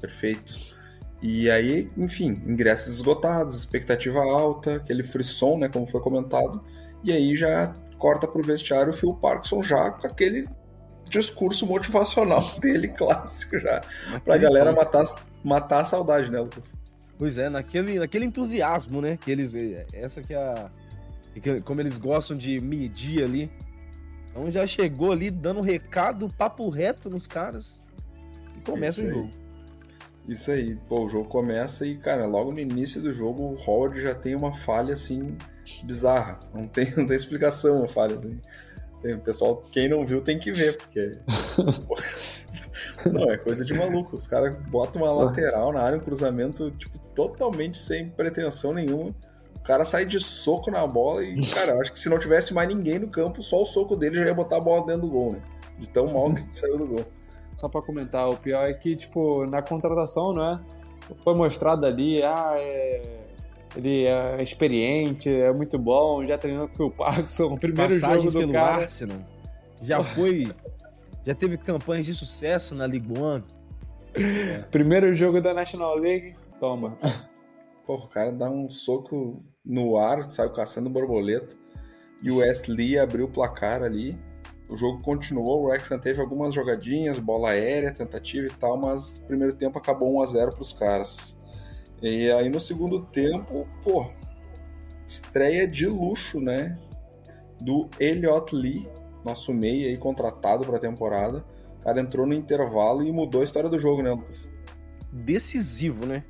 Perfeito. 0.00 0.54
E 1.22 1.50
aí, 1.50 1.88
enfim, 1.96 2.42
ingressos 2.46 2.94
esgotados, 2.94 3.56
expectativa 3.56 4.20
alta, 4.20 4.76
aquele 4.76 5.02
frisson, 5.02 5.58
né, 5.58 5.68
como 5.68 5.86
foi 5.86 6.00
comentado. 6.00 6.62
E 7.02 7.10
aí 7.12 7.34
já 7.34 7.74
corta 7.98 8.28
pro 8.28 8.42
vestiário 8.42 8.90
o 8.90 8.92
Phil 8.92 9.14
Parkinson 9.14 9.62
já 9.62 9.90
com 9.90 10.06
aquele 10.06 10.46
discurso 11.08 11.66
motivacional 11.66 12.42
dele 12.60 12.88
clássico 12.88 13.58
já. 13.58 13.78
Aquele 13.78 14.20
pra 14.20 14.36
galera 14.36 14.72
matar, 14.72 15.04
matar 15.42 15.80
a 15.80 15.84
saudade, 15.84 16.30
né, 16.30 16.40
Lucas? 16.40 16.72
Pois 17.18 17.38
é, 17.38 17.48
naquele, 17.48 17.98
naquele 17.98 18.26
entusiasmo, 18.26 19.00
né? 19.00 19.16
Que 19.16 19.30
eles. 19.30 19.54
Essa 19.92 20.22
que 20.22 20.34
é 20.34 20.36
a. 20.36 20.70
Que, 21.40 21.60
como 21.60 21.80
eles 21.80 21.98
gostam 21.98 22.36
de 22.36 22.60
medir 22.60 23.22
ali. 23.22 23.50
Então 24.30 24.50
já 24.50 24.66
chegou 24.66 25.12
ali 25.12 25.30
dando 25.30 25.60
um 25.60 25.62
recado, 25.62 26.28
papo 26.36 26.68
reto 26.68 27.08
nos 27.08 27.26
caras. 27.26 27.82
E 28.56 28.60
começa 28.60 29.00
Isso 29.00 29.10
o 29.10 29.14
jogo. 29.14 29.30
Aí. 29.32 29.46
Isso 30.28 30.50
aí, 30.50 30.76
pô, 30.88 31.04
o 31.04 31.08
jogo 31.08 31.28
começa 31.28 31.86
e, 31.86 31.96
cara, 31.96 32.26
logo 32.26 32.50
no 32.50 32.58
início 32.58 33.00
do 33.00 33.12
jogo 33.12 33.44
o 33.44 33.54
Howard 33.54 34.00
já 34.00 34.12
tem 34.12 34.34
uma 34.34 34.52
falha 34.52 34.92
assim 34.92 35.36
bizarra. 35.84 36.40
Não 36.52 36.66
tem, 36.66 36.90
não 36.96 37.06
tem 37.06 37.16
explicação 37.16 37.82
a 37.82 37.88
falha. 37.88 38.16
Assim. 38.16 38.40
Tem, 39.02 39.18
pessoal, 39.18 39.62
quem 39.70 39.88
não 39.88 40.06
viu 40.06 40.20
tem 40.20 40.38
que 40.38 40.50
ver, 40.52 40.76
porque. 40.76 41.18
não, 43.06 43.30
é 43.30 43.36
coisa 43.36 43.64
de 43.64 43.74
maluco. 43.74 44.16
Os 44.16 44.26
caras 44.26 44.56
botam 44.68 45.02
uma 45.02 45.12
lateral 45.12 45.72
na 45.72 45.80
área, 45.80 45.98
um 45.98 46.00
cruzamento, 46.00 46.70
tipo, 46.72 46.98
totalmente 47.14 47.78
sem 47.78 48.08
pretensão 48.08 48.72
nenhuma. 48.72 49.14
O 49.54 49.60
cara 49.62 49.84
sai 49.84 50.04
de 50.04 50.20
soco 50.20 50.70
na 50.70 50.86
bola 50.86 51.22
e, 51.24 51.40
cara, 51.52 51.80
acho 51.80 51.92
que 51.92 52.00
se 52.00 52.08
não 52.08 52.18
tivesse 52.18 52.54
mais 52.54 52.68
ninguém 52.68 52.98
no 52.98 53.08
campo, 53.08 53.42
só 53.42 53.62
o 53.62 53.66
soco 53.66 53.96
dele 53.96 54.16
já 54.16 54.26
ia 54.26 54.34
botar 54.34 54.56
a 54.56 54.60
bola 54.60 54.86
dentro 54.86 55.02
do 55.02 55.10
gol, 55.10 55.32
né? 55.32 55.42
De 55.78 55.88
tão 55.88 56.12
mal 56.12 56.32
que 56.32 56.56
saiu 56.56 56.78
do 56.78 56.86
gol. 56.86 57.04
Só 57.56 57.68
para 57.68 57.82
comentar, 57.82 58.28
o 58.28 58.36
pior 58.36 58.68
é 58.68 58.74
que, 58.74 58.94
tipo, 58.94 59.44
na 59.46 59.62
contratação, 59.62 60.32
não 60.32 60.44
é? 60.44 60.60
Foi 61.18 61.34
mostrado 61.34 61.86
ali, 61.86 62.22
ah, 62.22 62.52
é 62.56 63.25
ele 63.74 64.04
é 64.04 64.42
experiente, 64.42 65.28
é 65.28 65.52
muito 65.52 65.78
bom, 65.78 66.24
já 66.24 66.38
treinou 66.38 66.68
com 66.68 66.74
o 66.74 66.76
Phil 66.76 66.90
Parkinson, 66.90 67.46
o 67.54 67.58
primeiro 67.58 67.92
Passagens 67.92 68.32
jogo 68.32 68.46
do 68.46 68.50
pelo 68.50 68.52
cara. 68.52 68.82
Arsenal. 68.82 69.18
Já 69.82 70.02
foi, 70.02 70.52
já 71.24 71.34
teve 71.34 71.58
campanhas 71.58 72.06
de 72.06 72.14
sucesso 72.14 72.74
na 72.74 72.86
League 72.86 73.10
One. 73.18 73.44
É. 74.14 74.58
Primeiro 74.70 75.12
jogo 75.12 75.40
da 75.40 75.52
National 75.52 75.96
League, 75.96 76.34
toma. 76.58 76.96
Porra, 77.86 78.04
o 78.04 78.08
cara 78.08 78.32
dá 78.32 78.50
um 78.50 78.68
soco 78.68 79.44
no 79.64 79.96
ar, 79.96 80.28
saiu 80.30 80.52
caçando 80.52 80.88
borboleta. 80.90 81.54
E 82.22 82.30
o 82.30 82.38
Wesley 82.38 82.98
abriu 82.98 83.26
o 83.26 83.30
placar 83.30 83.82
ali. 83.82 84.18
O 84.68 84.76
jogo 84.76 85.00
continuou, 85.00 85.62
o 85.62 85.66
Wrexham 85.66 85.98
teve 85.98 86.20
algumas 86.20 86.52
jogadinhas, 86.52 87.20
bola 87.20 87.50
aérea, 87.50 87.92
tentativa 87.92 88.46
e 88.46 88.50
tal, 88.50 88.76
mas 88.76 89.18
o 89.18 89.24
primeiro 89.26 89.54
tempo 89.54 89.78
acabou 89.78 90.16
1 90.16 90.22
a 90.22 90.26
0 90.26 90.52
para 90.52 90.62
os 90.62 90.72
caras. 90.72 91.38
E 92.02 92.30
aí 92.30 92.48
no 92.48 92.60
segundo 92.60 93.00
tempo, 93.06 93.66
pô, 93.82 94.06
estreia 95.06 95.66
de 95.66 95.86
luxo, 95.86 96.40
né? 96.40 96.76
Do 97.60 97.88
Elliot 97.98 98.54
Lee, 98.54 98.88
nosso 99.24 99.52
meia 99.54 99.88
aí 99.88 99.96
contratado 99.96 100.64
para 100.64 100.76
a 100.76 100.80
temporada. 100.80 101.44
O 101.80 101.84
cara 101.84 102.00
entrou 102.00 102.26
no 102.26 102.34
intervalo 102.34 103.02
e 103.02 103.10
mudou 103.10 103.40
a 103.40 103.44
história 103.44 103.70
do 103.70 103.78
jogo, 103.78 104.02
né, 104.02 104.10
Lucas? 104.10 104.50
Decisivo, 105.10 106.04
né? 106.04 106.24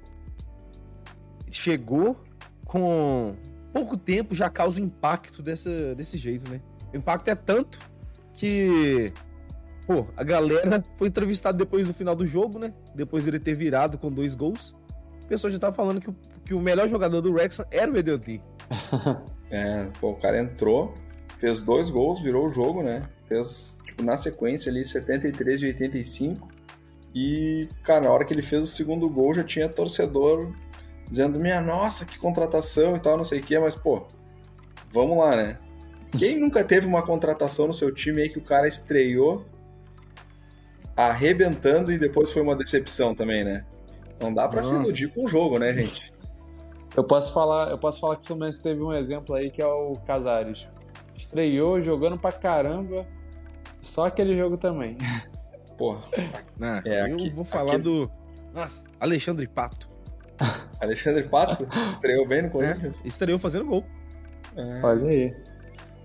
Chegou 1.50 2.16
com 2.64 3.35
pouco 3.72 3.96
tempo 3.96 4.35
já 4.35 4.48
causa 4.48 4.81
impacto 4.81 5.42
dessa, 5.42 5.94
desse 5.94 6.16
jeito, 6.16 6.48
né? 6.50 6.61
O 6.92 6.96
impacto 6.96 7.29
é 7.29 7.35
tanto 7.35 7.79
que 8.35 9.12
pô, 9.87 10.07
a 10.16 10.22
galera 10.22 10.85
foi 10.96 11.09
entrevistada 11.09 11.59
depois 11.59 11.87
do 11.87 11.94
final 11.94 12.14
do 12.14 12.26
jogo, 12.26 12.59
né? 12.59 12.72
Depois 12.94 13.24
dele 13.24 13.40
ter 13.40 13.55
virado 13.55 13.98
com 13.98 14.12
dois 14.12 14.35
gols 14.35 14.74
o 15.27 15.29
pessoal 15.29 15.53
já 15.53 15.59
tava 15.59 15.75
falando 15.75 16.01
que 16.01 16.09
o, 16.09 16.17
que 16.45 16.55
o 16.55 16.61
melhor 16.61 16.89
jogador 16.89 17.21
do 17.21 17.33
Wrexham 17.33 17.67
era 17.71 17.91
o 17.91 17.97
Edeoti. 17.97 18.41
é, 19.51 19.89
pô, 20.01 20.11
o 20.11 20.17
cara 20.17 20.41
entrou, 20.41 20.95
fez 21.39 21.61
dois 21.61 21.91
gols, 21.91 22.21
virou 22.21 22.47
o 22.47 22.55
jogo, 22.55 22.81
né? 22.81 23.03
Fez, 23.27 23.77
tipo, 23.85 24.05
na 24.05 24.17
sequência 24.19 24.71
ali, 24.71 24.87
73 24.87 25.62
e 25.62 25.67
85. 25.67 26.49
E, 27.12 27.69
cara, 27.83 28.03
na 28.03 28.11
hora 28.11 28.25
que 28.25 28.33
ele 28.33 28.43
fez 28.43 28.65
o 28.65 28.69
segundo 28.69 29.09
gol, 29.11 29.35
já 29.35 29.43
tinha 29.43 29.69
torcedor 29.69 30.55
dizendo, 31.09 31.41
minha 31.41 31.61
nossa, 31.61 32.05
que 32.05 32.19
contratação 32.19 32.97
e 32.97 33.01
tal, 33.01 33.17
não 33.17 33.25
sei 33.25 33.41
o 33.41 33.43
que, 33.43 33.59
mas, 33.59 33.75
pô, 33.75 34.07
vamos 34.93 35.19
lá, 35.19 35.35
né? 35.35 35.59
Quem 36.17 36.39
nunca 36.41 36.62
teve 36.62 36.87
uma 36.87 37.03
contratação 37.03 37.67
no 37.67 37.73
seu 37.73 37.93
time 37.93 38.23
aí 38.23 38.29
que 38.29 38.39
o 38.39 38.45
cara 38.45 38.69
estreou 38.69 39.45
arrebentando 40.97 41.91
e 41.91 41.99
depois 41.99 42.31
foi 42.31 42.43
uma 42.43 42.55
decepção 42.55 43.12
também, 43.12 43.45
né? 43.45 43.65
Não 44.20 44.33
dá 44.33 44.48
para 44.48 44.62
se 44.62 44.74
iludir 44.74 45.09
com 45.12 45.24
o 45.24 45.29
jogo, 45.29 45.59
né, 45.59 45.72
gente? 45.74 46.12
Eu 46.96 47.05
posso 47.05 47.33
falar, 47.35 47.70
eu 47.70 47.79
posso 47.79 48.00
falar 48.00 48.16
que 48.16 48.22
o 48.22 48.26
Fluminense 48.26 48.62
teve 48.62 48.83
um 48.83 48.92
exemplo 48.92 49.35
aí 49.35 49.50
que 49.50 49.61
é 49.61 49.66
o 49.66 49.92
Casares. 50.07 50.68
Estreou 51.14 51.81
jogando 51.81 52.18
pra 52.18 52.33
caramba, 52.33 53.07
só 53.83 54.07
aquele 54.07 54.37
jogo 54.37 54.57
também. 54.57 54.96
Porra. 55.76 56.00
Não, 56.59 56.81
é, 56.87 57.02
eu 57.02 57.14
aqui, 57.14 57.31
vou 57.31 57.44
falar 57.44 57.74
aqui... 57.74 57.83
do. 57.83 58.11
Nossa, 58.55 58.83
Alexandre 58.98 59.46
Pato. 59.46 59.90
Alexandre 60.81 61.24
Pato 61.24 61.68
estreou 61.85 62.26
bem 62.26 62.42
no 62.42 62.50
Corinthians? 62.50 63.00
É, 63.05 63.07
estreou 63.07 63.38
fazendo 63.38 63.66
gol. 63.66 63.85
É. 64.57 64.81
Olha 64.83 65.09
aí. 65.09 65.37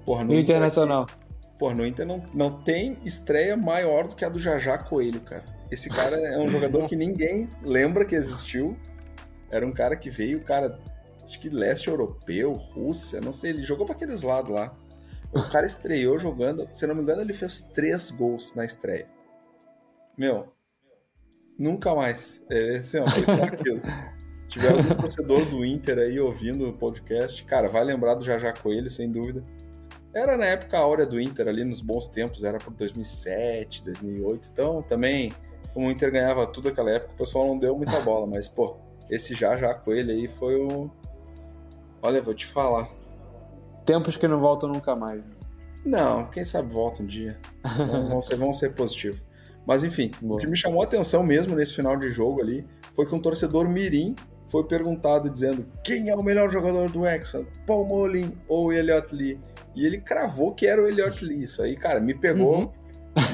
Porra, 0.06 0.26
no 0.26 0.38
Internacional. 0.38 1.04
Inter, 1.04 1.16
porra, 1.58 1.74
no 1.74 1.86
Inter 1.86 2.06
não, 2.06 2.24
não 2.34 2.52
tem 2.52 2.98
estreia 3.06 3.56
maior 3.56 4.08
do 4.08 4.16
que 4.16 4.26
a 4.26 4.30
do 4.30 4.40
Jajá 4.40 4.78
Coelho, 4.78 5.22
cara. 5.22 5.46
Esse 5.72 5.90
cara 5.90 6.18
é 6.18 6.38
um 6.38 6.50
jogador 6.50 6.86
que 6.86 6.98
ninguém 6.98 7.50
lembra 7.64 8.04
que 8.04 8.14
existiu. 8.14 8.78
Era 9.50 9.66
um 9.66 9.72
cara 9.72 9.96
que 9.96 10.10
veio, 10.10 10.44
cara, 10.44 10.78
acho 11.24 11.40
que 11.40 11.50
leste 11.50 11.88
europeu, 11.88 12.52
Rússia, 12.52 13.22
não 13.22 13.32
sei, 13.32 13.52
ele 13.52 13.64
jogou 13.64 13.86
para 13.86 13.96
aqueles 13.96 14.22
lados 14.22 14.52
lá. 14.52 14.78
O 15.34 15.42
cara 15.50 15.66
estreou 15.66 16.20
jogando, 16.20 16.68
se 16.74 16.86
não 16.86 16.94
me 16.94 17.02
engano, 17.02 17.22
ele 17.22 17.34
fez 17.34 17.62
três 17.62 18.12
gols 18.12 18.54
na 18.54 18.66
estreia. 18.66 19.08
Meu, 20.18 20.52
nunca 21.58 21.96
mais. 21.96 22.44
É 22.50 22.78
assim, 22.78 23.00
ó, 23.00 23.08
foi 23.08 23.26
só 23.26 23.44
aquilo. 23.44 23.82
tiver 24.50 24.74
algum 24.74 24.94
torcedor 24.96 25.46
do 25.46 25.66
Inter 25.66 26.00
aí 26.00 26.20
ouvindo 26.20 26.68
o 26.68 26.74
podcast, 26.74 27.42
cara, 27.46 27.70
vai 27.70 27.86
lembrar 27.86 28.16
do 28.16 28.26
Jajá 28.26 28.52
Coelho, 28.52 28.90
sem 28.90 29.10
dúvida. 29.10 29.42
Era 30.14 30.36
na 30.36 30.46
época 30.46 30.78
a 30.78 30.86
hora 30.86 31.06
do 31.06 31.22
Inter 31.22 31.48
ali, 31.48 31.64
nos 31.64 31.80
bons 31.80 32.08
tempos, 32.08 32.44
era 32.44 32.58
por 32.58 32.74
2007, 32.74 33.86
2008, 33.86 34.50
então 34.52 34.84
também 34.84 35.32
como 35.74 35.88
o 35.88 35.92
Inter 35.92 36.12
ganhava 36.12 36.46
tudo 36.48 36.70
naquela 36.70 36.92
época, 36.92 37.14
o 37.14 37.18
pessoal 37.18 37.48
não 37.48 37.58
deu 37.58 37.76
muita 37.78 38.00
bola, 38.02 38.28
mas, 38.28 38.50
pô, 38.50 38.78
esse 39.10 39.34
já 39.34 39.56
já 39.56 39.74
com 39.74 39.92
ele 39.92 40.12
aí 40.12 40.30
foi 40.30 40.56
o. 40.56 40.90
Olha, 42.02 42.22
vou 42.22 42.34
te 42.34 42.46
falar. 42.46 42.90
Tempos 43.86 44.18
que 44.18 44.28
não 44.28 44.40
voltam 44.40 44.70
nunca 44.70 44.96
mais. 44.96 45.22
Não, 45.86 46.26
quem 46.30 46.46
sabe 46.46 46.72
volta 46.72 47.02
um 47.02 47.06
dia. 47.06 47.40
vão, 48.10 48.22
ser, 48.22 48.36
vão 48.36 48.54
ser 48.54 48.74
positivos. 48.74 49.24
Mas 49.66 49.84
enfim, 49.84 50.12
Boa. 50.22 50.36
o 50.36 50.38
que 50.40 50.48
me 50.48 50.56
chamou 50.56 50.82
a 50.82 50.86
atenção 50.86 51.24
mesmo 51.24 51.56
nesse 51.56 51.76
final 51.76 51.96
de 51.98 52.10
jogo 52.10 52.42
ali 52.42 52.68
foi 52.94 53.06
que 53.06 53.14
um 53.14 53.22
torcedor 53.22 53.70
Mirim 53.70 54.16
foi 54.46 54.64
perguntado 54.64 55.30
dizendo 55.30 55.66
quem 55.84 56.10
é 56.10 56.16
o 56.16 56.24
melhor 56.24 56.50
jogador 56.50 56.90
do 56.90 57.06
Hexa, 57.06 57.46
Paul 57.66 57.86
Molin 57.86 58.36
ou 58.48 58.74
Elliot 58.74 59.14
Lee. 59.16 59.40
E 59.76 59.86
ele 59.86 60.00
cravou 60.00 60.54
que 60.54 60.68
era 60.68 60.82
o 60.82 60.88
Elliot 60.88 61.24
Lee. 61.24 61.44
Isso 61.44 61.62
aí, 61.62 61.76
cara, 61.76 62.00
me 62.00 62.14
pegou. 62.14 62.60
Uhum 62.60 62.81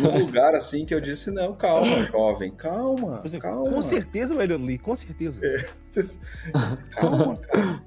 num 0.02 0.20
lugar 0.20 0.56
assim 0.56 0.86
que 0.86 0.94
eu 0.94 1.00
disse, 1.00 1.30
não, 1.32 1.54
calma, 1.54 2.06
jovem, 2.06 2.52
calma, 2.52 3.22
assim, 3.24 3.40
calma. 3.40 3.70
Com 3.70 3.82
certeza 3.82 4.34
o 4.34 4.42
Elliot 4.42 4.64
Lee, 4.64 4.78
com 4.78 4.96
certeza. 4.96 5.40
É, 5.44 5.62
calma, 6.96 7.38
cara. 7.38 7.82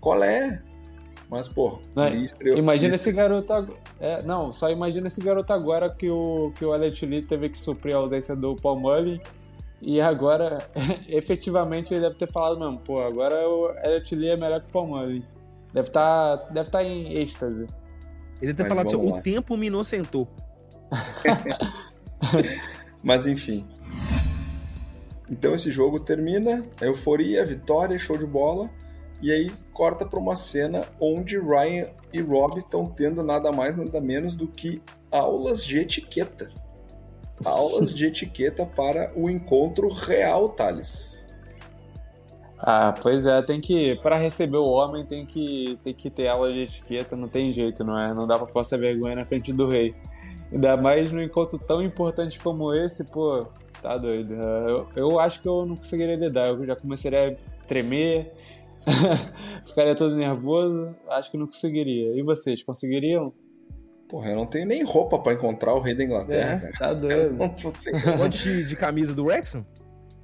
Qual 0.00 0.22
é? 0.24 0.60
Mas, 1.30 1.48
pô, 1.48 1.80
estreou, 2.22 2.58
imagina 2.58 2.96
esse 2.96 3.10
garoto 3.10 3.52
agora. 3.52 3.78
É, 3.98 4.22
não, 4.22 4.52
só 4.52 4.68
imagina 4.70 5.06
esse 5.06 5.22
garoto 5.22 5.50
agora 5.52 5.88
que 5.88 6.10
o, 6.10 6.52
que 6.56 6.64
o 6.64 6.74
Elliot 6.74 7.06
Lee 7.06 7.22
teve 7.22 7.48
que 7.48 7.58
suprir 7.58 7.94
a 7.94 7.98
ausência 7.98 8.36
do 8.36 8.54
Paul 8.56 8.80
Mullen. 8.80 9.20
E 9.80 10.00
agora, 10.00 10.68
efetivamente, 11.08 11.94
ele 11.94 12.02
deve 12.02 12.16
ter 12.16 12.30
falado 12.30 12.58
mesmo, 12.58 12.78
pô, 12.80 13.00
agora 13.00 13.48
o 13.48 13.70
Elliot 13.82 14.14
Lee 14.14 14.28
é 14.28 14.36
melhor 14.36 14.60
que 14.60 14.68
o 14.68 14.72
Paul 14.72 14.88
Mullen. 14.88 15.24
Deve 15.72 15.88
estar 15.88 16.36
tá, 16.36 16.50
deve 16.50 16.68
tá 16.68 16.84
em 16.84 17.16
êxtase. 17.16 17.66
Ele 18.42 18.52
deve 18.52 18.54
ter 18.54 18.68
falado 18.68 18.86
assim, 18.86 18.96
lá. 18.96 19.18
o 19.18 19.22
tempo 19.22 19.56
me 19.56 19.68
inocentou. 19.68 20.28
Mas 23.02 23.26
enfim. 23.26 23.66
Então 25.30 25.54
esse 25.54 25.70
jogo 25.70 25.98
termina, 25.98 26.64
euforia, 26.80 27.44
vitória, 27.44 27.98
show 27.98 28.16
de 28.16 28.26
bola. 28.26 28.70
E 29.20 29.30
aí 29.30 29.52
corta 29.72 30.04
para 30.04 30.18
uma 30.18 30.36
cena 30.36 30.84
onde 31.00 31.38
Ryan 31.38 31.88
e 32.12 32.20
Rob 32.20 32.58
estão 32.58 32.86
tendo 32.86 33.22
nada 33.22 33.52
mais 33.52 33.76
nada 33.76 34.00
menos 34.00 34.34
do 34.34 34.48
que 34.48 34.82
aulas 35.10 35.64
de 35.64 35.78
etiqueta. 35.78 36.48
Aulas 37.44 37.94
de 37.94 38.06
etiqueta 38.06 38.66
para 38.66 39.12
o 39.16 39.30
encontro 39.30 39.88
real, 39.88 40.48
Thales. 40.48 41.26
Ah, 42.58 42.94
pois 43.00 43.26
é, 43.26 43.42
tem 43.42 43.60
que 43.60 43.96
para 44.02 44.16
receber 44.16 44.58
o 44.58 44.68
homem 44.68 45.04
tem 45.04 45.26
que 45.26 45.76
tem 45.82 45.92
que 45.92 46.08
ter 46.08 46.28
aula 46.28 46.52
de 46.52 46.60
etiqueta, 46.60 47.16
não 47.16 47.26
tem 47.26 47.52
jeito, 47.52 47.82
não 47.82 47.98
é? 47.98 48.14
Não 48.14 48.26
dá 48.26 48.38
para 48.38 48.46
passar 48.46 48.78
vergonha 48.78 49.16
na 49.16 49.24
frente 49.24 49.52
do 49.52 49.68
rei. 49.68 49.94
Ainda 50.52 50.76
mais 50.76 51.10
num 51.10 51.22
encontro 51.22 51.58
tão 51.58 51.82
importante 51.82 52.38
como 52.38 52.74
esse, 52.74 53.04
pô. 53.04 53.46
Tá 53.80 53.96
doido. 53.96 54.34
Eu, 54.34 54.88
eu 54.94 55.20
acho 55.20 55.40
que 55.40 55.48
eu 55.48 55.66
não 55.66 55.76
conseguiria 55.76 56.14
lidar. 56.14 56.48
Eu 56.48 56.64
já 56.64 56.76
começaria 56.76 57.32
a 57.32 57.66
tremer, 57.66 58.32
ficaria 59.64 59.94
todo 59.94 60.14
nervoso. 60.14 60.94
Acho 61.08 61.30
que 61.30 61.38
não 61.38 61.46
conseguiria. 61.46 62.14
E 62.14 62.22
vocês, 62.22 62.62
conseguiriam? 62.62 63.32
Porra, 64.08 64.28
eu 64.28 64.36
não 64.36 64.46
tenho 64.46 64.66
nem 64.66 64.84
roupa 64.84 65.18
pra 65.18 65.32
encontrar 65.32 65.74
o 65.74 65.80
rei 65.80 65.94
da 65.94 66.04
Inglaterra. 66.04 66.68
É, 66.68 66.78
tá 66.78 66.92
doido. 66.94 67.38
Pode 68.18 68.38
de, 68.38 68.66
de 68.66 68.76
camisa 68.76 69.14
do 69.14 69.24
Wrexham? 69.24 69.64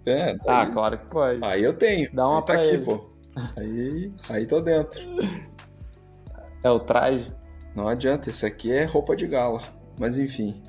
É, 0.04 0.34
daí... 0.34 0.38
Ah, 0.46 0.66
claro 0.66 0.98
que 0.98 1.06
pode. 1.06 1.40
Aí 1.42 1.64
eu 1.64 1.72
tenho. 1.72 2.10
Dá 2.12 2.28
uma 2.28 2.40
aí 2.40 2.44
tá 2.44 2.52
aqui, 2.54 2.68
ele. 2.68 2.84
pô. 2.84 3.10
Aí, 3.56 4.12
aí 4.30 4.46
tô 4.46 4.60
dentro. 4.60 5.00
É 6.62 6.70
o 6.70 6.80
traje. 6.80 7.32
Não 7.74 7.88
adianta, 7.88 8.28
esse 8.28 8.44
aqui 8.44 8.72
é 8.72 8.84
roupa 8.84 9.16
de 9.16 9.26
gala. 9.26 9.62
Mas 9.98 10.18
enfim. 10.18 10.62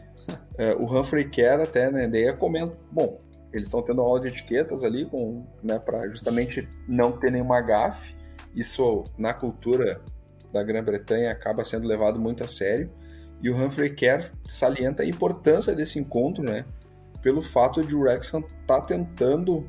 É, 0.57 0.73
o 0.73 0.83
Humphrey 0.85 1.29
Kerr 1.29 1.61
até, 1.61 1.89
né? 1.89 2.07
Daí 2.07 2.31
comenta. 2.33 2.77
Bom, 2.91 3.19
eles 3.51 3.65
estão 3.65 3.81
tendo 3.81 4.01
aula 4.01 4.19
de 4.19 4.27
etiquetas 4.27 4.83
ali, 4.83 5.05
com, 5.05 5.45
né, 5.63 5.79
para 5.79 6.07
justamente 6.07 6.67
não 6.87 7.13
ter 7.13 7.31
nenhuma 7.31 7.61
gafe. 7.61 8.15
Isso 8.55 9.03
na 9.17 9.33
cultura 9.33 10.01
da 10.51 10.63
Grã-Bretanha 10.63 11.31
acaba 11.31 11.63
sendo 11.63 11.87
levado 11.87 12.19
muito 12.19 12.43
a 12.43 12.47
sério. 12.47 12.91
E 13.41 13.49
o 13.49 13.55
Humphrey 13.55 13.91
Kerr 13.91 14.31
salienta 14.43 15.03
a 15.03 15.05
importância 15.05 15.73
desse 15.73 15.97
encontro, 15.97 16.43
né? 16.43 16.65
Pelo 17.21 17.41
fato 17.41 17.83
de 17.83 17.95
o 17.95 18.01
Wrexham 18.01 18.41
estar 18.41 18.81
tá 18.81 18.81
tentando 18.81 19.67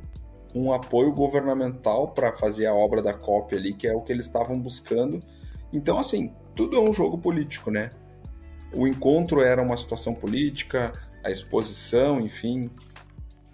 um 0.54 0.72
apoio 0.72 1.12
governamental 1.12 2.08
para 2.08 2.32
fazer 2.32 2.66
a 2.66 2.74
obra 2.74 3.00
da 3.00 3.14
cópia 3.14 3.58
ali, 3.58 3.72
que 3.72 3.86
é 3.86 3.94
o 3.94 4.00
que 4.00 4.12
eles 4.12 4.26
estavam 4.26 4.58
buscando. 4.58 5.20
Então, 5.72 5.98
assim, 5.98 6.34
tudo 6.54 6.76
é 6.76 6.80
um 6.80 6.92
jogo 6.92 7.18
político, 7.18 7.70
né? 7.70 7.90
O 8.72 8.86
encontro 8.86 9.40
era 9.40 9.60
uma 9.60 9.76
situação 9.76 10.14
política, 10.14 10.92
a 11.24 11.30
exposição, 11.30 12.20
enfim. 12.20 12.70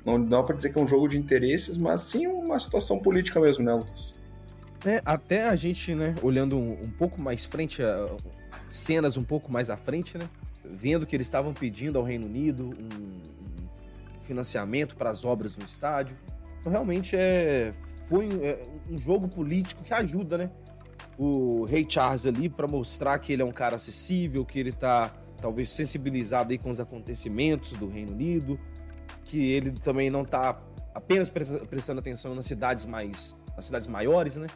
Não 0.04 0.22
dá 0.22 0.42
para 0.42 0.54
dizer 0.54 0.70
que 0.70 0.78
é 0.78 0.82
um 0.82 0.86
jogo 0.86 1.08
de 1.08 1.18
interesses, 1.18 1.76
mas 1.76 2.02
sim 2.02 2.26
uma 2.26 2.58
situação 2.60 2.98
política 2.98 3.40
mesmo, 3.40 3.64
né, 3.64 3.74
Lucas? 3.74 4.14
É, 4.84 5.02
até 5.04 5.48
a 5.48 5.56
gente, 5.56 5.94
né, 5.94 6.14
olhando 6.22 6.56
um, 6.56 6.72
um 6.84 6.90
pouco 6.90 7.20
mais 7.20 7.44
frente, 7.44 7.82
a, 7.82 8.08
cenas 8.68 9.16
um 9.16 9.24
pouco 9.24 9.50
mais 9.50 9.70
à 9.70 9.76
frente, 9.76 10.16
né, 10.16 10.28
vendo 10.64 11.06
que 11.06 11.16
eles 11.16 11.26
estavam 11.26 11.52
pedindo 11.52 11.98
ao 11.98 12.04
Reino 12.04 12.26
Unido 12.26 12.66
um, 12.66 13.16
um 14.16 14.20
financiamento 14.20 14.94
para 14.94 15.10
as 15.10 15.24
obras 15.24 15.56
no 15.56 15.64
estádio. 15.64 16.16
Então, 16.60 16.70
realmente 16.70 17.16
é, 17.16 17.72
foi 18.08 18.28
é, 18.42 18.62
um 18.88 18.98
jogo 18.98 19.28
político 19.28 19.82
que 19.82 19.92
ajuda, 19.92 20.38
né, 20.38 20.50
o 21.18 21.64
Rei 21.64 21.86
Charles 21.88 22.26
ali 22.26 22.48
para 22.48 22.66
mostrar 22.66 23.18
que 23.18 23.32
ele 23.32 23.42
é 23.42 23.44
um 23.44 23.52
cara 23.52 23.76
acessível, 23.76 24.44
que 24.44 24.58
ele 24.58 24.72
tá 24.72 25.12
talvez 25.40 25.70
sensibilizado 25.70 26.52
aí 26.52 26.58
com 26.58 26.70
os 26.70 26.80
acontecimentos 26.80 27.72
do 27.72 27.88
Reino 27.88 28.12
Unido, 28.12 28.58
que 29.24 29.50
ele 29.50 29.72
também 29.72 30.10
não 30.10 30.24
tá 30.24 30.60
apenas 30.94 31.30
prestando 31.30 32.00
atenção 32.00 32.34
nas 32.34 32.46
cidades 32.46 32.86
mais 32.86 33.36
nas 33.54 33.66
cidades 33.66 33.88
maiores, 33.88 34.36
né? 34.36 34.48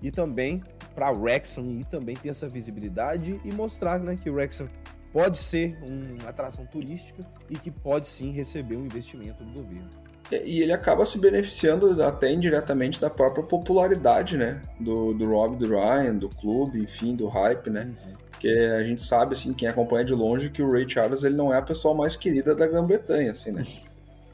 E 0.00 0.10
também 0.10 0.62
para 0.94 1.10
Wrexham 1.10 1.80
e 1.80 1.84
também 1.84 2.14
ter 2.14 2.28
essa 2.28 2.48
visibilidade 2.48 3.40
e 3.44 3.52
mostrar, 3.52 3.98
né, 3.98 4.16
que 4.16 4.30
o 4.30 4.34
Wrexham 4.34 4.68
pode 5.12 5.38
ser 5.38 5.76
uma 5.82 6.28
atração 6.28 6.66
turística 6.66 7.24
e 7.50 7.58
que 7.58 7.70
pode 7.70 8.06
sim 8.06 8.30
receber 8.30 8.76
um 8.76 8.84
investimento 8.84 9.44
do 9.44 9.52
governo. 9.52 9.90
E 10.30 10.62
ele 10.62 10.72
acaba 10.72 11.04
se 11.04 11.18
beneficiando 11.18 12.02
até 12.02 12.32
indiretamente 12.32 13.00
da 13.00 13.10
própria 13.10 13.44
popularidade, 13.44 14.36
né? 14.36 14.62
Do, 14.80 15.12
do 15.12 15.26
Rob, 15.26 15.56
do 15.56 15.68
Ryan, 15.68 16.16
do 16.16 16.28
clube, 16.28 16.80
enfim, 16.80 17.14
do 17.14 17.26
hype, 17.28 17.68
né? 17.70 17.84
Uhum. 17.84 18.14
Porque 18.30 18.48
a 18.48 18.82
gente 18.82 19.02
sabe, 19.02 19.34
assim, 19.34 19.52
quem 19.52 19.68
acompanha 19.68 20.04
de 20.04 20.14
longe, 20.14 20.50
que 20.50 20.62
o 20.62 20.70
Ray 20.70 20.88
Charles 20.88 21.24
ele 21.24 21.36
não 21.36 21.52
é 21.52 21.58
a 21.58 21.62
pessoa 21.62 21.94
mais 21.94 22.16
querida 22.16 22.54
da 22.54 22.66
Grã-Bretanha, 22.66 23.30
assim, 23.30 23.52
né? 23.52 23.64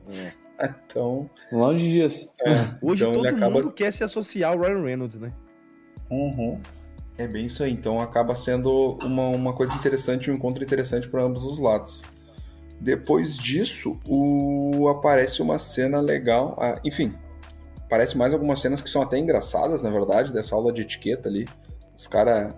É. 0.09 0.41
Então. 0.87 1.31
Longe 1.51 1.91
disso. 1.91 2.35
É, 2.45 2.53
Hoje 2.83 3.03
então 3.03 3.15
todo 3.15 3.27
acaba... 3.27 3.51
mundo 3.51 3.73
quer 3.73 3.91
se 3.91 4.05
associar 4.05 4.53
ao 4.53 4.59
Ryan 4.59 4.83
Reynolds, 4.83 5.19
né? 5.19 5.33
Uhum. 6.11 6.61
É 7.17 7.27
bem 7.27 7.47
isso 7.47 7.63
aí. 7.63 7.73
Então 7.73 7.99
acaba 7.99 8.35
sendo 8.35 8.99
uma, 9.03 9.29
uma 9.29 9.53
coisa 9.55 9.75
interessante, 9.75 10.31
um 10.31 10.35
encontro 10.35 10.63
interessante 10.63 11.09
para 11.09 11.23
ambos 11.23 11.45
os 11.45 11.59
lados. 11.59 12.05
Depois 12.81 13.37
disso, 13.37 14.01
o... 14.09 14.89
aparece 14.89 15.43
uma 15.43 15.59
cena 15.59 16.01
legal. 16.01 16.57
Ah, 16.59 16.81
enfim, 16.83 17.13
aparece 17.79 18.17
mais 18.17 18.33
algumas 18.33 18.59
cenas 18.59 18.81
que 18.81 18.89
são 18.89 19.03
até 19.03 19.19
engraçadas, 19.19 19.83
na 19.83 19.91
verdade, 19.91 20.33
dessa 20.33 20.55
aula 20.55 20.73
de 20.73 20.83
etiqueta 20.83 21.29
ali. 21.29 21.47
Os 21.97 22.07
caras 22.07 22.55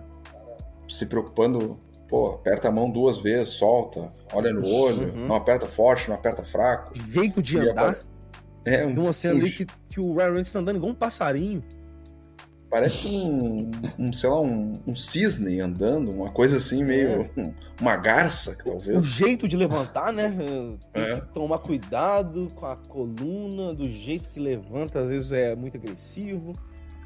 se 0.87 1.05
preocupando, 1.05 1.77
pô, 2.07 2.27
aperta 2.27 2.69
a 2.69 2.71
mão 2.71 2.89
duas 2.89 3.17
vezes, 3.17 3.49
solta, 3.49 4.11
olha 4.31 4.53
no 4.53 4.65
olho, 4.65 5.13
uhum. 5.13 5.27
não 5.27 5.35
aperta 5.35 5.67
forte, 5.67 6.07
não 6.07 6.15
aperta 6.15 6.43
fraco. 6.43 6.93
Jeito 7.09 7.41
de 7.41 7.57
e 7.57 7.69
andar. 7.69 7.99
É, 8.65 8.85
um, 8.85 8.93
Tem 8.93 9.03
uma 9.03 9.13
cena 9.13 9.39
ali 9.39 9.51
que, 9.51 9.65
que 9.89 9.99
o 9.99 10.13
Ryan 10.13 10.25
Reynolds 10.25 10.53
tá 10.53 10.59
andando 10.59 10.77
igual 10.77 10.91
um 10.91 10.95
passarinho. 10.95 11.63
Parece 12.73 13.07
um, 13.07 13.71
um 13.99 14.11
sei 14.11 14.27
lá, 14.27 14.41
um, 14.41 14.81
um, 14.87 14.95
cisne 14.95 15.59
andando, 15.59 16.09
uma 16.09 16.31
coisa 16.31 16.57
assim, 16.57 16.83
meio. 16.83 17.29
É. 17.37 17.53
uma 17.79 17.95
garça, 17.95 18.57
talvez. 18.65 18.97
O 18.97 19.03
jeito 19.03 19.47
de 19.47 19.55
levantar, 19.55 20.11
né? 20.11 20.35
Tem 20.91 21.03
é. 21.03 21.21
que 21.21 21.27
tomar 21.35 21.59
cuidado 21.59 22.47
com 22.55 22.65
a 22.65 22.75
coluna, 22.75 23.75
do 23.75 23.87
jeito 23.87 24.27
que 24.33 24.39
levanta, 24.39 25.01
às 25.01 25.09
vezes 25.09 25.31
é 25.31 25.55
muito 25.55 25.77
agressivo. 25.77 26.53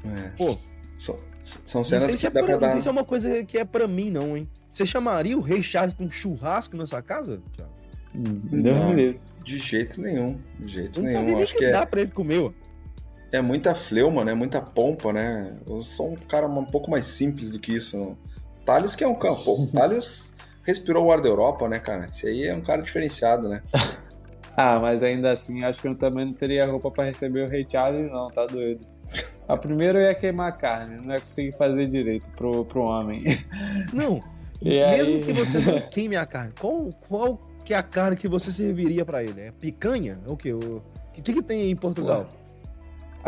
É. 0.06 0.30
Pô. 0.38 0.56
São, 0.96 1.18
são 1.42 1.84
cenas 1.84 2.18
que 2.18 2.26
é 2.26 2.30
dá 2.30 2.42
pra, 2.42 2.56
pra 2.56 2.66
Não 2.68 2.72
sei 2.72 2.80
se 2.80 2.88
é 2.88 2.90
uma 2.90 3.04
coisa 3.04 3.44
que 3.44 3.58
é 3.58 3.64
pra 3.66 3.86
mim, 3.86 4.10
não, 4.10 4.38
hein? 4.38 4.48
Você 4.72 4.86
chamaria 4.86 5.36
o 5.36 5.42
Rei 5.42 5.62
Charles 5.62 5.92
pra 5.92 6.06
um 6.06 6.10
churrasco 6.10 6.78
nessa 6.78 7.02
casa, 7.02 7.42
Thiago? 7.54 7.72
Não, 8.14 8.96
de 9.44 9.58
jeito 9.58 10.00
nenhum. 10.00 10.40
De 10.58 10.66
jeito 10.66 11.02
não 11.02 11.10
nenhum. 11.10 11.42
Acho 11.42 11.52
que, 11.52 11.66
que 11.66 11.70
dá 11.70 11.82
é... 11.82 11.86
pra 11.86 12.00
ele 12.00 12.10
comer, 12.10 12.38
ó. 12.40 12.52
É 13.30 13.42
muita 13.42 13.74
fleuma, 13.74 14.24
né? 14.24 14.32
Muita 14.32 14.60
pompa, 14.60 15.12
né? 15.12 15.54
Eu 15.66 15.82
sou 15.82 16.12
um 16.12 16.16
cara 16.16 16.46
um 16.46 16.64
pouco 16.64 16.90
mais 16.90 17.04
simples 17.06 17.52
do 17.52 17.58
que 17.58 17.74
isso. 17.74 18.16
Thales 18.64 18.96
que 18.96 19.04
é 19.04 19.08
um 19.08 19.14
campo. 19.14 19.66
Thales 19.72 20.32
respirou 20.62 21.06
o 21.06 21.12
ar 21.12 21.20
da 21.20 21.28
Europa, 21.28 21.68
né, 21.68 21.78
cara? 21.78 22.06
Esse 22.06 22.26
aí 22.26 22.44
é 22.44 22.54
um 22.54 22.62
cara 22.62 22.82
diferenciado, 22.82 23.48
né? 23.48 23.62
ah, 24.56 24.78
mas 24.78 25.02
ainda 25.02 25.30
assim, 25.30 25.62
acho 25.62 25.80
que 25.80 25.88
eu 25.88 25.94
também 25.94 26.24
não 26.24 26.32
teria 26.32 26.66
roupa 26.66 26.90
para 26.90 27.04
receber 27.04 27.46
o 27.46 27.48
Rei 27.48 27.66
Charles, 27.68 28.10
não, 28.10 28.30
tá 28.30 28.46
doido. 28.46 28.84
A 29.46 29.56
primeira 29.56 29.98
eu 29.98 30.02
ia 30.04 30.14
queimar 30.14 30.48
a 30.48 30.52
carne, 30.52 30.96
não 30.96 31.14
ia 31.14 31.20
conseguir 31.20 31.52
fazer 31.56 31.86
direito 31.86 32.30
pro, 32.32 32.66
pro 32.66 32.82
homem. 32.82 33.24
Não, 33.94 34.22
e 34.60 34.68
mesmo 34.68 35.14
aí... 35.14 35.22
que 35.22 35.32
você 35.32 35.58
não 35.58 35.80
queime 35.80 36.16
a 36.16 36.26
carne, 36.26 36.52
qual, 36.60 36.90
qual 37.08 37.40
que 37.64 37.72
é 37.72 37.76
a 37.78 37.82
carne 37.82 38.14
que 38.14 38.28
você 38.28 38.50
serviria 38.50 39.06
para 39.06 39.22
ele? 39.22 39.40
É 39.40 39.50
picanha? 39.50 40.18
É 40.26 40.30
o 40.30 40.36
quê? 40.36 40.52
O 40.52 40.82
que, 41.14 41.32
que 41.32 41.42
tem 41.42 41.62
aí 41.62 41.70
em 41.70 41.76
Portugal? 41.76 42.26
Pô 42.26 42.47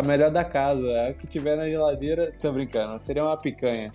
a 0.00 0.02
melhor 0.02 0.30
da 0.30 0.44
casa. 0.44 0.86
É 0.86 1.10
o 1.10 1.14
que 1.14 1.26
tiver 1.26 1.56
na 1.56 1.68
geladeira, 1.68 2.32
tô 2.40 2.52
brincando, 2.52 2.98
seria 2.98 3.24
uma 3.24 3.36
picanha. 3.36 3.92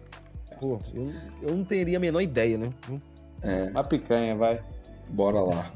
Pô, 0.60 0.80
eu, 0.94 1.12
eu 1.42 1.56
não 1.56 1.66
teria 1.66 1.98
a 1.98 2.00
menor 2.00 2.22
ideia, 2.22 2.58
né? 2.58 2.70
É. 3.42 3.70
Uma 3.72 3.84
picanha, 3.84 4.36
vai. 4.36 4.62
Bora 5.10 5.42
lá. 5.42 5.72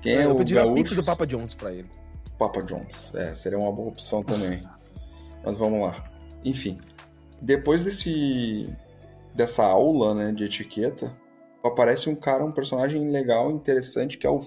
Quem 0.00 0.16
é, 0.16 0.24
eu 0.24 0.32
o 0.32 0.38
pediria 0.38 0.64
a 0.64 0.72
pizza 0.72 0.94
do 0.94 1.04
Papa 1.04 1.26
John's 1.26 1.54
pra 1.54 1.72
ele. 1.72 1.88
Papa 2.38 2.60
John's, 2.62 3.14
é, 3.14 3.34
seria 3.34 3.58
uma 3.58 3.70
boa 3.70 3.88
opção 3.88 4.22
também. 4.22 4.62
Mas 5.44 5.56
vamos 5.56 5.80
lá. 5.80 6.02
Enfim, 6.44 6.78
depois 7.40 7.82
desse 7.82 8.68
dessa 9.34 9.64
aula, 9.64 10.14
né, 10.14 10.32
de 10.32 10.44
etiqueta, 10.44 11.16
aparece 11.64 12.10
um 12.10 12.14
cara, 12.14 12.44
um 12.44 12.52
personagem 12.52 13.08
legal, 13.08 13.50
interessante, 13.50 14.18
que 14.18 14.26
é 14.26 14.30
o 14.30 14.40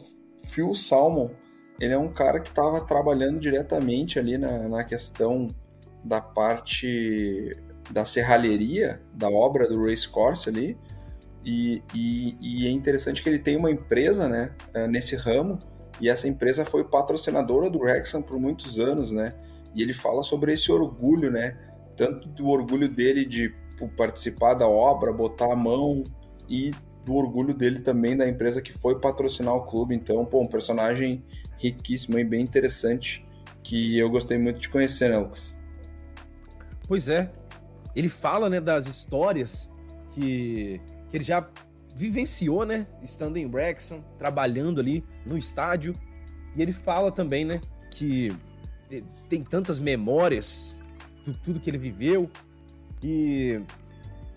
Phil 0.43 0.73
Salmon, 0.73 1.31
ele 1.79 1.93
é 1.93 1.97
um 1.97 2.11
cara 2.11 2.39
que 2.39 2.49
estava 2.49 2.81
trabalhando 2.81 3.39
diretamente 3.39 4.17
ali 4.19 4.37
na, 4.37 4.67
na 4.67 4.83
questão 4.83 5.49
da 6.03 6.21
parte 6.21 7.55
da 7.91 8.05
serralheria 8.05 9.01
da 9.13 9.29
obra 9.29 9.67
do 9.67 9.83
Race 9.85 10.07
Course 10.07 10.49
ali. 10.49 10.77
E, 11.43 11.83
e, 11.93 12.37
e, 12.41 12.67
é 12.67 12.71
interessante 12.71 13.21
que 13.21 13.29
ele 13.29 13.37
tem 13.37 13.55
uma 13.55 13.69
empresa 13.69 14.27
né, 14.27 14.55
é, 14.73 14.87
nesse 14.87 15.15
ramo, 15.15 15.59
e 16.01 16.09
essa 16.09 16.27
empresa 16.27 16.65
foi 16.65 16.83
patrocinadora 16.83 17.69
do 17.69 17.83
Rexham 17.83 18.21
por 18.21 18.39
muitos 18.39 18.79
anos, 18.79 19.11
né? 19.11 19.33
E 19.73 19.81
ele 19.81 19.93
fala 19.93 20.23
sobre 20.23 20.51
esse 20.51 20.71
orgulho, 20.71 21.31
né? 21.31 21.57
Tanto 21.95 22.27
do 22.29 22.49
orgulho 22.49 22.89
dele 22.89 23.23
de 23.23 23.53
participar 23.95 24.55
da 24.55 24.67
obra, 24.67 25.13
botar 25.13 25.53
a 25.53 25.55
mão, 25.55 26.03
e 26.49 26.73
do 27.03 27.15
orgulho 27.15 27.53
dele 27.53 27.79
também 27.79 28.17
da 28.17 28.27
empresa 28.27 28.61
que 28.61 28.73
foi 28.73 28.99
patrocinar 28.99 29.53
o 29.55 29.65
clube. 29.65 29.95
Então, 29.95 30.25
pô, 30.25 30.41
um 30.41 30.47
personagem 30.47 31.23
riquíssimo 31.57 32.19
e 32.19 32.23
bem 32.23 32.41
interessante 32.41 33.25
que 33.63 33.97
eu 33.97 34.09
gostei 34.09 34.37
muito 34.37 34.59
de 34.59 34.69
conhecer, 34.69 35.09
né, 35.09 35.17
Lucas? 35.17 35.57
Pois 36.87 37.09
é. 37.09 37.31
Ele 37.95 38.09
fala, 38.09 38.49
né, 38.49 38.59
das 38.59 38.87
histórias 38.87 39.71
que, 40.11 40.81
que 41.09 41.17
ele 41.17 41.23
já 41.23 41.47
vivenciou, 41.95 42.65
né, 42.65 42.85
estando 43.01 43.37
em 43.37 43.45
Wrexham, 43.45 44.03
trabalhando 44.17 44.79
ali 44.79 45.03
no 45.25 45.37
estádio. 45.37 45.95
E 46.55 46.61
ele 46.61 46.73
fala 46.73 47.11
também, 47.11 47.45
né, 47.45 47.61
que 47.89 48.35
tem 49.29 49.43
tantas 49.43 49.79
memórias 49.79 50.79
de 51.25 51.37
tudo 51.39 51.59
que 51.59 51.69
ele 51.69 51.77
viveu. 51.77 52.29
E 53.03 53.61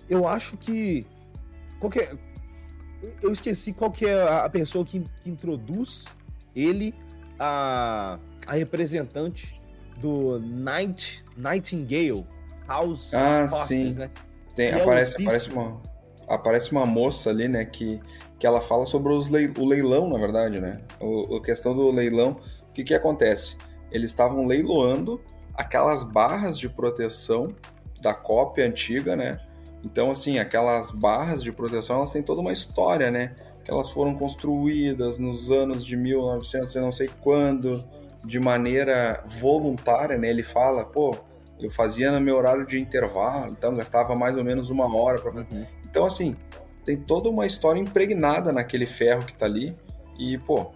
eu 0.08 0.26
acho 0.26 0.56
que 0.56 1.06
qualquer 1.78 2.16
eu 3.22 3.30
esqueci 3.30 3.72
qual 3.72 3.90
que 3.90 4.06
é 4.06 4.22
a 4.22 4.48
pessoa 4.48 4.84
que, 4.84 5.00
que 5.22 5.30
introduz 5.30 6.06
ele 6.54 6.94
a, 7.38 8.18
a 8.46 8.52
representante 8.54 9.60
do 9.98 10.38
Night, 10.38 11.24
Nightingale 11.36 12.26
House 12.66 13.12
ah, 13.14 13.44
Hospice, 13.44 13.92
sim. 13.92 13.98
né? 13.98 14.10
Tem, 14.54 14.68
é 14.68 14.82
aparece, 14.82 15.16
é 15.18 15.22
aparece, 15.22 15.50
uma, 15.50 15.82
aparece 16.28 16.72
uma 16.72 16.86
moça 16.86 17.30
ali, 17.30 17.48
né, 17.48 17.64
que, 17.64 18.00
que 18.38 18.46
ela 18.46 18.60
fala 18.60 18.86
sobre 18.86 19.12
os 19.12 19.28
lei, 19.28 19.52
o 19.56 19.64
leilão, 19.64 20.08
na 20.08 20.18
verdade, 20.18 20.60
né? 20.60 20.80
O, 21.00 21.36
a 21.36 21.42
questão 21.42 21.74
do 21.74 21.90
leilão, 21.90 22.38
o 22.68 22.72
que 22.72 22.84
que 22.84 22.94
acontece? 22.94 23.56
Eles 23.90 24.10
estavam 24.10 24.46
leiloando 24.46 25.20
aquelas 25.54 26.02
barras 26.02 26.58
de 26.58 26.68
proteção 26.68 27.54
da 28.00 28.14
cópia 28.14 28.66
antiga, 28.66 29.16
né? 29.16 29.38
Então, 29.84 30.10
assim, 30.10 30.38
aquelas 30.38 30.90
barras 30.90 31.42
de 31.42 31.52
proteção, 31.52 31.96
elas 31.96 32.10
têm 32.10 32.22
toda 32.22 32.40
uma 32.40 32.52
história, 32.52 33.10
né? 33.10 33.34
Que 33.68 33.74
elas 33.74 33.90
foram 33.90 34.14
construídas 34.14 35.18
nos 35.18 35.50
anos 35.50 35.84
de 35.84 35.94
1900 35.94 36.74
e 36.74 36.80
não 36.80 36.90
sei 36.90 37.10
quando, 37.20 37.84
de 38.24 38.40
maneira 38.40 39.22
voluntária, 39.26 40.16
né? 40.16 40.30
Ele 40.30 40.42
fala, 40.42 40.86
pô, 40.86 41.14
eu 41.60 41.70
fazia 41.70 42.10
no 42.10 42.18
meu 42.18 42.34
horário 42.38 42.66
de 42.66 42.80
intervalo, 42.80 43.52
então 43.52 43.76
gastava 43.76 44.16
mais 44.16 44.38
ou 44.38 44.42
menos 44.42 44.70
uma 44.70 44.90
hora 44.96 45.20
para 45.20 45.32
uhum. 45.32 45.66
Então, 45.84 46.06
assim, 46.06 46.34
tem 46.82 46.96
toda 46.96 47.28
uma 47.28 47.44
história 47.44 47.78
impregnada 47.78 48.50
naquele 48.50 48.86
ferro 48.86 49.26
que 49.26 49.34
tá 49.34 49.44
ali. 49.44 49.76
E, 50.18 50.38
pô, 50.38 50.70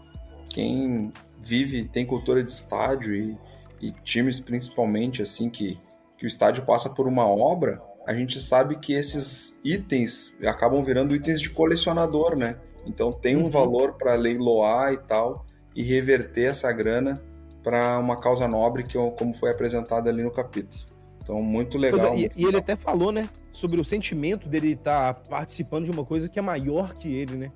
quem 0.51 1.11
vive, 1.41 1.87
tem 1.87 2.05
cultura 2.05 2.45
de 2.45 2.51
estádio 2.51 3.17
e, 3.17 3.39
e 3.81 3.91
times 4.05 4.39
principalmente, 4.39 5.23
assim, 5.23 5.49
que, 5.49 5.81
que 6.19 6.27
o 6.27 6.29
estádio 6.29 6.67
passa 6.67 6.91
por 6.91 7.09
uma 7.09 7.27
obra, 7.27 7.81
a 8.07 8.13
gente 8.13 8.39
sabe 8.39 8.77
que 8.77 8.93
esses 8.93 9.59
itens 9.65 10.35
acabam 10.45 10.83
virando 10.83 11.17
itens 11.17 11.41
de 11.41 11.49
colecionador, 11.49 12.37
né? 12.37 12.59
Então 12.87 13.13
tem 13.13 13.37
um 13.37 13.45
uhum. 13.45 13.51
valor 13.51 13.95
para 13.95 14.15
leiloar 14.15 14.93
e 14.93 14.99
tal 14.99 15.47
e 15.75 15.83
reverter 15.83 16.51
essa 16.51 16.71
grana 16.73 17.23
para 17.63 17.99
uma 17.99 18.17
causa 18.17 18.47
nobre 18.49 18.85
que 18.85 18.99
como 19.17 19.35
foi 19.35 19.51
apresentado 19.51 20.09
ali 20.09 20.23
no 20.23 20.31
capítulo. 20.31 20.85
Então 21.23 21.41
muito 21.41 21.79
legal. 21.79 22.07
É, 22.07 22.11
muito 22.11 22.39
e, 22.39 22.43
e 22.43 22.47
ele 22.47 22.57
até 22.57 22.75
falou, 22.75 23.13
né, 23.13 23.29
sobre 23.53 23.81
o 23.81 23.85
sentimento 23.85 24.49
dele 24.49 24.73
estar 24.73 25.15
tá 25.15 25.21
participando 25.29 25.85
de 25.85 25.91
uma 25.91 26.05
coisa 26.05 26.29
que 26.29 26.39
é 26.39 26.43
maior 26.43 26.95
que 26.95 27.13
ele, 27.13 27.37
né? 27.37 27.53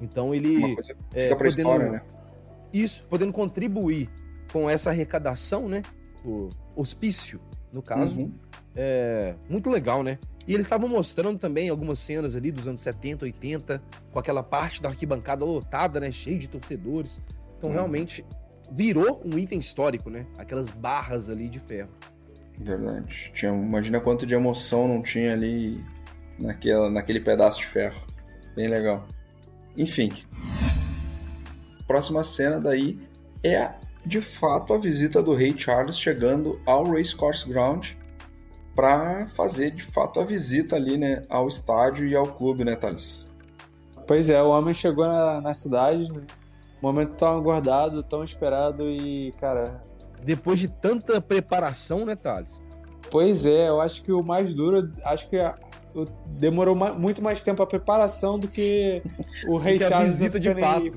Então 0.00 0.34
ele 0.34 0.56
uma 0.56 0.74
coisa 0.74 0.96
fica 1.10 1.20
é, 1.20 1.34
para 1.34 1.48
história, 1.48 1.90
né? 1.90 2.02
Isso, 2.72 3.04
podendo 3.08 3.32
contribuir 3.32 4.10
com 4.52 4.68
essa 4.68 4.90
arrecadação, 4.90 5.68
né? 5.68 5.82
O 6.24 6.48
hospício, 6.74 7.40
no 7.72 7.82
caso. 7.82 8.16
Uhum. 8.16 8.32
É 8.76 9.34
muito 9.48 9.70
legal, 9.70 10.02
né? 10.02 10.18
E 10.46 10.52
eles 10.52 10.66
estavam 10.66 10.88
mostrando 10.88 11.38
também 11.38 11.68
algumas 11.68 12.00
cenas 12.00 12.36
ali 12.36 12.50
dos 12.50 12.66
anos 12.66 12.82
70, 12.82 13.24
80, 13.24 13.82
com 14.12 14.18
aquela 14.18 14.42
parte 14.42 14.82
da 14.82 14.88
arquibancada 14.88 15.44
lotada, 15.44 16.00
né? 16.00 16.10
Cheio 16.10 16.38
de 16.38 16.48
torcedores. 16.48 17.20
Então, 17.56 17.70
uhum. 17.70 17.76
realmente, 17.76 18.24
virou 18.70 19.22
um 19.24 19.38
item 19.38 19.58
histórico, 19.58 20.10
né? 20.10 20.26
Aquelas 20.36 20.70
barras 20.70 21.30
ali 21.30 21.48
de 21.48 21.60
ferro. 21.60 21.90
Verdade. 22.58 23.32
Tinha, 23.34 23.52
imagina 23.52 24.00
quanto 24.00 24.26
de 24.26 24.34
emoção 24.34 24.86
não 24.86 25.02
tinha 25.02 25.32
ali 25.32 25.82
naquela, 26.38 26.90
naquele 26.90 27.20
pedaço 27.20 27.60
de 27.60 27.66
ferro. 27.66 28.00
Bem 28.54 28.68
legal. 28.68 29.06
Enfim. 29.76 30.12
Próxima 31.86 32.22
cena 32.22 32.60
daí 32.60 32.98
é 33.42 33.72
de 34.06 34.20
fato 34.20 34.74
a 34.74 34.78
visita 34.78 35.22
do 35.22 35.34
Rei 35.34 35.54
Charles 35.56 35.98
chegando 35.98 36.60
ao 36.66 36.84
Racecourse 36.84 37.48
Ground 37.48 37.94
para 38.74 39.26
fazer 39.28 39.70
de 39.70 39.82
fato 39.82 40.20
a 40.20 40.24
visita 40.24 40.76
ali, 40.76 40.96
né, 40.96 41.22
ao 41.28 41.48
estádio 41.48 42.06
e 42.06 42.14
ao 42.14 42.26
clube, 42.26 42.64
né, 42.64 42.74
Thales? 42.74 43.24
Pois 44.06 44.28
é, 44.28 44.42
o 44.42 44.50
homem 44.50 44.74
chegou 44.74 45.06
na, 45.06 45.40
na 45.40 45.54
cidade, 45.54 46.10
né? 46.12 46.22
momento 46.82 47.14
tão 47.14 47.36
aguardado, 47.36 48.02
tão 48.02 48.22
esperado 48.22 48.90
e, 48.90 49.32
cara. 49.40 49.82
Depois 50.22 50.58
de 50.58 50.68
tanta 50.68 51.20
preparação, 51.20 52.04
né, 52.04 52.14
Thales? 52.14 52.62
Pois 53.10 53.46
é, 53.46 53.68
eu 53.68 53.80
acho 53.80 54.02
que 54.02 54.12
o 54.12 54.22
mais 54.22 54.54
duro, 54.54 54.90
acho 55.04 55.28
que 55.28 55.36
demorou 56.26 56.74
muito 56.74 57.22
mais 57.22 57.42
tempo 57.42 57.62
a 57.62 57.66
preparação 57.66 58.38
do 58.38 58.48
que 58.48 59.02
o 59.46 59.56
Rei 59.56 59.78
que 59.78 59.88
Charles. 59.88 60.08
A 60.08 60.10
visita 60.10 60.40
de 60.40 60.54
fato. 60.54 60.90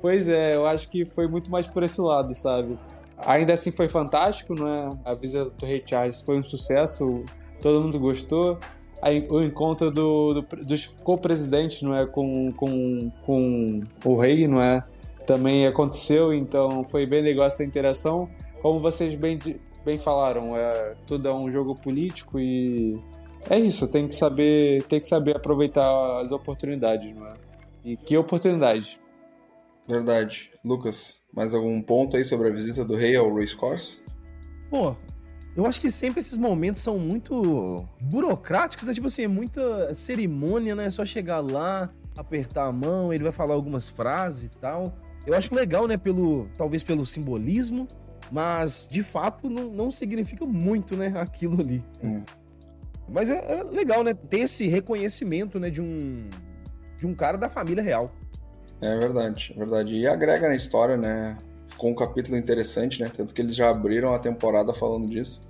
Pois 0.00 0.28
é, 0.28 0.56
eu 0.56 0.66
acho 0.66 0.88
que 0.88 1.04
foi 1.04 1.28
muito 1.28 1.50
mais 1.50 1.66
por 1.66 1.82
esse 1.82 2.00
lado, 2.00 2.34
sabe? 2.34 2.78
Ainda 3.26 3.52
assim 3.52 3.70
foi 3.70 3.88
fantástico, 3.88 4.54
não 4.54 4.68
é? 4.68 4.90
A 5.04 5.14
visita 5.14 5.50
do 5.50 5.66
Rei 5.66 5.82
Charles 5.84 6.22
foi 6.22 6.38
um 6.38 6.44
sucesso, 6.44 7.24
todo 7.60 7.82
mundo 7.82 7.98
gostou. 7.98 8.58
O 9.30 9.40
encontro 9.40 9.90
do, 9.90 10.34
do, 10.34 10.42
dos 10.64 10.86
co-presidentes 10.86 11.82
não 11.82 11.96
é 11.96 12.06
com, 12.06 12.52
com, 12.52 13.10
com 13.22 13.80
o 14.04 14.14
rei 14.14 14.46
não 14.46 14.60
é 14.60 14.84
também 15.26 15.66
aconteceu 15.66 16.34
então 16.34 16.84
foi 16.84 17.06
bem 17.06 17.22
legal 17.22 17.46
essa 17.46 17.64
interação. 17.64 18.28
Como 18.60 18.78
vocês 18.78 19.14
bem, 19.14 19.38
bem 19.86 19.98
falaram 19.98 20.54
é 20.54 20.94
tudo 21.06 21.28
é 21.28 21.32
um 21.32 21.50
jogo 21.50 21.74
político 21.74 22.38
e 22.38 23.00
é 23.48 23.58
isso 23.58 23.90
tem 23.90 24.06
que 24.06 24.14
saber 24.14 24.82
tem 24.82 25.00
que 25.00 25.06
saber 25.06 25.34
aproveitar 25.36 26.20
as 26.22 26.30
oportunidades 26.30 27.12
não 27.14 27.26
é? 27.26 27.32
E 27.82 27.96
que 27.96 28.18
oportunidades 28.18 29.00
verdade 29.90 30.50
Lucas 30.64 31.22
mais 31.34 31.54
algum 31.54 31.80
ponto 31.82 32.16
aí 32.16 32.24
sobre 32.24 32.48
a 32.48 32.52
visita 32.52 32.84
do 32.84 32.96
rei 32.96 33.16
ao 33.16 33.34
racecourse 33.34 34.00
Pô, 34.70 34.94
eu 35.56 35.66
acho 35.66 35.80
que 35.80 35.90
sempre 35.90 36.20
esses 36.20 36.36
momentos 36.36 36.80
são 36.80 36.96
muito 36.96 37.84
burocráticos, 38.00 38.86
né? 38.86 38.94
Tipo 38.94 39.08
assim, 39.08 39.24
é 39.24 39.28
muita 39.28 39.92
cerimônia, 39.94 40.76
né? 40.76 40.86
É 40.86 40.90
só 40.90 41.04
chegar 41.04 41.40
lá, 41.40 41.90
apertar 42.16 42.66
a 42.66 42.72
mão, 42.72 43.12
ele 43.12 43.24
vai 43.24 43.32
falar 43.32 43.54
algumas 43.54 43.88
frases 43.88 44.44
e 44.44 44.48
tal. 44.48 44.94
Eu 45.26 45.34
acho 45.34 45.54
legal, 45.54 45.88
né? 45.88 45.96
Pelo, 45.96 46.48
talvez 46.56 46.84
pelo 46.84 47.04
simbolismo, 47.04 47.88
mas 48.30 48.88
de 48.88 49.02
fato 49.02 49.50
não, 49.50 49.68
não 49.70 49.90
significa 49.90 50.46
muito, 50.46 50.96
né? 50.96 51.12
Aquilo 51.18 51.60
ali. 51.60 51.84
Hum. 52.02 52.22
Mas 53.08 53.28
é, 53.28 53.58
é, 53.58 53.64
legal, 53.64 54.04
né? 54.04 54.14
Ter 54.14 54.40
esse 54.40 54.68
reconhecimento, 54.68 55.58
né? 55.58 55.68
De 55.68 55.82
um, 55.82 56.30
de 56.96 57.08
um 57.08 57.14
cara 57.14 57.36
da 57.36 57.50
família 57.50 57.82
real. 57.82 58.14
É 58.80 58.96
verdade, 58.98 59.52
é 59.54 59.58
verdade. 59.58 59.94
E 59.94 60.06
agrega 60.06 60.48
na 60.48 60.54
história, 60.54 60.96
né? 60.96 61.36
ficou 61.70 61.90
um 61.90 61.94
capítulo 61.94 62.36
interessante, 62.36 63.00
né? 63.00 63.10
Tanto 63.14 63.32
que 63.32 63.40
eles 63.40 63.54
já 63.54 63.70
abriram 63.70 64.12
a 64.12 64.18
temporada 64.18 64.72
falando 64.72 65.06
disso. 65.06 65.42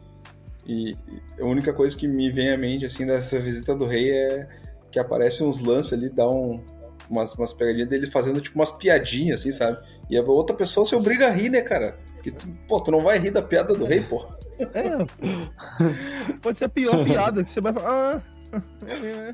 E 0.67 0.97
a 1.41 1.45
única 1.45 1.73
coisa 1.73 1.97
que 1.97 2.07
me 2.07 2.31
vem 2.31 2.51
à 2.53 2.59
mente, 2.59 2.85
assim, 2.85 3.07
dessa 3.07 3.39
visita 3.39 3.75
do 3.75 3.87
rei 3.87 4.11
é 4.13 4.49
que 4.91 4.99
aparece 4.99 5.43
uns 5.43 5.61
lances 5.61 5.93
ali, 5.93 6.11
dá 6.11 6.29
um, 6.29 6.63
umas, 7.09 7.33
umas 7.35 7.53
pegadinhas 7.53 7.89
dele 7.89 8.07
fazendo, 8.07 8.41
tipo, 8.41 8.59
umas 8.59 8.71
piadinhas, 8.71 9.41
assim, 9.41 9.53
sabe? 9.53 9.79
E 10.09 10.19
a 10.19 10.23
outra 10.23 10.55
pessoa 10.55 10.85
se 10.85 10.95
obriga 10.95 11.29
a 11.29 11.31
rir, 11.31 11.49
né, 11.49 11.63
cara? 11.63 11.97
Porque, 12.15 12.31
tu, 12.31 12.49
pô, 12.69 12.81
tu 12.81 12.91
não 12.91 13.03
vai 13.03 13.19
rir 13.19 13.31
da 13.31 13.43
piada 13.43 13.75
do 13.75 13.85
rei, 13.85 14.01
pô. 14.01 14.27
É. 14.75 14.91
Pode 16.43 16.59
ser 16.59 16.67
a 16.67 16.69
pior 16.69 17.03
piada, 17.07 17.43
que 17.43 17.51
você 17.51 17.61
vai 17.61 17.73
falar... 17.73 18.17
Ah... 18.17 18.41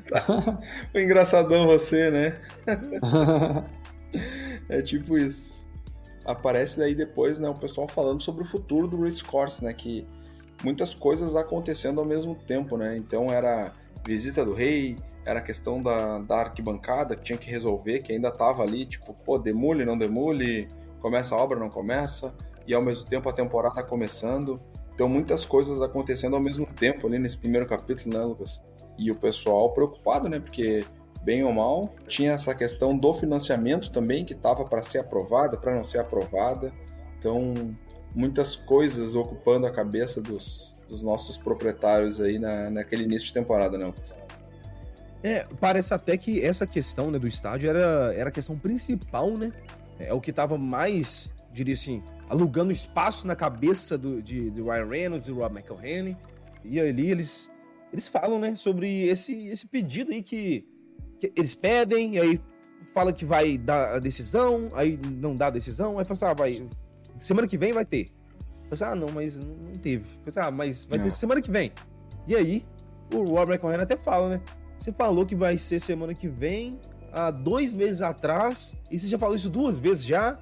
Tá. 0.07 0.59
O 0.93 0.99
engraçadão 0.99 1.65
você, 1.65 2.11
né? 2.11 2.39
é 4.69 4.81
tipo 4.81 5.17
isso 5.17 5.67
aparece 6.27 6.77
daí 6.77 6.93
depois, 6.93 7.39
né, 7.39 7.47
o 7.47 7.53
pessoal 7.53 7.87
falando 7.87 8.21
sobre 8.21 8.43
o 8.43 8.45
futuro 8.45 8.85
do 8.85 9.01
Racecourse, 9.01 9.63
né, 9.63 9.73
que 9.73 10.05
muitas 10.61 10.93
coisas 10.93 11.35
acontecendo 11.35 11.99
ao 12.01 12.05
mesmo 12.05 12.35
tempo, 12.35 12.77
né? 12.77 12.97
Então 12.97 13.31
era 13.31 13.73
visita 14.05 14.43
do 14.43 14.53
rei, 14.53 14.97
era 15.25 15.39
a 15.39 15.41
questão 15.41 15.81
da, 15.81 16.19
da 16.19 16.39
arquibancada 16.39 17.15
que 17.15 17.23
tinha 17.23 17.37
que 17.37 17.49
resolver, 17.49 17.99
que 17.99 18.11
ainda 18.11 18.31
tava 18.31 18.63
ali, 18.63 18.85
tipo, 18.85 19.13
pô, 19.13 19.37
demule, 19.37 19.85
não 19.85 19.97
demule, 19.97 20.67
começa 20.99 21.35
a 21.35 21.37
obra, 21.37 21.59
não 21.59 21.69
começa, 21.69 22.33
e 22.65 22.73
ao 22.73 22.81
mesmo 22.81 23.07
tempo 23.07 23.29
a 23.29 23.33
temporada 23.33 23.83
começando. 23.83 24.59
Então 24.93 25.07
muitas 25.07 25.45
coisas 25.45 25.81
acontecendo 25.81 26.35
ao 26.35 26.41
mesmo 26.41 26.65
tempo 26.65 27.07
ali 27.07 27.19
nesse 27.19 27.37
primeiro 27.37 27.67
capítulo, 27.67 28.17
né, 28.17 28.23
Lucas? 28.23 28.61
E 28.97 29.11
o 29.11 29.15
pessoal 29.15 29.71
preocupado, 29.73 30.27
né? 30.27 30.39
Porque 30.39 30.83
bem 31.23 31.43
ou 31.43 31.53
mal. 31.53 31.93
Tinha 32.07 32.33
essa 32.33 32.53
questão 32.55 32.97
do 32.97 33.13
financiamento 33.13 33.91
também, 33.91 34.23
que 34.25 34.33
estava 34.33 34.65
para 34.65 34.83
ser 34.83 34.99
aprovada, 34.99 35.57
para 35.57 35.75
não 35.75 35.83
ser 35.83 35.99
aprovada. 35.99 36.73
Então, 37.17 37.75
muitas 38.15 38.55
coisas 38.55 39.15
ocupando 39.15 39.65
a 39.65 39.71
cabeça 39.71 40.21
dos, 40.21 40.77
dos 40.87 41.03
nossos 41.03 41.37
proprietários 41.37 42.19
aí 42.19 42.39
na, 42.39 42.69
naquele 42.69 43.03
início 43.03 43.27
de 43.27 43.33
temporada, 43.33 43.77
né? 43.77 43.93
É, 45.23 45.45
parece 45.59 45.93
até 45.93 46.15
que 46.15 46.43
essa 46.43 46.65
questão 46.65 47.11
né, 47.11 47.19
do 47.19 47.27
estádio 47.27 47.69
era, 47.69 48.13
era 48.15 48.29
a 48.29 48.31
questão 48.31 48.57
principal, 48.57 49.31
né? 49.31 49.51
É 49.99 50.13
o 50.13 50.21
que 50.21 50.29
estava 50.29 50.57
mais, 50.57 51.31
diria 51.51 51.73
assim, 51.73 52.03
alugando 52.29 52.71
espaço 52.71 53.25
na 53.25 53.35
cabeça 53.35 53.97
do, 53.97 54.21
de, 54.21 54.49
de 54.51 54.61
Ryan 54.61 54.87
Reynolds, 54.87 55.27
do 55.27 55.35
Rob 55.35 55.57
McElhenney. 55.57 56.15
E 56.63 56.79
ali 56.79 57.09
eles, 57.09 57.51
eles 57.91 58.07
falam, 58.07 58.39
né, 58.39 58.53
sobre 58.55 59.07
esse, 59.07 59.47
esse 59.47 59.67
pedido 59.67 60.11
aí 60.11 60.21
que 60.21 60.67
eles 61.35 61.55
pedem, 61.55 62.19
aí 62.19 62.39
fala 62.93 63.13
que 63.13 63.25
vai 63.25 63.57
dar 63.57 63.95
a 63.95 63.99
decisão, 63.99 64.69
aí 64.73 64.97
não 64.97 65.35
dá 65.35 65.47
a 65.47 65.51
decisão, 65.51 65.99
aí 65.99 66.05
fala 66.05 66.13
assim, 66.13 66.25
ah, 66.25 66.33
vai. 66.33 66.69
Semana 67.19 67.47
que 67.47 67.57
vem 67.57 67.71
vai 67.73 67.85
ter. 67.85 68.09
Assim, 68.69 68.83
ah, 68.83 68.95
não, 68.95 69.09
mas 69.09 69.39
não 69.39 69.73
teve. 69.81 70.05
Assim, 70.25 70.39
ah, 70.39 70.51
mas 70.51 70.83
vai 70.83 70.99
ter 70.99 71.11
semana 71.11 71.41
que 71.41 71.49
vem. 71.49 71.71
E 72.27 72.35
aí, 72.35 72.65
o 73.13 73.23
Robert 73.23 73.59
Corrêa 73.59 73.81
até 73.81 73.95
fala, 73.95 74.29
né? 74.29 74.41
Você 74.77 74.91
falou 74.91 75.25
que 75.25 75.35
vai 75.35 75.57
ser 75.57 75.79
semana 75.79 76.13
que 76.13 76.27
vem, 76.27 76.79
há 77.11 77.31
dois 77.31 77.73
meses 77.73 78.01
atrás, 78.01 78.75
e 78.91 78.99
você 78.99 79.07
já 79.07 79.17
falou 79.17 79.35
isso 79.35 79.49
duas 79.49 79.79
vezes 79.79 80.05
já. 80.05 80.37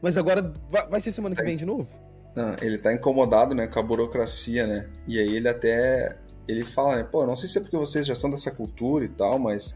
Mas 0.00 0.16
agora 0.16 0.52
vai, 0.70 0.86
vai 0.88 1.00
ser 1.00 1.10
semana 1.10 1.34
que 1.34 1.42
vem 1.42 1.56
de 1.56 1.66
novo? 1.66 1.88
Não, 2.34 2.56
ele 2.60 2.78
tá 2.78 2.92
incomodado, 2.92 3.54
né, 3.54 3.66
com 3.66 3.78
a 3.78 3.82
burocracia, 3.82 4.66
né? 4.66 4.90
E 5.06 5.18
aí 5.18 5.36
ele 5.36 5.48
até 5.48 6.18
ele 6.46 6.64
fala, 6.64 6.96
né, 6.96 7.04
pô, 7.04 7.26
não 7.26 7.36
sei 7.36 7.48
se 7.48 7.58
é 7.58 7.60
porque 7.60 7.76
vocês 7.76 8.06
já 8.06 8.14
são 8.14 8.30
dessa 8.30 8.50
cultura 8.50 9.04
e 9.04 9.08
tal, 9.08 9.38
mas 9.38 9.74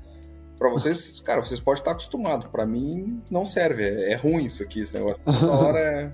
para 0.59 0.71
vocês, 0.71 1.21
cara, 1.21 1.41
vocês 1.41 1.61
podem 1.61 1.81
estar 1.81 1.93
acostumados. 1.93 2.49
Para 2.49 2.67
mim 2.67 3.23
não 3.31 3.47
serve, 3.47 3.85
é, 3.85 4.13
é, 4.13 4.17
ruim 4.17 4.45
isso 4.45 4.63
aqui, 4.63 4.81
esse 4.81 4.95
negócio. 4.95 5.25
Toda 5.25 5.53
hora 5.53 5.79
é, 5.79 6.13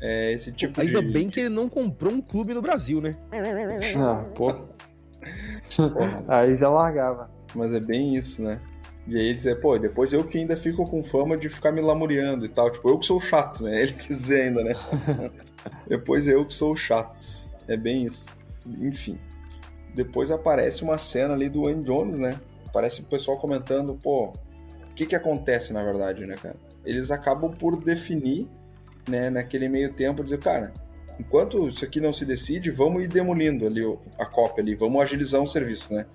é 0.00 0.32
esse 0.32 0.52
tipo 0.52 0.80
Ainda 0.80 0.92
de 0.92 0.98
Ainda 0.98 1.12
bem 1.12 1.28
que 1.28 1.40
ele 1.40 1.50
não 1.50 1.68
comprou 1.68 2.12
um 2.12 2.20
clube 2.20 2.54
no 2.54 2.62
Brasil, 2.62 3.00
né? 3.00 3.14
Ah, 3.98 4.24
pô. 4.34 4.54
aí 6.28 6.56
já 6.56 6.70
largava. 6.70 7.30
Mas 7.54 7.74
é 7.74 7.80
bem 7.80 8.16
isso, 8.16 8.42
né? 8.42 8.60
E 9.06 9.16
aí 9.16 9.26
ele 9.26 9.38
dizer, 9.38 9.60
pô, 9.60 9.78
depois 9.78 10.12
eu 10.12 10.22
que 10.22 10.38
ainda 10.38 10.54
fico 10.54 10.84
com 10.84 11.02
fama 11.02 11.36
de 11.36 11.48
ficar 11.48 11.72
me 11.72 11.80
lamuriando 11.80 12.44
e 12.44 12.48
tal. 12.48 12.70
Tipo, 12.70 12.90
eu 12.90 12.98
que 12.98 13.06
sou 13.06 13.18
chato, 13.18 13.64
né? 13.64 13.80
Ele 13.82 13.92
quis 13.94 14.06
dizer 14.06 14.42
ainda, 14.42 14.62
né? 14.62 14.74
depois 15.88 16.26
eu 16.26 16.44
que 16.44 16.52
sou 16.52 16.76
chato. 16.76 17.48
É 17.66 17.74
bem 17.74 18.04
isso. 18.04 18.28
Enfim. 18.66 19.18
Depois 19.98 20.30
aparece 20.30 20.84
uma 20.84 20.96
cena 20.96 21.34
ali 21.34 21.48
do 21.48 21.64
Wayne 21.64 21.82
Jones, 21.82 22.20
né? 22.20 22.40
Parece 22.72 23.00
o 23.00 23.04
pessoal 23.04 23.36
comentando, 23.36 23.98
pô, 24.00 24.26
o 24.26 24.94
que 24.94 25.04
que 25.04 25.16
acontece 25.16 25.72
na 25.72 25.82
verdade, 25.82 26.24
né, 26.24 26.36
cara? 26.40 26.54
Eles 26.84 27.10
acabam 27.10 27.50
por 27.50 27.76
definir, 27.76 28.46
né, 29.08 29.28
naquele 29.28 29.68
meio 29.68 29.92
tempo, 29.92 30.22
dizer, 30.22 30.38
cara, 30.38 30.72
enquanto 31.18 31.66
isso 31.66 31.84
aqui 31.84 32.00
não 32.00 32.12
se 32.12 32.24
decide, 32.24 32.70
vamos 32.70 33.02
ir 33.02 33.08
demolindo 33.08 33.66
ali 33.66 33.82
a 34.16 34.24
cópia 34.24 34.62
ali, 34.62 34.76
vamos 34.76 35.02
agilizar 35.02 35.40
um 35.40 35.46
serviço, 35.46 35.92
né? 35.92 36.06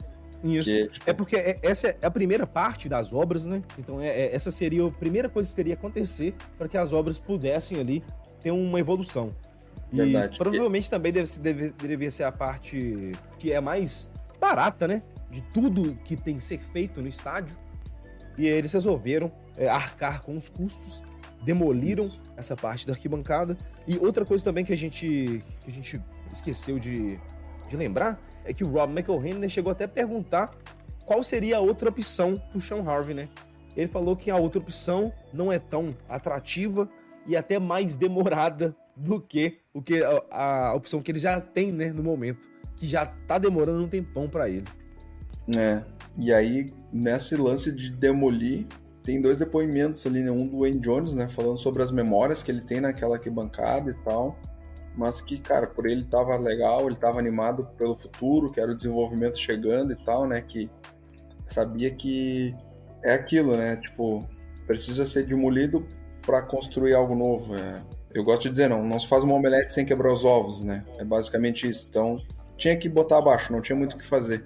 Isso. 0.42 0.70
Que, 0.70 0.88
tipo... 0.88 1.10
É 1.10 1.12
porque 1.12 1.36
é, 1.36 1.60
essa 1.62 1.90
é 1.90 1.98
a 2.06 2.12
primeira 2.12 2.48
parte 2.48 2.88
das 2.88 3.12
obras, 3.12 3.46
né? 3.46 3.62
Então 3.78 4.00
é, 4.00 4.08
é, 4.08 4.34
essa 4.34 4.50
seria 4.50 4.88
a 4.88 4.92
primeira 4.92 5.28
coisa 5.28 5.50
que 5.50 5.56
teria 5.58 5.76
que 5.76 5.86
acontecer 5.86 6.34
para 6.58 6.70
que 6.70 6.78
as 6.78 6.94
obras 6.94 7.20
pudessem 7.20 7.82
ali 7.82 8.02
ter 8.42 8.52
uma 8.52 8.80
evolução. 8.80 9.36
Verdade. 9.94 10.36
E 10.36 10.38
provavelmente 10.40 10.90
também 10.90 11.12
deve, 11.12 11.40
deve, 11.40 11.70
deveria 11.72 12.12
ser 12.12 12.24
a 12.24 12.32
parte 12.32 13.12
que 13.38 13.52
é 13.52 13.62
mais 13.62 14.12
barata, 14.40 14.88
né? 14.88 15.04
De 15.30 15.42
tudo 15.42 15.96
que 16.04 16.16
tem 16.16 16.38
que 16.38 16.44
ser 16.44 16.60
feito 16.60 17.02
no 17.02 17.08
estádio. 17.08 17.56
E 18.38 18.48
eles 18.48 18.74
resolveram 18.74 19.32
é, 19.56 19.68
arcar 19.68 20.24
com 20.24 20.36
os 20.36 20.50
custos, 20.50 21.04
demoliram 21.44 22.10
essa 22.36 22.56
parte 22.56 22.88
da 22.88 22.94
arquibancada. 22.94 23.56
E 23.88 23.98
outra 23.98 24.26
coisa 24.26 24.44
também 24.44 24.66
que 24.66 24.74
a 24.74 24.78
gente, 24.78 25.44
que 25.62 25.70
a 25.70 25.72
gente 25.72 26.02
esqueceu 26.32 26.80
de, 26.80 27.20
de 27.70 27.78
lembrar 27.78 28.20
é 28.44 28.54
que 28.54 28.64
o 28.64 28.68
Rob 28.68 28.92
McElhenney 28.92 29.50
chegou 29.50 29.72
até 29.72 29.86
a 29.86 29.88
perguntar 29.88 30.52
qual 31.06 31.24
seria 31.24 31.58
a 31.58 31.60
outra 31.60 31.90
opção 31.90 32.42
pro 32.52 32.60
Sean 32.60 32.82
Harvey, 32.84 33.14
né? 33.14 33.30
Ele 33.76 33.88
falou 33.88 34.16
que 34.16 34.32
a 34.32 34.38
outra 34.38 34.60
opção 34.60 35.12
não 35.32 35.52
é 35.52 35.60
tão 35.60 35.96
atrativa 36.08 36.90
e 37.26 37.36
até 37.36 37.60
mais 37.60 37.98
demorada 37.98 38.76
do 38.96 39.20
que 39.20 39.60
o 39.74 39.82
que 39.82 40.04
a, 40.04 40.70
a 40.70 40.74
opção 40.74 41.02
que 41.02 41.12
ele 41.12 41.20
já 41.20 41.40
tem, 41.42 41.72
né, 41.72 41.92
no 41.92 42.04
momento, 42.04 42.48
que 42.76 42.88
já 42.88 43.06
tá 43.06 43.38
demorando 43.38 43.84
um 43.84 43.88
tempão 43.88 44.30
para 44.30 44.50
ele. 44.50 44.66
É. 45.56 45.84
E 46.18 46.32
aí 46.32 46.74
nesse 46.92 47.36
lance 47.36 47.72
de 47.72 47.90
demolir 47.90 48.68
tem 49.04 49.22
dois 49.22 49.40
depoimentos 49.40 50.06
ali, 50.06 50.22
né? 50.22 50.32
Um 50.32 50.48
do 50.48 50.60
Wayne 50.60 50.80
Jones, 50.80 51.14
né, 51.14 51.28
falando 51.28 51.58
sobre 51.58 51.84
as 51.84 51.92
memórias 51.92 52.42
que 52.42 52.50
ele 52.50 52.62
tem 52.62 52.80
naquela 52.80 53.20
bancada 53.20 53.92
e 53.92 53.94
tal 54.06 54.40
mas 54.96 55.22
que, 55.22 55.40
cara, 55.40 55.68
por 55.68 55.88
ele 55.88 56.04
tava 56.06 56.38
legal, 56.38 56.88
ele 56.88 56.96
tava 56.96 57.20
animado 57.20 57.66
pelo 57.78 57.96
futuro, 57.96 58.52
que 58.52 58.60
era 58.60 58.72
o 58.72 58.76
desenvolvimento 58.76 59.40
chegando 59.40 59.92
e 59.92 59.96
tal, 59.96 60.28
né? 60.28 60.42
Que 60.42 60.70
sabia 61.44 61.92
que 61.92 62.56
é 63.04 63.14
aquilo, 63.14 63.58
né? 63.58 63.76
Tipo, 63.78 64.28
precisa 64.68 65.06
ser 65.06 65.26
demolido 65.26 65.88
para 66.22 66.42
construir 66.44 66.94
algo 66.94 67.16
novo. 67.16 67.56
É. 67.56 67.82
Eu 68.14 68.24
gosto 68.24 68.44
de 68.44 68.52
dizer, 68.52 68.70
não, 68.70 68.84
não 68.84 69.00
se 69.00 69.08
faz 69.08 69.24
uma 69.24 69.34
omelete 69.34 69.74
sem 69.74 69.86
quebrar 69.86 70.14
os 70.14 70.24
ovos, 70.24 70.64
né? 70.64 70.86
É 70.98 71.04
basicamente 71.04 71.68
isso. 71.68 71.88
Então, 71.90 72.22
tinha 72.58 72.78
que 72.78 72.88
botar 72.88 73.18
abaixo, 73.18 73.52
não 73.52 73.62
tinha 73.62 73.76
muito 73.76 73.94
o 73.94 73.98
que 73.98 74.06
fazer. 74.06 74.46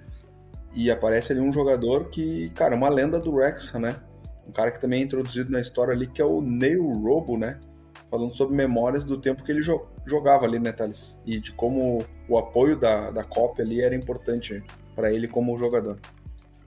E 0.73 0.89
aparece 0.89 1.33
ali 1.33 1.41
um 1.41 1.51
jogador 1.51 2.09
que, 2.09 2.49
cara, 2.49 2.75
uma 2.75 2.89
lenda 2.89 3.19
do 3.19 3.33
Wrexham, 3.33 3.81
né? 3.81 3.97
Um 4.47 4.51
cara 4.51 4.71
que 4.71 4.79
também 4.79 5.01
é 5.01 5.03
introduzido 5.03 5.51
na 5.51 5.59
história 5.59 5.93
ali, 5.93 6.07
que 6.07 6.21
é 6.21 6.25
o 6.25 6.41
Neil 6.41 6.83
Robo, 6.93 7.37
né? 7.37 7.59
falando 8.09 8.35
sobre 8.35 8.55
memórias 8.55 9.05
do 9.05 9.17
tempo 9.17 9.43
que 9.43 9.51
ele 9.51 9.61
jo 9.61 9.85
jogava 10.05 10.45
ali, 10.45 10.59
né, 10.59 10.71
Thales? 10.71 11.19
E 11.25 11.39
de 11.39 11.51
como 11.51 12.03
o 12.29 12.37
apoio 12.37 12.77
da, 12.77 13.11
da 13.11 13.23
cópia 13.23 13.63
ali 13.63 13.81
era 13.81 13.95
importante 13.95 14.63
para 14.95 15.11
ele 15.11 15.27
como 15.27 15.57
jogador. 15.57 15.99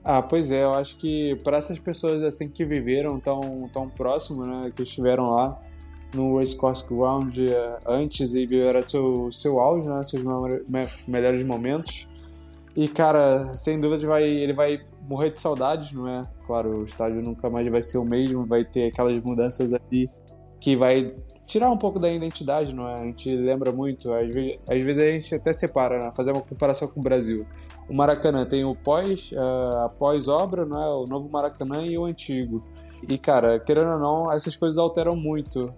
Ah, 0.03 0.21
pois 0.21 0.51
é, 0.51 0.63
eu 0.63 0.73
acho 0.73 0.97
que 0.97 1.35
para 1.43 1.57
essas 1.57 1.79
pessoas 1.79 2.23
assim 2.23 2.47
que 2.47 2.63
viveram 2.65 3.19
tão, 3.19 3.69
tão 3.71 3.89
próximo, 3.89 4.45
né, 4.45 4.71
que 4.75 4.83
estiveram 4.83 5.31
lá 5.31 5.59
no 6.13 6.37
Race 6.37 6.55
Course 6.55 6.87
Ground 6.87 7.37
uh, 7.37 7.77
antes 7.87 8.33
e 8.33 8.45
viveram 8.45 8.81
seu, 8.83 9.31
seu 9.31 9.59
auge, 9.59 9.87
né, 9.87 10.03
seus 10.03 10.23
me 10.23 10.87
melhores 11.07 11.43
momentos. 11.43 12.07
E, 12.75 12.87
cara, 12.87 13.51
sem 13.55 13.79
dúvida 13.79 14.07
vai, 14.07 14.23
ele 14.23 14.53
vai 14.53 14.79
morrer 15.07 15.31
de 15.31 15.41
saudades, 15.41 15.91
não 15.91 16.07
é? 16.07 16.23
Claro, 16.47 16.79
o 16.79 16.83
estádio 16.85 17.21
nunca 17.21 17.49
mais 17.49 17.69
vai 17.69 17.81
ser 17.81 17.97
o 17.97 18.05
mesmo, 18.05 18.45
vai 18.45 18.63
ter 18.63 18.87
aquelas 18.87 19.21
mudanças 19.21 19.71
ali 19.73 20.09
que 20.59 20.75
vai 20.75 21.13
tirar 21.45 21.69
um 21.69 21.77
pouco 21.77 21.99
da 21.99 22.09
identidade, 22.09 22.73
não 22.73 22.87
é? 22.87 22.95
A 22.95 23.03
gente 23.03 23.35
lembra 23.35 23.73
muito, 23.73 24.13
às 24.13 24.33
vezes, 24.33 24.59
às 24.69 24.81
vezes 24.81 25.03
a 25.03 25.11
gente 25.11 25.35
até 25.35 25.51
separa, 25.51 25.99
né? 25.99 26.11
fazer 26.13 26.31
uma 26.31 26.41
comparação 26.41 26.87
com 26.87 27.01
o 27.01 27.03
Brasil. 27.03 27.45
O 27.89 27.93
Maracanã 27.93 28.45
tem 28.45 28.63
o 28.63 28.73
pós, 28.73 29.33
uh, 29.33 29.85
a 29.85 29.89
pós-obra, 29.89 30.65
não 30.65 30.81
é? 30.81 30.89
O 30.89 31.05
novo 31.05 31.29
Maracanã 31.29 31.85
e 31.85 31.97
o 31.97 32.05
antigo. 32.05 32.63
E, 33.05 33.17
cara, 33.17 33.59
querendo 33.59 33.93
ou 33.93 33.99
não, 33.99 34.31
essas 34.31 34.55
coisas 34.55 34.77
alteram 34.77 35.15
muito 35.15 35.73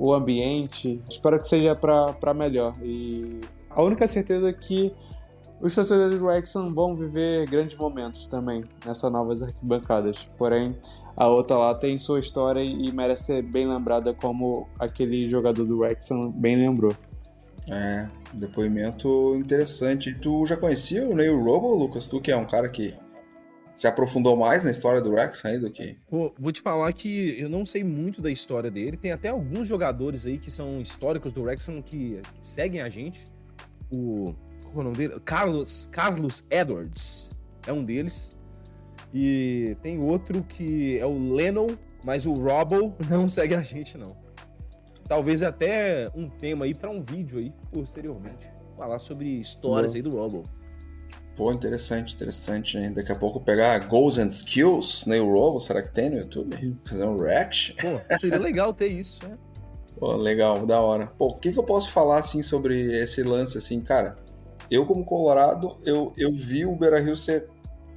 o 0.00 0.14
ambiente. 0.14 0.98
Espero 1.08 1.38
que 1.38 1.46
seja 1.46 1.76
para 1.76 2.32
melhor. 2.32 2.74
E 2.82 3.38
a 3.68 3.82
única 3.82 4.06
certeza 4.06 4.48
é 4.48 4.52
que 4.52 4.92
os 5.60 5.74
torcedores 5.74 6.18
do 6.18 6.24
Wrexham 6.24 6.72
vão 6.72 6.96
viver 6.96 7.46
grandes 7.50 7.76
momentos 7.76 8.26
também 8.26 8.64
nessas 8.84 9.12
novas 9.12 9.42
arquibancadas. 9.42 10.30
Porém, 10.38 10.74
a 11.14 11.28
outra 11.28 11.58
lá 11.58 11.74
tem 11.74 11.98
sua 11.98 12.18
história 12.18 12.62
e 12.62 12.90
merece 12.90 13.24
ser 13.24 13.42
bem 13.42 13.68
lembrada 13.68 14.14
como 14.14 14.66
aquele 14.78 15.28
jogador 15.28 15.66
do 15.66 15.80
Wrexham 15.80 16.30
bem 16.30 16.56
lembrou. 16.56 16.96
É, 17.70 18.08
depoimento 18.32 19.36
interessante. 19.36 20.14
Tu 20.14 20.46
já 20.46 20.56
conhecia 20.56 21.06
o 21.06 21.14
Neil 21.14 21.38
Robo, 21.38 21.74
Lucas? 21.74 22.06
Tu 22.06 22.22
que 22.22 22.32
é 22.32 22.36
um 22.36 22.46
cara 22.46 22.70
que 22.70 22.94
se 23.80 23.86
aprofundou 23.86 24.36
mais 24.36 24.62
na 24.62 24.70
história 24.70 25.00
do 25.00 25.10
Wrexham 25.10 25.52
aí 25.52 25.58
do 25.58 25.70
que... 25.70 25.96
Pô, 26.06 26.34
vou 26.38 26.52
te 26.52 26.60
falar 26.60 26.92
que 26.92 27.40
eu 27.40 27.48
não 27.48 27.64
sei 27.64 27.82
muito 27.82 28.20
da 28.20 28.30
história 28.30 28.70
dele. 28.70 28.94
Tem 28.94 29.10
até 29.10 29.30
alguns 29.30 29.66
jogadores 29.66 30.26
aí 30.26 30.36
que 30.36 30.50
são 30.50 30.82
históricos 30.82 31.32
do 31.32 31.40
Wrexham 31.40 31.80
que, 31.80 32.20
que 32.20 32.46
seguem 32.46 32.82
a 32.82 32.90
gente. 32.90 33.26
O... 33.90 34.34
Qual 34.64 34.76
é 34.76 34.80
o 34.80 34.82
nome 34.82 34.96
dele? 34.98 35.18
Carlos, 35.24 35.88
Carlos 35.90 36.44
Edwards 36.50 37.30
é 37.66 37.72
um 37.72 37.82
deles. 37.82 38.36
E 39.14 39.74
tem 39.80 39.98
outro 39.98 40.42
que 40.42 40.98
é 40.98 41.06
o 41.06 41.32
Lennon, 41.32 41.68
mas 42.04 42.26
o 42.26 42.34
Robbo 42.34 42.94
não 43.08 43.26
segue 43.30 43.54
a 43.54 43.62
gente, 43.62 43.96
não. 43.96 44.14
Talvez 45.08 45.42
até 45.42 46.06
um 46.14 46.28
tema 46.28 46.66
aí 46.66 46.74
para 46.74 46.90
um 46.90 47.00
vídeo 47.00 47.38
aí, 47.38 47.50
posteriormente. 47.72 48.52
Falar 48.76 48.98
sobre 48.98 49.40
histórias 49.40 49.94
Boa. 49.94 49.98
aí 49.98 50.02
do 50.02 50.10
Robbo. 50.18 50.59
Pô, 51.40 51.50
interessante, 51.50 52.14
interessante, 52.14 52.76
né? 52.78 52.90
Daqui 52.90 53.10
a 53.10 53.16
pouco 53.16 53.40
pegar 53.40 53.78
Goals 53.88 54.18
and 54.18 54.26
Skills, 54.26 55.06
né? 55.06 55.18
O 55.22 55.32
Robbo, 55.32 55.58
será 55.58 55.80
que 55.80 55.88
tem 55.88 56.10
no 56.10 56.18
YouTube? 56.18 56.76
Fazer 56.84 57.04
um 57.04 57.16
react? 57.16 57.74
Pô, 57.80 58.18
seria 58.20 58.38
legal 58.38 58.74
ter 58.74 58.88
isso, 58.88 59.26
né? 59.26 59.38
Pô, 59.98 60.12
legal, 60.16 60.66
da 60.66 60.78
hora. 60.82 61.06
Pô, 61.06 61.28
o 61.28 61.38
que, 61.38 61.50
que 61.50 61.58
eu 61.58 61.62
posso 61.64 61.92
falar, 61.92 62.18
assim, 62.18 62.42
sobre 62.42 62.92
esse 63.00 63.22
lance, 63.22 63.56
assim, 63.56 63.80
cara? 63.80 64.16
Eu, 64.70 64.84
como 64.84 65.02
Colorado, 65.02 65.78
eu, 65.82 66.12
eu 66.14 66.30
vi 66.30 66.66
o 66.66 66.76
Beira-Rio 66.76 67.16
ser 67.16 67.48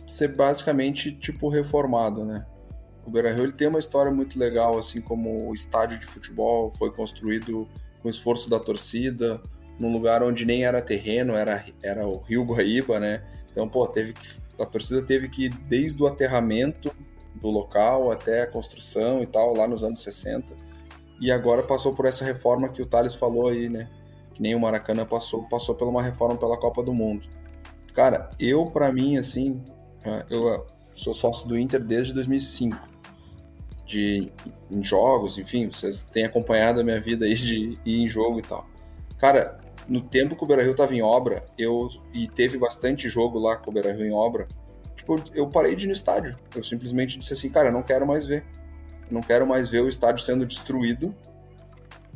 ser 0.08 0.30
basicamente 0.30 1.12
tipo 1.12 1.50
reformado, 1.50 2.24
né? 2.24 2.46
O 3.06 3.12
Beira-Rio 3.12 3.52
tem 3.52 3.68
uma 3.68 3.80
história 3.80 4.10
muito 4.10 4.40
legal, 4.40 4.80
assim 4.80 5.02
como 5.02 5.50
o 5.50 5.54
estádio 5.54 6.00
de 6.00 6.06
futebol 6.06 6.72
foi 6.78 6.94
construído 6.94 7.68
com 8.02 8.08
esforço 8.08 8.50
da 8.50 8.58
torcida, 8.58 9.42
num 9.80 9.92
lugar 9.92 10.24
onde 10.24 10.46
nem 10.46 10.66
era 10.66 10.82
terreno, 10.82 11.36
era, 11.36 11.66
era 11.82 12.08
o 12.08 12.18
Rio 12.20 12.44
Guaíba, 12.44 13.00
né? 13.00 13.24
Então, 13.52 13.68
pô, 13.68 13.88
teve 13.88 14.14
que, 14.14 14.28
a 14.60 14.66
torcida 14.66 15.02
teve 15.02 15.30
que 15.30 15.46
ir 15.46 15.50
desde 15.50 16.02
o 16.02 16.08
aterramento 16.08 16.94
do 17.36 17.50
local 17.50 18.12
até 18.12 18.44
a 18.44 18.48
construção 18.48 19.22
e 19.22 19.26
tal, 19.26 19.56
lá 19.56 19.68
nos 19.68 19.84
anos 19.84 20.02
60. 20.02 20.56
E 21.20 21.32
agora 21.32 21.64
passou 21.64 21.94
por 21.94 22.06
essa 22.06 22.24
reforma 22.24 22.70
que 22.70 22.82
o 22.82 22.86
Thales 22.86 23.16
falou 23.16 23.50
aí, 23.50 23.70
né? 23.70 23.90
Que 24.34 24.42
nem 24.42 24.56
o 24.56 24.60
Maracanã 24.60 25.06
passou, 25.06 25.44
passou 25.44 25.76
por 25.76 25.88
uma 25.88 26.02
reforma 26.02 26.38
pela 26.38 26.58
Copa 26.58 26.84
do 26.84 26.94
Mundo. 26.94 27.28
Cara, 27.94 28.30
eu, 28.40 28.66
para 28.66 28.92
mim, 28.92 29.18
assim, 29.18 29.62
é, 30.04 30.26
eu 30.30 30.66
sou 30.96 31.14
sócio 31.14 31.48
do 31.48 31.58
Inter 31.58 31.84
desde 31.84 32.14
2005. 32.14 32.94
De, 33.86 34.32
em 34.72 34.84
jogos, 34.84 35.38
enfim, 35.38 35.70
vocês 35.70 36.04
têm 36.06 36.26
acompanhado 36.26 36.80
a 36.80 36.84
minha 36.84 37.00
vida 37.00 37.26
aí 37.26 37.36
de 37.36 37.78
ir 37.86 38.02
em 38.02 38.10
jogo 38.10 38.40
e 38.40 38.42
tal. 38.42 38.68
Cara, 39.20 39.60
no 39.88 40.02
tempo 40.02 40.36
que 40.36 40.44
o 40.44 40.48
Beira-Rio 40.48 40.76
tava 40.76 40.96
em 40.96 41.02
obra, 41.02 41.44
eu 41.58 41.90
e 42.14 42.28
teve 42.28 42.58
bastante 42.58 43.10
jogo 43.10 43.40
lá 43.40 43.56
com 43.58 43.70
o 43.70 43.74
Beira-Rio 43.74 44.06
em 44.06 44.14
obra, 44.14 44.48
tipo, 44.96 45.22
eu 45.34 45.48
parei 45.50 45.76
de 45.76 45.86
ir 45.86 45.88
no 45.88 45.94
estádio. 45.94 46.38
Eu 46.56 46.64
simplesmente 46.64 47.18
disse 47.18 47.34
assim, 47.34 47.50
cara, 47.50 47.70
eu 47.70 47.74
não 47.74 47.84
quero 47.84 48.06
mais 48.06 48.26
ver. 48.26 48.46
Não 49.12 49.22
quero 49.22 49.46
mais 49.46 49.70
ver 49.70 49.82
o 49.82 49.90
estádio 49.90 50.24
sendo 50.24 50.46
destruído 50.46 51.14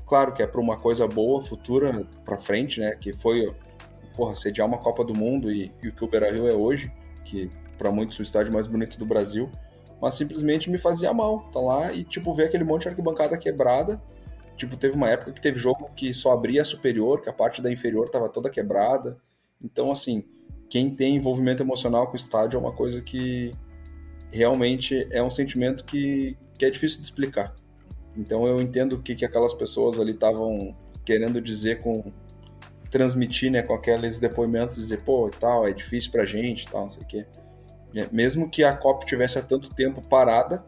claro 0.08 0.34
que 0.34 0.42
é 0.42 0.48
para 0.48 0.62
uma 0.62 0.78
coisa 0.78 1.06
boa, 1.06 1.44
futura, 1.44 2.08
para 2.26 2.38
frente, 2.38 2.80
né? 2.80 2.96
Que 2.96 3.14
foi, 3.14 3.54
porra, 4.16 4.34
sediar 4.34 4.66
uma 4.66 4.78
Copa 4.78 5.04
do 5.04 5.14
Mundo 5.14 5.52
e, 5.52 5.72
e 5.84 5.90
o 5.90 5.94
que 5.94 6.04
o 6.04 6.08
Beira-Rio 6.08 6.48
é 6.48 6.54
hoje, 6.54 6.92
que 7.26 7.52
para 7.78 7.92
muitos 7.92 8.18
o 8.18 8.24
estádio 8.24 8.52
mais 8.52 8.68
bonito 8.68 8.98
do 8.98 9.06
Brasil, 9.06 9.52
mas 10.02 10.16
simplesmente 10.16 10.70
me 10.70 10.78
fazia 10.78 11.14
mal, 11.14 11.42
tá 11.52 11.60
lá 11.60 11.92
e 11.92 12.04
tipo 12.04 12.34
ver 12.34 12.46
aquele 12.46 12.64
monte 12.64 12.84
de 12.84 12.90
arquibancada 12.90 13.38
quebrada. 13.38 14.02
Tipo, 14.58 14.76
teve 14.76 14.96
uma 14.96 15.10
época 15.10 15.32
que 15.32 15.42
teve 15.42 15.60
jogo 15.60 15.90
que 15.96 16.14
só 16.14 16.34
abria 16.34 16.64
a 16.64 16.66
superior, 16.66 17.22
que 17.22 17.30
a 17.30 17.34
parte 17.34 17.62
da 17.62 17.72
inferior 17.72 18.10
tava 18.10 18.28
toda 18.28 18.50
quebrada. 18.50 19.18
Então, 19.64 19.92
assim, 19.92 20.26
quem 20.70 20.90
tem 20.90 21.16
envolvimento 21.16 21.64
emocional 21.64 22.08
com 22.08 22.14
o 22.14 22.18
estádio 22.18 22.58
é 22.58 22.60
uma 22.60 22.74
coisa 22.74 23.02
que 23.02 23.52
realmente 24.32 25.08
é 25.12 25.22
um 25.24 25.30
sentimento 25.30 25.86
que, 25.86 26.36
que 26.58 26.66
é 26.66 26.70
difícil 26.70 27.00
de 27.00 27.06
explicar. 27.06 27.56
Então 28.16 28.48
eu 28.48 28.62
entendo 28.62 28.94
o 28.94 29.02
que, 29.02 29.16
que 29.16 29.24
aquelas 29.24 29.54
pessoas 29.54 30.00
ali 30.00 30.12
estavam 30.12 30.76
querendo 31.06 31.40
dizer 31.40 31.82
com 31.82 32.12
transmitir, 32.90 33.52
né, 33.52 33.62
com 33.62 33.74
aqueles 33.74 34.18
depoimentos, 34.18 34.78
dizer, 34.78 35.04
pô, 35.04 35.30
tal, 35.30 35.68
é 35.68 35.74
difícil 35.74 36.12
pra 36.12 36.26
gente, 36.26 36.68
tal, 36.68 36.84
não 36.84 36.90
sei 36.90 37.04
o 37.04 37.06
quê. 37.06 37.26
É, 37.96 38.08
mesmo 38.12 38.50
que 38.50 38.64
a 38.64 38.76
COP 38.76 39.06
tivesse 39.06 39.38
há 39.38 39.42
tanto 39.42 39.74
tempo 39.74 40.02
parada, 40.02 40.66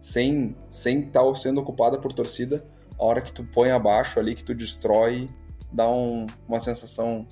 sem 0.00 0.56
sem 0.68 1.00
estar 1.00 1.34
sendo 1.36 1.60
ocupada 1.60 1.98
por 1.98 2.12
torcida, 2.12 2.64
a 3.00 3.04
hora 3.04 3.22
que 3.22 3.32
tu 3.32 3.42
põe 3.42 3.70
abaixo 3.70 4.20
ali, 4.20 4.34
que 4.34 4.44
tu 4.44 4.54
destrói, 4.54 5.28
dá 5.72 5.90
um, 5.90 6.26
uma 6.46 6.60
sensação 6.60 7.26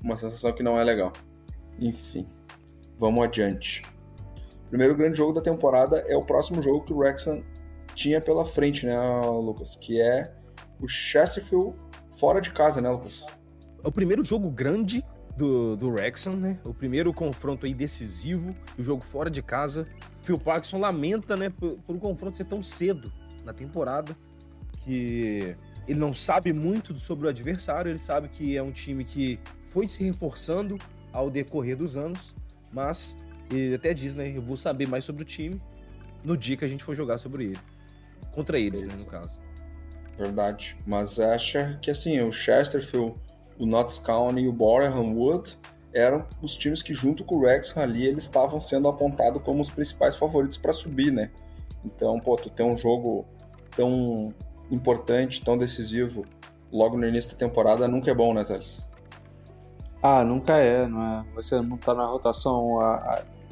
uma 0.00 0.16
sensação 0.16 0.52
que 0.52 0.62
não 0.62 0.78
é 0.78 0.84
legal. 0.84 1.12
Enfim, 1.80 2.26
vamos 2.98 3.24
adiante. 3.24 3.82
O 4.66 4.68
primeiro 4.68 4.94
grande 4.94 5.16
jogo 5.16 5.32
da 5.32 5.40
temporada 5.40 5.98
é 6.06 6.16
o 6.16 6.24
próximo 6.24 6.60
jogo 6.60 6.84
que 6.84 6.92
o 6.92 6.98
Wrexham 6.98 7.42
tinha 7.94 8.20
pela 8.20 8.44
frente, 8.44 8.84
né, 8.84 8.98
Lucas? 9.24 9.74
Que 9.74 10.00
é 10.00 10.34
o 10.80 10.86
Chesterfield 10.86 11.74
fora 12.12 12.40
de 12.40 12.52
casa, 12.52 12.80
né, 12.80 12.90
Lucas? 12.90 13.26
É 13.82 13.88
o 13.88 13.92
primeiro 13.92 14.24
jogo 14.24 14.50
grande 14.50 15.02
do, 15.36 15.76
do 15.76 15.88
Wrexham, 15.88 16.36
né? 16.36 16.58
O 16.64 16.74
primeiro 16.74 17.12
confronto 17.12 17.64
aí 17.64 17.72
decisivo, 17.72 18.54
o 18.78 18.82
jogo 18.82 19.02
fora 19.02 19.30
de 19.30 19.42
casa. 19.42 19.86
Phil 20.22 20.38
Parkinson 20.38 20.78
lamenta, 20.78 21.36
né, 21.36 21.48
por, 21.48 21.78
por 21.78 21.96
o 21.96 21.98
confronto 21.98 22.36
ser 22.36 22.44
tão 22.44 22.62
cedo 22.62 23.12
na 23.44 23.52
temporada, 23.52 24.16
que 24.86 25.56
ele 25.88 25.98
não 25.98 26.14
sabe 26.14 26.52
muito 26.52 26.98
sobre 27.00 27.26
o 27.26 27.28
adversário, 27.28 27.90
ele 27.90 27.98
sabe 27.98 28.28
que 28.28 28.56
é 28.56 28.62
um 28.62 28.70
time 28.70 29.04
que 29.04 29.38
foi 29.64 29.88
se 29.88 30.04
reforçando 30.04 30.78
ao 31.12 31.28
decorrer 31.28 31.76
dos 31.76 31.96
anos, 31.96 32.36
mas 32.72 33.16
ele 33.50 33.74
até 33.74 33.92
diz, 33.92 34.14
né, 34.14 34.32
eu 34.34 34.42
vou 34.42 34.56
saber 34.56 34.88
mais 34.88 35.04
sobre 35.04 35.22
o 35.22 35.24
time 35.24 35.60
no 36.24 36.36
dia 36.36 36.56
que 36.56 36.64
a 36.64 36.68
gente 36.68 36.84
for 36.84 36.94
jogar 36.94 37.18
sobre 37.18 37.46
ele. 37.46 37.58
Contra 38.32 38.58
eles, 38.58 38.84
né, 38.84 38.94
no 38.96 39.06
caso. 39.06 39.40
Verdade. 40.16 40.76
Mas 40.86 41.18
acha 41.18 41.78
que 41.82 41.90
assim, 41.90 42.20
o 42.20 42.30
Chesterfield 42.32 43.14
o 43.58 43.66
Notts 43.66 43.98
County 43.98 44.42
e 44.42 44.48
o 44.48 44.52
Boreham 44.52 45.14
Wood 45.14 45.58
eram 45.92 46.26
os 46.42 46.54
times 46.56 46.82
que, 46.82 46.92
junto 46.92 47.24
com 47.24 47.36
o 47.36 47.38
Wrexham 47.40 47.82
ali, 47.82 48.04
eles 48.04 48.24
estavam 48.24 48.60
sendo 48.60 48.86
apontados 48.86 49.42
como 49.42 49.62
os 49.62 49.70
principais 49.70 50.14
favoritos 50.14 50.58
para 50.58 50.72
subir, 50.72 51.10
né? 51.10 51.30
Então, 51.82 52.20
pô, 52.20 52.36
tu 52.36 52.50
tem 52.50 52.66
um 52.66 52.76
jogo 52.76 53.24
tão 53.74 54.34
importante, 54.70 55.42
tão 55.42 55.56
decisivo 55.56 56.24
logo 56.72 56.96
no 56.96 57.06
início 57.06 57.32
da 57.32 57.36
temporada 57.36 57.86
nunca 57.86 58.10
é 58.10 58.14
bom, 58.14 58.34
né, 58.34 58.44
Thales? 58.44 58.84
Ah, 60.02 60.24
nunca 60.24 60.56
é, 60.56 60.86
não 60.86 61.02
é? 61.02 61.24
Você 61.34 61.60
não 61.60 61.76
tá 61.76 61.94
na 61.94 62.06
rotação, 62.06 62.78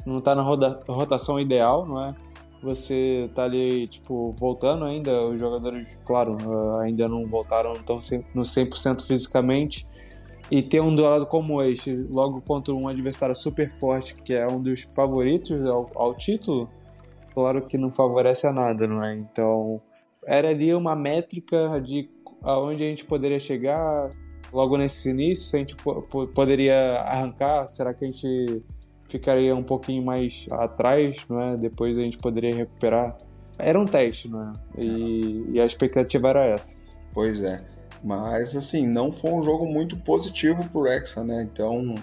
não 0.05 0.21
tá 0.21 0.35
na 0.35 0.43
rotação 0.43 1.39
ideal, 1.39 1.85
não 1.85 2.01
é? 2.01 2.15
Você 2.61 3.29
tá 3.35 3.43
ali, 3.43 3.87
tipo, 3.87 4.31
voltando 4.31 4.85
ainda, 4.85 5.27
os 5.27 5.39
jogadores, 5.39 5.99
claro, 6.05 6.37
ainda 6.79 7.07
não 7.07 7.27
voltaram 7.27 7.73
tão 7.83 7.99
no 8.33 8.43
100% 8.43 9.05
fisicamente, 9.05 9.87
e 10.49 10.61
ter 10.61 10.79
um 10.79 10.93
duelo 10.93 11.25
como 11.25 11.61
este, 11.61 11.95
logo 12.09 12.41
contra 12.41 12.73
um 12.73 12.87
adversário 12.87 13.35
super 13.35 13.69
forte, 13.69 14.15
que 14.15 14.33
é 14.33 14.47
um 14.47 14.61
dos 14.61 14.83
favoritos 14.95 15.63
ao, 15.65 15.89
ao 15.95 16.13
título, 16.13 16.69
claro 17.33 17.61
que 17.63 17.77
não 17.77 17.91
favorece 17.91 18.47
a 18.47 18.53
nada, 18.53 18.87
não 18.87 19.03
é? 19.03 19.15
Então, 19.15 19.81
era 20.25 20.49
ali 20.49 20.73
uma 20.73 20.95
métrica 20.95 21.79
de 21.81 22.09
aonde 22.41 22.83
a 22.83 22.87
gente 22.87 23.05
poderia 23.05 23.39
chegar 23.39 24.09
logo 24.51 24.77
nesse 24.77 25.09
início, 25.09 25.45
se 25.45 25.55
a 25.55 25.59
gente 25.59 25.75
poderia 26.33 27.01
arrancar, 27.01 27.67
será 27.67 27.93
que 27.93 28.05
a 28.05 28.07
gente 28.07 28.63
ficaria 29.07 29.55
um 29.55 29.63
pouquinho 29.63 30.03
mais 30.03 30.47
atrás, 30.51 31.25
não 31.29 31.41
é? 31.41 31.57
Depois 31.57 31.97
a 31.97 32.01
gente 32.01 32.17
poderia 32.17 32.55
recuperar. 32.55 33.17
Era 33.57 33.79
um 33.79 33.85
teste, 33.85 34.29
não 34.29 34.51
é? 34.51 34.53
E, 34.77 35.51
e 35.53 35.59
a 35.59 35.65
expectativa 35.65 36.29
era 36.29 36.45
essa. 36.45 36.79
Pois 37.13 37.41
é. 37.43 37.65
Mas, 38.03 38.55
assim, 38.55 38.85
não 38.85 39.11
foi 39.11 39.31
um 39.31 39.41
jogo 39.41 39.65
muito 39.65 39.97
positivo 39.97 40.67
pro 40.69 40.81
Wrexham, 40.81 41.23
né? 41.23 41.41
Então, 41.41 41.95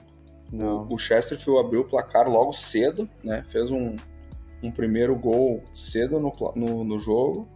não. 0.51 0.87
o 0.91 0.99
Chesterfield 0.99 1.65
abriu 1.65 1.83
o 1.83 1.85
placar 1.85 2.29
logo 2.29 2.53
cedo, 2.53 3.09
né? 3.23 3.45
Fez 3.47 3.71
um, 3.71 3.97
um 4.63 4.71
primeiro 4.71 5.15
gol 5.15 5.63
cedo 5.73 6.19
no, 6.19 6.33
no, 6.57 6.85
no, 6.85 6.99
jogo 6.99 7.47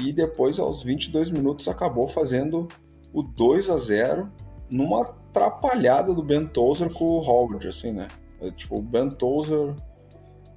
e 0.00 0.12
depois, 0.12 0.58
aos 0.58 0.82
22 0.82 1.30
minutos, 1.30 1.68
acabou 1.68 2.08
fazendo 2.08 2.68
o 3.12 3.22
2 3.22 3.70
a 3.70 3.78
0 3.78 4.30
numa 4.70 5.02
atrapalhada 5.02 6.14
do 6.14 6.22
Ben 6.22 6.46
Tozer 6.46 6.92
com 6.92 7.04
o 7.04 7.18
Howard, 7.18 7.66
assim, 7.68 7.92
né? 7.92 8.08
É, 8.40 8.50
tipo, 8.50 8.78
o 8.78 8.82
Ben 8.82 9.10
Tozer 9.10 9.74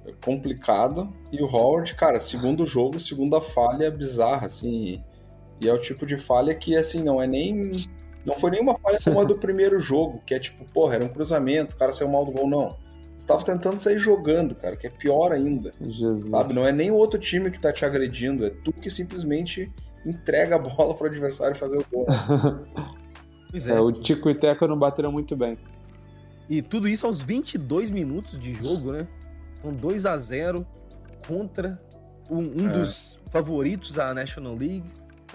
é 0.06 0.12
complicado 0.24 1.12
e 1.32 1.42
o 1.42 1.46
Howard, 1.46 1.94
cara, 1.94 2.20
segundo 2.20 2.66
jogo, 2.66 2.98
segunda 2.98 3.40
falha 3.40 3.90
bizarra, 3.90 4.46
assim. 4.46 5.02
E 5.60 5.68
é 5.68 5.72
o 5.72 5.80
tipo 5.80 6.06
de 6.06 6.16
falha 6.16 6.54
que, 6.54 6.76
assim, 6.76 7.02
não 7.02 7.20
é 7.22 7.26
nem. 7.26 7.70
Não 8.24 8.34
foi 8.34 8.52
nenhuma 8.52 8.78
falha 8.78 8.98
como 9.02 9.20
a 9.20 9.24
do 9.24 9.36
primeiro 9.38 9.78
jogo, 9.78 10.22
que 10.24 10.34
é 10.34 10.38
tipo, 10.38 10.64
porra, 10.72 10.94
era 10.94 11.04
um 11.04 11.08
cruzamento, 11.08 11.74
o 11.74 11.78
cara 11.78 11.92
saiu 11.92 12.08
mal 12.08 12.24
do 12.24 12.32
gol, 12.32 12.48
não. 12.48 12.76
Você 13.16 13.26
tava 13.26 13.44
tentando 13.44 13.78
sair 13.78 13.98
jogando, 13.98 14.54
cara, 14.54 14.76
que 14.76 14.86
é 14.86 14.90
pior 14.90 15.32
ainda. 15.32 15.72
Jesus. 15.80 16.30
Sabe? 16.30 16.52
Não 16.52 16.66
é 16.66 16.72
nem 16.72 16.90
o 16.90 16.94
outro 16.94 17.18
time 17.18 17.50
que 17.50 17.60
tá 17.60 17.72
te 17.72 17.84
agredindo, 17.84 18.44
é 18.44 18.50
tu 18.50 18.72
que 18.72 18.90
simplesmente 18.90 19.72
entrega 20.04 20.56
a 20.56 20.58
bola 20.58 20.94
pro 20.94 21.06
adversário 21.06 21.56
fazer 21.56 21.78
o 21.78 21.86
gol. 21.90 22.06
pois 23.50 23.66
é. 23.66 23.72
é. 23.72 23.80
O 23.80 23.92
Tico 23.92 24.28
e 24.28 24.34
Teco 24.34 24.66
não 24.66 24.78
bateram 24.78 25.12
muito 25.12 25.36
bem. 25.36 25.56
E 26.48 26.60
tudo 26.60 26.88
isso 26.88 27.06
aos 27.06 27.22
22 27.22 27.90
minutos 27.90 28.38
de 28.38 28.52
jogo, 28.52 28.92
né? 28.92 29.08
Então 29.58 29.72
2 29.72 30.04
a 30.04 30.18
0 30.18 30.66
contra 31.26 31.80
um, 32.28 32.62
um 32.62 32.68
é. 32.68 32.72
dos 32.78 33.18
favoritos 33.30 33.94
da 33.94 34.12
National 34.12 34.54
League 34.54 34.84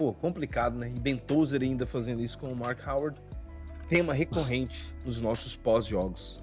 pô, 0.00 0.14
complicado, 0.14 0.78
né? 0.78 0.90
E 0.96 0.98
Ben 0.98 1.18
Tozer 1.18 1.60
ainda 1.60 1.86
fazendo 1.86 2.24
isso 2.24 2.38
com 2.38 2.50
o 2.50 2.56
Mark 2.56 2.80
Howard. 2.88 3.20
Tema 3.86 4.14
recorrente 4.14 4.94
nos 5.04 5.20
nossos 5.20 5.54
pós-jogos. 5.54 6.39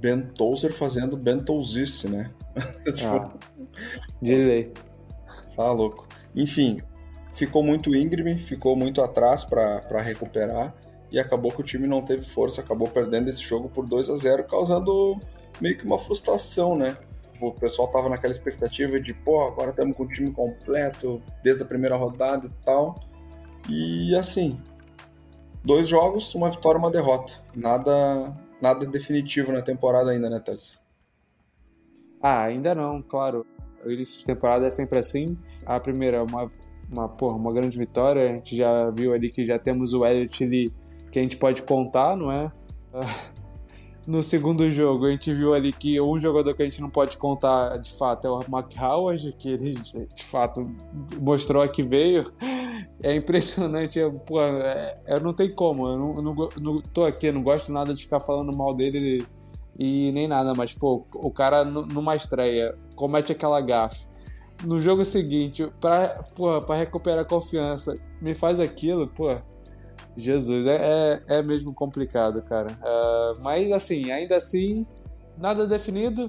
Ben 0.00 0.22
Tozer 0.22 0.72
fazendo 0.72 1.16
Bentosice, 1.16 2.08
né? 2.08 2.30
tipo... 2.94 3.06
ah, 3.06 3.30
de 4.20 4.70
Tá 5.54 5.70
louco. 5.72 6.06
Enfim, 6.34 6.80
ficou 7.32 7.62
muito 7.62 7.94
íngreme, 7.94 8.40
ficou 8.40 8.76
muito 8.76 9.02
atrás 9.02 9.44
para 9.44 10.00
recuperar 10.00 10.74
e 11.10 11.18
acabou 11.18 11.50
que 11.50 11.60
o 11.60 11.64
time 11.64 11.86
não 11.86 12.02
teve 12.02 12.22
força, 12.22 12.60
acabou 12.60 12.88
perdendo 12.88 13.28
esse 13.28 13.42
jogo 13.42 13.68
por 13.68 13.86
2 13.86 14.10
a 14.10 14.16
0 14.16 14.44
causando 14.44 15.18
meio 15.60 15.76
que 15.76 15.84
uma 15.84 15.98
frustração, 15.98 16.76
né? 16.76 16.96
o 17.40 17.52
pessoal 17.52 17.88
tava 17.88 18.08
naquela 18.08 18.32
expectativa 18.32 19.00
de, 19.00 19.14
pô, 19.14 19.46
agora 19.46 19.70
estamos 19.70 19.96
com 19.96 20.02
o 20.02 20.08
time 20.08 20.30
completo 20.32 21.22
desde 21.42 21.62
a 21.62 21.66
primeira 21.66 21.96
rodada 21.96 22.46
e 22.46 22.64
tal. 22.64 22.98
E 23.68 24.14
assim, 24.16 24.60
dois 25.64 25.88
jogos, 25.88 26.34
uma 26.34 26.50
vitória 26.50 26.78
e 26.78 26.80
uma 26.80 26.90
derrota. 26.90 27.32
Nada, 27.54 28.36
nada 28.60 28.86
definitivo 28.86 29.52
na 29.52 29.62
temporada 29.62 30.10
ainda, 30.10 30.28
né, 30.28 30.40
Thales? 30.40 30.78
Ah, 32.22 32.42
ainda 32.44 32.74
não, 32.74 33.02
claro. 33.02 33.46
O 33.84 33.90
início 33.90 34.18
de 34.20 34.26
temporada 34.26 34.66
é 34.66 34.70
sempre 34.70 34.98
assim. 34.98 35.38
A 35.64 35.78
primeira 35.78 36.18
é 36.18 36.22
uma, 36.22 36.50
uma, 36.90 37.08
porra, 37.08 37.36
uma 37.36 37.52
grande 37.52 37.78
vitória. 37.78 38.24
A 38.24 38.32
gente 38.34 38.56
já 38.56 38.90
viu 38.90 39.12
ali 39.12 39.30
que 39.30 39.44
já 39.44 39.58
temos 39.58 39.94
o 39.94 40.04
Elliot 40.04 40.44
ali 40.44 40.72
que 41.10 41.18
a 41.18 41.22
gente 41.22 41.36
pode 41.36 41.62
contar, 41.62 42.16
não 42.16 42.30
é? 42.30 42.52
No 44.08 44.22
segundo 44.22 44.70
jogo, 44.70 45.04
a 45.04 45.10
gente 45.10 45.34
viu 45.34 45.52
ali 45.52 45.70
que 45.70 46.00
um 46.00 46.18
jogador 46.18 46.54
que 46.54 46.62
a 46.62 46.64
gente 46.64 46.80
não 46.80 46.88
pode 46.88 47.18
contar 47.18 47.76
de 47.76 47.92
fato 47.92 48.26
é 48.26 48.30
o 48.30 48.40
Mark 48.48 48.72
Howard, 48.80 49.34
que 49.38 49.50
ele 49.50 49.74
de 50.14 50.24
fato 50.24 50.66
mostrou 51.20 51.68
que 51.68 51.82
veio. 51.82 52.32
É 53.02 53.14
impressionante, 53.14 53.98
eu, 53.98 54.10
pô, 54.12 54.40
é, 54.40 54.94
eu 55.06 55.20
não 55.20 55.34
tenho 55.34 55.54
como, 55.54 55.86
eu 55.86 55.98
não, 55.98 56.14
não, 56.22 56.48
não 56.58 56.80
tô 56.80 57.04
aqui, 57.04 57.30
não 57.30 57.42
gosto 57.42 57.70
nada 57.70 57.92
de 57.92 58.00
ficar 58.00 58.18
falando 58.18 58.56
mal 58.56 58.74
dele 58.74 59.26
e 59.78 60.10
nem 60.12 60.26
nada, 60.26 60.54
mas 60.56 60.72
pô, 60.72 61.06
o 61.14 61.30
cara 61.30 61.64
numa 61.64 62.16
estreia 62.16 62.76
comete 62.96 63.30
aquela 63.30 63.60
gafe. 63.60 64.08
No 64.64 64.80
jogo 64.80 65.04
seguinte, 65.04 65.70
pra, 65.80 66.24
pô, 66.34 66.60
pra 66.62 66.76
recuperar 66.76 67.20
a 67.20 67.24
confiança, 67.24 67.94
me 68.22 68.34
faz 68.34 68.58
aquilo, 68.58 69.06
pô, 69.06 69.36
Jesus, 70.18 70.66
é, 70.66 70.76
é, 71.28 71.38
é 71.38 71.42
mesmo 71.42 71.72
complicado, 71.72 72.42
cara. 72.42 72.72
Uh, 72.82 73.40
mas 73.40 73.70
assim, 73.70 74.10
ainda 74.10 74.36
assim, 74.36 74.84
nada 75.38 75.66
definido. 75.66 76.28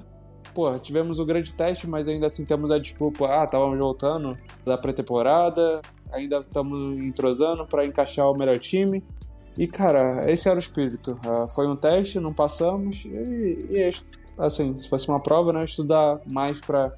Pô, 0.54 0.78
tivemos 0.78 1.18
o 1.18 1.24
um 1.24 1.26
grande 1.26 1.52
teste, 1.52 1.88
mas 1.88 2.06
ainda 2.06 2.26
assim 2.26 2.44
temos 2.44 2.70
a 2.70 2.78
desculpa. 2.78 3.26
Ah, 3.26 3.44
estávamos 3.44 3.78
voltando 3.78 4.38
da 4.64 4.78
pré-temporada. 4.78 5.80
ainda 6.12 6.38
estamos 6.38 6.98
entrosando 6.98 7.66
para 7.66 7.84
encaixar 7.84 8.30
o 8.30 8.36
melhor 8.36 8.58
time. 8.58 9.02
E, 9.58 9.66
cara, 9.66 10.30
esse 10.30 10.48
era 10.48 10.56
o 10.56 10.60
espírito. 10.60 11.18
Uh, 11.26 11.48
foi 11.52 11.66
um 11.66 11.74
teste, 11.74 12.20
não 12.20 12.32
passamos. 12.32 13.04
E, 13.04 13.66
e, 13.70 13.90
assim, 14.38 14.76
se 14.76 14.88
fosse 14.88 15.08
uma 15.08 15.20
prova, 15.20 15.52
né, 15.52 15.64
estudar 15.64 16.20
mais 16.26 16.60
para 16.60 16.94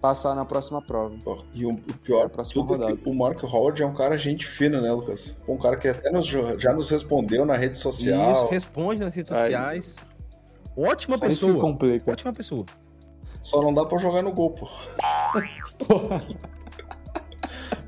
passar 0.00 0.34
na 0.34 0.44
próxima 0.44 0.80
prova. 0.82 1.16
E 1.52 1.64
o, 1.64 1.70
o 1.70 1.94
pior, 2.02 2.28
tudo 2.28 2.84
é 2.84 2.96
que 2.96 3.08
o 3.08 3.14
Mark 3.14 3.42
Howard 3.42 3.82
é 3.82 3.86
um 3.86 3.94
cara 3.94 4.16
gente 4.16 4.46
fina, 4.46 4.80
né, 4.80 4.92
Lucas? 4.92 5.36
Um 5.48 5.56
cara 5.56 5.76
que 5.76 5.88
até 5.88 6.10
nos, 6.10 6.26
já 6.26 6.72
nos 6.72 6.90
respondeu 6.90 7.44
na 7.44 7.56
rede 7.56 7.76
social. 7.76 8.32
Isso, 8.32 8.46
responde 8.48 9.00
nas 9.00 9.14
redes 9.14 9.36
sociais. 9.36 9.96
Ótima 10.76 11.16
Só 11.16 11.26
pessoa. 11.26 11.60
complica. 11.60 12.10
Ótima 12.10 12.32
pessoa. 12.32 12.66
Só 13.40 13.62
não 13.62 13.72
dá 13.72 13.84
pra 13.84 13.98
jogar 13.98 14.22
no 14.22 14.32
gol, 14.32 14.50
pô. 14.50 14.68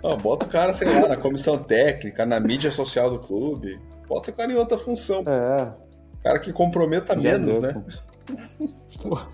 Não, 0.02 0.16
bota 0.16 0.46
o 0.46 0.48
cara, 0.48 0.72
sei 0.72 0.88
lá, 0.88 1.08
na 1.08 1.16
comissão 1.16 1.58
técnica, 1.58 2.24
na 2.24 2.38
mídia 2.38 2.70
social 2.70 3.10
do 3.10 3.18
clube. 3.18 3.80
Bota 4.08 4.30
o 4.30 4.34
cara 4.34 4.52
em 4.52 4.56
outra 4.56 4.78
função. 4.78 5.24
É. 5.26 5.74
Cara 6.22 6.38
que 6.38 6.52
comprometa 6.52 7.20
Já 7.20 7.38
menos, 7.38 7.58
deu, 7.58 7.72
né? 7.72 7.84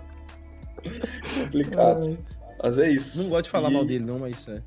Complicado. 1.45 2.07
É. 2.07 2.34
Mas 2.65 2.79
é 2.79 2.91
isso. 2.91 3.23
Não 3.23 3.29
gosto 3.29 3.45
de 3.45 3.51
falar 3.51 3.71
e... 3.71 3.75
mal 3.75 3.85
dele, 3.85 4.05
não, 4.05 4.19
mas 4.19 4.49
é. 4.49 4.62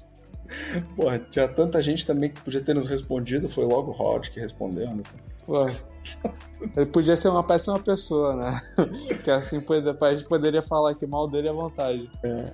Porra, 0.95 1.17
tinha 1.17 1.47
tanta 1.47 1.81
gente 1.81 2.05
também 2.05 2.29
que 2.29 2.39
podia 2.41 2.61
ter 2.61 2.75
nos 2.75 2.87
respondido, 2.87 3.49
foi 3.49 3.65
logo 3.65 3.89
o 3.89 3.93
Rod 3.93 4.29
que 4.29 4.39
respondeu, 4.39 4.93
né? 4.93 5.01
ele 6.75 6.85
podia 6.87 7.17
ser 7.17 7.29
uma 7.29 7.43
péssima 7.43 7.79
pessoa, 7.79 8.35
né? 8.35 8.61
que 9.23 9.31
assim 9.31 9.63
a 9.67 10.11
gente 10.11 10.27
poderia 10.27 10.61
falar 10.61 10.93
que 10.93 11.07
mal 11.07 11.27
dele 11.27 11.49
à 11.49 11.53
vontade. 11.53 12.07
É. 12.21 12.53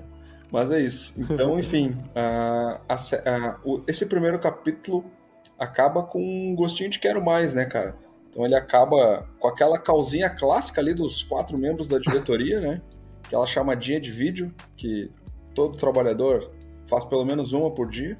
Mas 0.50 0.72
é 0.72 0.80
isso. 0.80 1.20
Então, 1.20 1.58
enfim, 1.60 1.98
a, 2.16 2.80
a, 2.88 2.96
a, 2.96 3.60
o, 3.66 3.84
esse 3.86 4.06
primeiro 4.06 4.40
capítulo 4.40 5.04
acaba 5.60 6.04
com 6.04 6.20
um 6.22 6.56
gostinho 6.56 6.90
de 6.90 7.00
quero 7.00 7.24
mais, 7.24 7.54
né, 7.54 7.66
cara? 7.66 7.98
Então 8.30 8.46
ele 8.46 8.56
acaba 8.56 9.28
com 9.40 9.48
aquela 9.48 9.78
calzinha 9.78 10.30
clássica 10.30 10.80
ali 10.80 10.94
dos 10.94 11.22
quatro 11.24 11.58
membros 11.58 11.88
da 11.88 12.00
diretoria, 12.00 12.62
né? 12.62 12.82
Aquela 13.26 13.46
chamadinha 13.46 14.00
de 14.00 14.12
vídeo 14.12 14.54
que 14.78 15.12
todo 15.54 15.78
trabalhador 15.78 16.52
faz 16.88 17.06
pelo 17.06 17.26
menos 17.26 17.54
uma 17.54 17.72
por 17.72 17.90
dia. 17.90 18.18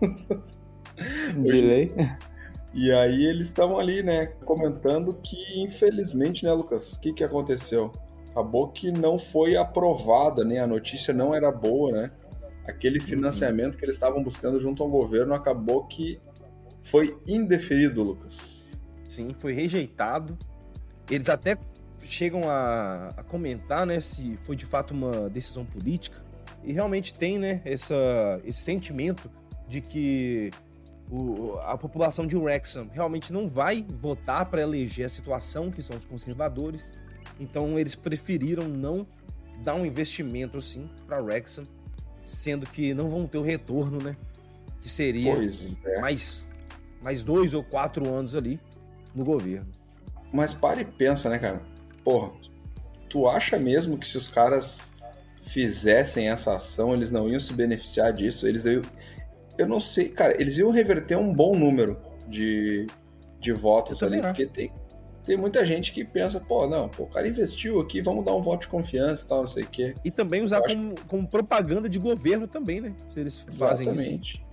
Delay. 1.36 1.92
E 2.72 2.92
aí 2.92 3.24
eles 3.24 3.48
estavam 3.48 3.78
ali, 3.78 4.02
né, 4.02 4.26
comentando 4.44 5.14
que 5.14 5.60
infelizmente, 5.60 6.44
né, 6.44 6.52
Lucas, 6.52 6.92
o 6.92 7.00
que 7.00 7.12
que 7.12 7.24
aconteceu? 7.24 7.90
acabou 8.30 8.68
que 8.68 8.90
não 8.90 9.18
foi 9.18 9.56
aprovada, 9.56 10.44
né? 10.44 10.60
A 10.60 10.66
notícia 10.66 11.12
não 11.12 11.34
era 11.34 11.50
boa, 11.50 11.92
né? 11.92 12.10
Aquele 12.66 12.98
uhum. 12.98 13.06
financiamento 13.06 13.76
que 13.76 13.84
eles 13.84 13.96
estavam 13.96 14.22
buscando 14.22 14.60
junto 14.60 14.82
ao 14.82 14.88
governo 14.88 15.34
acabou 15.34 15.84
que 15.86 16.20
foi 16.82 17.18
indeferido, 17.26 18.02
Lucas. 18.02 18.72
Sim, 19.04 19.34
foi 19.38 19.52
rejeitado. 19.52 20.38
Eles 21.10 21.28
até 21.28 21.58
chegam 22.00 22.48
a, 22.48 23.08
a 23.16 23.22
comentar, 23.24 23.84
né, 23.84 24.00
se 24.00 24.36
foi 24.40 24.56
de 24.56 24.64
fato 24.64 24.94
uma 24.94 25.28
decisão 25.28 25.64
política. 25.64 26.22
E 26.62 26.72
realmente 26.72 27.14
tem, 27.14 27.38
né, 27.38 27.60
essa, 27.64 28.40
esse 28.44 28.60
sentimento 28.60 29.30
de 29.66 29.80
que 29.80 30.50
o, 31.10 31.58
a 31.62 31.76
população 31.76 32.26
de 32.26 32.36
Wrexham 32.36 32.88
realmente 32.92 33.32
não 33.32 33.48
vai 33.48 33.84
votar 34.00 34.46
para 34.46 34.62
eleger 34.62 35.06
a 35.06 35.08
situação, 35.08 35.70
que 35.70 35.82
são 35.82 35.96
os 35.96 36.04
conservadores, 36.04 36.92
então 37.38 37.78
eles 37.78 37.94
preferiram 37.94 38.68
não 38.68 39.06
dar 39.62 39.74
um 39.74 39.84
investimento 39.84 40.58
assim 40.58 40.88
para 41.06 41.20
Wrexham, 41.20 41.64
sendo 42.22 42.66
que 42.66 42.94
não 42.94 43.08
vão 43.08 43.26
ter 43.26 43.38
o 43.38 43.42
retorno, 43.42 43.98
né? 43.98 44.16
Que 44.80 44.88
seria 44.88 45.34
é. 45.84 46.00
mais, 46.00 46.50
mais 47.02 47.22
dois 47.22 47.54
ou 47.54 47.62
quatro 47.62 48.08
anos 48.08 48.34
ali 48.34 48.60
no 49.14 49.24
governo. 49.24 49.68
Mas 50.32 50.54
para 50.54 50.80
e 50.80 50.84
pensa, 50.84 51.28
né, 51.28 51.38
cara? 51.38 51.62
Porra, 52.04 52.32
tu 53.08 53.28
acha 53.28 53.58
mesmo 53.58 53.98
que 53.98 54.06
se 54.06 54.16
os 54.16 54.28
caras 54.28 54.94
fizessem 55.50 56.28
essa 56.28 56.54
ação, 56.54 56.94
eles 56.94 57.10
não 57.10 57.28
iam 57.28 57.40
se 57.40 57.52
beneficiar 57.52 58.12
disso? 58.12 58.46
Eles 58.46 58.64
iam... 58.64 58.82
Eu 59.58 59.66
não 59.66 59.80
sei, 59.80 60.08
cara, 60.08 60.40
eles 60.40 60.56
iam 60.58 60.70
reverter 60.70 61.16
um 61.16 61.34
bom 61.34 61.56
número 61.56 62.00
de, 62.28 62.86
de 63.40 63.52
votos 63.52 64.02
ali, 64.02 64.20
porque 64.20 64.46
tem, 64.46 64.72
tem 65.24 65.36
muita 65.36 65.66
gente 65.66 65.92
que 65.92 66.04
pensa, 66.04 66.40
pô, 66.40 66.66
não, 66.66 66.88
pô, 66.88 67.02
o 67.02 67.06
cara 67.08 67.26
investiu 67.26 67.80
aqui, 67.80 68.00
vamos 68.00 68.24
dar 68.24 68.34
um 68.34 68.40
voto 68.40 68.62
de 68.62 68.68
confiança 68.68 69.24
e 69.24 69.28
tal, 69.28 69.38
não 69.40 69.46
sei 69.46 69.64
o 69.64 69.66
quê. 69.66 69.94
E 70.04 70.10
também 70.10 70.42
usar 70.42 70.62
como, 70.62 70.94
acho... 70.94 71.06
como, 71.06 71.28
propaganda 71.28 71.88
de 71.88 71.98
governo 71.98 72.46
também, 72.46 72.80
né? 72.80 72.94
Se 73.12 73.20
eles 73.20 73.38
fazem 73.58 73.88
Exatamente. 73.88 74.34
isso. 74.34 74.50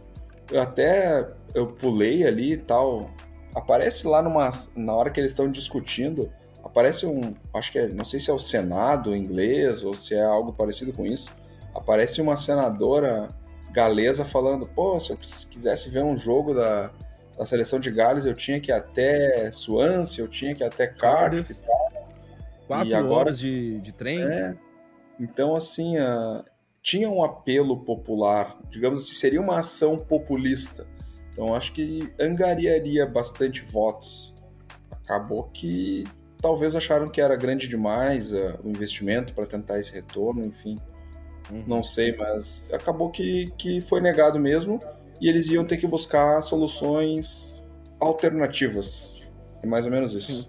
Eu 0.52 0.62
até 0.62 1.30
eu 1.54 1.68
pulei 1.68 2.26
ali 2.26 2.54
e 2.54 2.58
tal. 2.58 3.12
Aparece 3.56 4.08
lá 4.08 4.22
numa, 4.22 4.50
na 4.76 4.93
hora 4.93 5.10
que 5.10 5.20
eles 5.20 5.32
estão 5.32 5.50
discutindo, 5.50 6.32
aparece 6.78 7.08
um, 7.08 7.34
acho 7.54 7.72
que 7.72 7.80
é, 7.80 7.88
não 7.88 8.06
sei 8.06 8.20
se 8.20 8.30
é 8.30 8.34
o 8.34 8.38
Senado 8.38 9.16
inglês 9.16 9.84
ou 9.84 9.96
se 9.96 10.14
é 10.14 10.24
algo 10.24 10.54
parecido 10.54 10.94
com 10.94 11.06
isso. 11.06 11.34
Aparece 11.74 12.22
uma 12.22 12.38
senadora 12.38 13.30
galesa 13.72 14.24
falando, 14.24 14.68
pô, 14.68 15.00
se 15.00 15.12
eu 15.12 15.18
quisesse 15.18 15.90
ver 15.90 16.04
um 16.04 16.16
jogo 16.16 16.54
da 16.54 16.92
da 17.38 17.46
seleção 17.46 17.80
de 17.80 17.92
Gales, 17.92 18.26
eu 18.26 18.34
tinha 18.34 18.60
que 18.60 18.72
ir 18.72 18.74
até 18.74 19.52
Swansea, 19.52 20.24
eu 20.24 20.28
tinha 20.28 20.56
que 20.56 20.64
ir 20.64 20.66
até 20.66 20.88
Cardiff 20.88 21.52
e 21.52 21.56
tal. 21.56 22.08
Quatro 22.66 22.88
e 22.88 22.96
agora, 22.96 23.14
horas 23.14 23.40
de, 23.40 23.80
de 23.80 23.92
trem. 23.92 24.24
É, 24.24 24.58
então, 25.20 25.56
assim, 25.56 25.98
tinha 26.82 27.08
um 27.08 27.24
apelo 27.24 27.78
popular, 27.86 28.58
digamos 28.72 29.04
assim, 29.04 29.14
seria 29.14 29.40
uma 29.40 29.60
ação 29.60 30.00
populista. 30.00 30.88
Então, 31.32 31.54
acho 31.54 31.74
que 31.74 32.12
angariaria 32.20 33.06
bastante 33.06 33.64
votos. 33.64 34.34
Acabou 34.90 35.44
que 35.44 36.06
talvez 36.42 36.76
acharam 36.76 37.10
que 37.10 37.22
era 37.22 37.36
grande 37.36 37.68
demais 37.68 38.32
uh, 38.32 38.60
o 38.64 38.70
investimento 38.70 39.34
para 39.34 39.46
tentar 39.46 39.80
esse 39.80 39.94
retorno, 39.94 40.46
enfim. 40.46 40.78
Uhum. 41.50 41.64
Não 41.68 41.84
sei, 41.84 42.16
mas 42.16 42.66
acabou 42.72 43.10
que, 43.10 43.52
que 43.58 43.82
foi 43.82 44.02
negado 44.02 44.40
mesmo 44.40 44.82
e 45.20 45.30
eles 45.30 45.50
iam 45.50 45.66
ter 45.66 45.78
que 45.78 45.88
buscar 45.88 46.42
soluções 46.42 47.66
alternativas. 48.00 49.32
É 49.64 49.68
mais 49.68 49.86
ou 49.86 49.92
menos 49.92 50.14
isso. 50.14 50.44
Sim. 50.44 50.48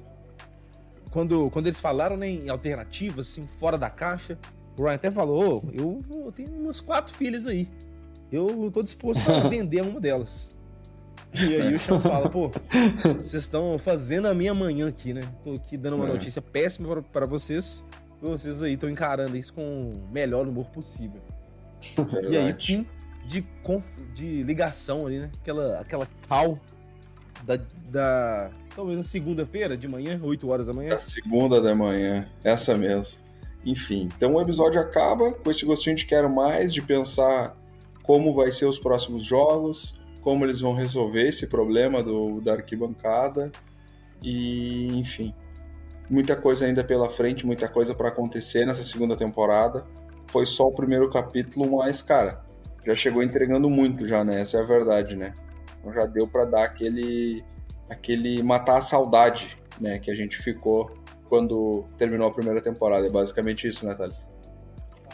Quando, 1.11 1.51
quando 1.51 1.67
eles 1.67 1.81
falaram 1.81 2.17
né, 2.17 2.29
em 2.29 2.49
alternativas, 2.49 3.31
assim, 3.31 3.47
fora 3.47 3.79
da 3.79 3.89
caixa, 3.89 4.39
o 4.77 4.83
Ryan 4.83 4.95
até 4.95 5.11
falou: 5.11 5.65
oh, 5.65 5.73
eu, 5.73 6.03
eu 6.11 6.33
tenho 6.33 6.51
umas 6.51 6.81
quatro 6.81 7.15
filhas 7.15 7.47
aí. 7.47 7.69
Eu 8.31 8.71
tô 8.73 8.83
disposto 8.83 9.27
a 9.31 9.41
vender 9.49 9.81
uma 9.81 10.01
delas. 10.01 10.57
E 11.49 11.57
aí 11.57 11.75
o 11.75 11.79
Chão 11.79 12.01
fala, 12.01 12.29
pô, 12.29 12.51
vocês 13.17 13.35
estão 13.35 13.79
fazendo 13.79 14.29
a 14.29 14.35
minha 14.35 14.55
manhã 14.55 14.89
aqui, 14.89 15.13
né? 15.13 15.23
Tô 15.45 15.53
aqui 15.53 15.77
dando 15.77 15.97
uma 15.97 16.07
é. 16.07 16.13
notícia 16.13 16.41
péssima 16.41 17.03
para 17.03 17.27
vocês. 17.27 17.85
Vocês 18.21 18.63
aí 18.63 18.73
estão 18.73 18.89
encarando 18.91 19.37
isso 19.37 19.53
com 19.53 19.93
o 19.93 20.13
melhor 20.13 20.47
humor 20.49 20.67
possível. 20.71 21.21
Verdade. 21.97 22.35
E 22.35 22.37
aí, 22.37 22.53
fim 22.55 22.87
de, 23.29 23.43
conf... 23.63 23.85
de 24.15 24.43
ligação 24.43 25.07
ali, 25.07 25.21
né? 25.21 25.31
Aquela, 25.41 25.81
aquela 25.81 26.09
call 26.27 26.59
da, 27.45 27.59
da 27.91 28.51
talvez 28.75 28.97
na 28.97 29.05
segunda-feira 29.05 29.77
de 29.77 29.87
manhã, 29.87 30.19
8 30.23 30.49
horas 30.49 30.67
da 30.67 30.73
manhã. 30.73 30.91
Da 30.91 30.99
segunda 30.99 31.61
da 31.61 31.75
manhã, 31.75 32.27
essa 32.43 32.75
mesmo. 32.77 33.23
Enfim, 33.65 34.09
então 34.17 34.35
o 34.35 34.41
episódio 34.41 34.81
acaba 34.81 35.33
com 35.33 35.51
esse 35.51 35.65
gostinho 35.65 35.95
de 35.95 36.07
quero 36.07 36.31
mais, 36.31 36.73
de 36.73 36.81
pensar 36.81 37.55
como 38.03 38.33
vai 38.33 38.51
ser 38.51 38.65
os 38.65 38.79
próximos 38.79 39.25
jogos, 39.25 39.95
como 40.21 40.45
eles 40.45 40.61
vão 40.61 40.75
resolver 40.75 41.29
esse 41.29 41.47
problema 41.47 42.03
do, 42.03 42.41
da 42.41 42.55
arquibancada 42.55 43.51
e, 44.23 44.99
enfim, 44.99 45.35
muita 46.11 46.37
coisa 46.37 46.67
ainda 46.67 46.83
pela 46.83 47.09
frente, 47.09 47.47
muita 47.47 47.69
coisa 47.69 47.95
para 47.95 48.09
acontecer 48.09 48.67
nessa 48.67 48.83
segunda 48.83 49.17
temporada. 49.17 49.87
Foi 50.31 50.45
só 50.45 50.67
o 50.67 50.73
primeiro 50.73 51.11
capítulo, 51.11 51.79
mas, 51.79 52.03
cara, 52.03 52.45
já 52.85 52.95
chegou 52.95 53.23
entregando 53.23 53.69
muito 53.69 54.07
já, 54.07 54.25
né? 54.25 54.41
Essa 54.41 54.59
é 54.59 54.61
a 54.61 54.65
verdade, 54.65 55.17
né? 55.17 55.35
Então 55.79 55.93
já 55.93 56.07
deu 56.07 56.27
para 56.27 56.45
dar 56.45 56.65
aquele 56.65 57.45
aquele 57.89 58.43
matar 58.43 58.77
a 58.77 58.83
saudade, 58.83 59.57
né, 59.81 59.99
que 59.99 60.11
a 60.11 60.15
gente 60.15 60.37
ficou 60.37 60.95
quando 61.29 61.85
terminou 61.97 62.29
a 62.29 62.33
primeira 62.33 62.61
temporada. 62.61 63.07
É 63.07 63.11
basicamente 63.11 63.67
isso, 63.67 63.87
né, 63.87 63.95
Thales? 63.95 64.29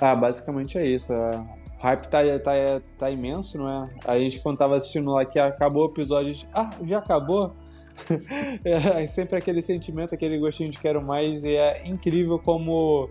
Ah, 0.00 0.14
basicamente 0.14 0.78
é 0.78 0.86
isso. 0.86 1.12
O 1.12 1.64
hype 1.85 2.07
tá, 2.07 2.20
tá, 2.43 2.53
tá 2.97 3.11
imenso, 3.11 3.59
não 3.59 3.68
é? 3.68 3.91
Aí 4.07 4.20
a 4.20 4.24
gente, 4.24 4.41
quando 4.41 4.57
tava 4.57 4.74
assistindo 4.76 5.11
lá 5.11 5.24
que 5.24 5.39
acabou 5.39 5.87
o 5.87 5.91
episódio, 5.91 6.30
a 6.30 6.35
gente, 6.35 6.49
ah, 6.55 6.70
já 6.82 6.99
acabou? 6.99 7.55
é 8.64 9.07
sempre 9.07 9.37
aquele 9.37 9.61
sentimento, 9.61 10.14
aquele 10.14 10.39
gostinho 10.39 10.70
de 10.70 10.78
quero 10.78 11.03
mais, 11.03 11.45
e 11.45 11.55
é 11.55 11.87
incrível 11.87 12.39
como 12.39 13.11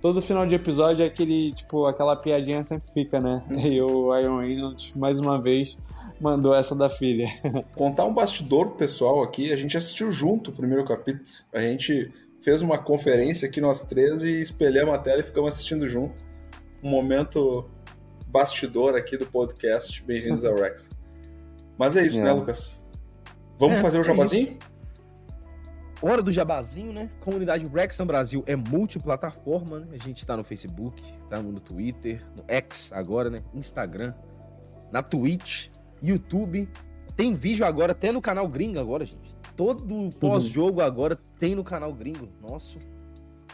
todo 0.00 0.22
final 0.22 0.46
de 0.46 0.54
episódio 0.54 1.02
é 1.02 1.06
aquele, 1.06 1.52
tipo, 1.52 1.84
aquela 1.86 2.14
piadinha 2.14 2.62
sempre 2.62 2.88
fica, 2.92 3.20
né? 3.20 3.42
Uhum. 3.50 3.60
E 3.60 3.82
o 3.82 4.18
Iron 4.18 4.38
Reynolds, 4.38 4.94
mais 4.94 5.18
uma 5.18 5.42
vez, 5.42 5.76
mandou 6.20 6.54
essa 6.54 6.76
da 6.76 6.88
filha. 6.88 7.26
Contar 7.74 8.04
um 8.04 8.14
bastidor 8.14 8.70
pessoal 8.70 9.22
aqui, 9.22 9.52
a 9.52 9.56
gente 9.56 9.76
assistiu 9.76 10.12
junto 10.12 10.50
o 10.50 10.54
primeiro 10.54 10.84
capítulo. 10.84 11.44
A 11.52 11.60
gente 11.60 12.10
fez 12.40 12.62
uma 12.62 12.78
conferência 12.78 13.48
aqui 13.48 13.60
nós 13.60 13.82
três 13.82 14.22
e 14.22 14.40
espelhamos 14.40 14.94
a 14.94 14.98
tela 14.98 15.20
e 15.20 15.24
ficamos 15.24 15.50
assistindo 15.50 15.88
junto. 15.88 16.14
Um 16.82 16.88
momento 16.88 17.68
bastidor 18.32 18.96
aqui 18.96 19.18
do 19.18 19.26
podcast. 19.26 20.02
Bem-vindos 20.04 20.42
ao 20.46 20.54
Rex. 20.54 20.90
Mas 21.76 21.94
é 21.96 22.06
isso, 22.06 22.18
é. 22.18 22.24
né, 22.24 22.32
Lucas? 22.32 22.82
Vamos 23.58 23.78
é, 23.78 23.82
fazer 23.82 23.98
o 23.98 24.00
é 24.00 24.04
jabazinho? 24.04 24.58
Hora 26.00 26.22
do 26.22 26.32
jabazinho, 26.32 26.94
né? 26.94 27.10
Comunidade 27.20 27.66
Rexham 27.66 28.06
Brasil 28.06 28.42
é 28.46 28.56
multiplataforma, 28.56 29.80
né? 29.80 29.88
A 29.92 29.98
gente 29.98 30.24
tá 30.24 30.34
no 30.34 30.42
Facebook, 30.42 31.02
tá 31.28 31.42
no 31.42 31.60
Twitter, 31.60 32.24
no 32.34 32.42
X 32.48 32.90
agora, 32.94 33.28
né? 33.28 33.40
Instagram, 33.52 34.14
na 34.90 35.02
Twitch, 35.02 35.68
YouTube. 36.02 36.66
Tem 37.14 37.34
vídeo 37.34 37.66
agora 37.66 37.92
até 37.92 38.10
no 38.10 38.22
canal 38.22 38.48
Gringo 38.48 38.80
agora, 38.80 39.04
gente. 39.04 39.36
Todo 39.54 40.08
pós-jogo 40.18 40.80
agora 40.80 41.18
tem 41.38 41.54
no 41.54 41.62
canal 41.62 41.92
Gringo. 41.92 42.30
Nosso. 42.40 42.78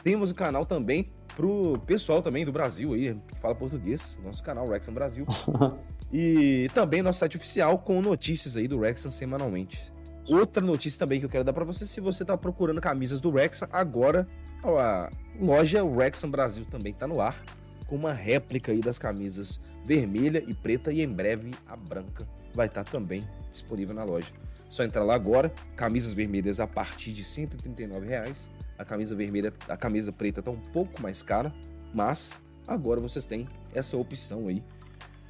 Temos 0.05 0.31
o 0.31 0.37
canal 0.37 0.65
também 0.65 1.11
pro 1.39 1.79
pessoal 1.87 2.21
também 2.21 2.45
do 2.45 2.51
Brasil 2.51 2.95
aí, 2.95 3.17
que 3.29 3.39
fala 3.39 3.55
português. 3.55 4.19
Nosso 4.25 4.43
canal 4.43 4.69
Rexham 4.69 4.93
Brasil. 4.93 5.25
e 6.13 6.69
também 6.75 7.01
nosso 7.01 7.21
site 7.21 7.37
oficial 7.37 7.79
com 7.79 8.03
notícias 8.03 8.57
aí 8.57 8.67
do 8.67 8.81
Rexham 8.81 9.09
semanalmente. 9.09 9.93
Outra 10.29 10.61
notícia 10.61 10.99
também 10.99 11.21
que 11.21 11.27
eu 11.27 11.31
quero 11.31 11.45
dar 11.45 11.53
para 11.53 11.65
você, 11.65 11.87
se 11.87 12.01
você 12.01 12.25
tá 12.25 12.37
procurando 12.37 12.81
camisas 12.81 13.21
do 13.21 13.31
Wrexham, 13.31 13.69
agora 13.71 14.27
a 14.65 15.09
loja 15.41 15.85
Wrexham 15.85 16.29
Brasil 16.29 16.67
também 16.69 16.93
tá 16.93 17.07
no 17.07 17.21
ar, 17.21 17.41
com 17.87 17.95
uma 17.95 18.13
réplica 18.13 18.73
aí 18.73 18.81
das 18.81 18.99
camisas 18.99 19.61
vermelha 19.85 20.43
e 20.45 20.53
preta 20.53 20.93
e 20.93 21.01
em 21.01 21.09
breve 21.09 21.53
a 21.69 21.77
branca 21.77 22.29
vai 22.53 22.67
estar 22.67 22.83
tá 22.83 22.91
também 22.91 23.23
disponível 23.49 23.95
na 23.95 24.03
loja. 24.03 24.33
Só 24.69 24.83
entrar 24.83 25.05
lá 25.05 25.15
agora, 25.15 25.53
camisas 25.77 26.13
vermelhas 26.13 26.59
a 26.59 26.67
partir 26.67 27.13
de 27.13 27.23
139 27.23 28.07
reais. 28.07 28.51
A 28.79 28.85
camisa 28.85 29.15
vermelha, 29.15 29.53
a 29.69 29.77
camisa 29.77 30.13
preta 30.13 30.43
tá 30.43 30.51
um 30.51 30.61
pouco 30.61 31.03
mais 31.03 31.23
cara, 31.23 31.53
mas 31.93 32.33
agora 32.67 33.01
vocês 33.01 33.25
têm 33.25 33.49
essa 33.75 33.97
opção 33.97 34.47
aí 34.49 34.63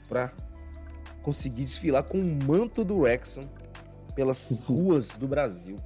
para 0.09 0.33
conseguir 1.23 1.63
desfilar 1.63 2.05
com 2.05 2.19
o 2.19 2.45
manto 2.45 2.85
do 2.85 2.99
Wrexham 2.99 3.49
pelas 4.15 4.59
ruas 4.65 5.17
do 5.17 5.27
Brasil. 5.27 5.77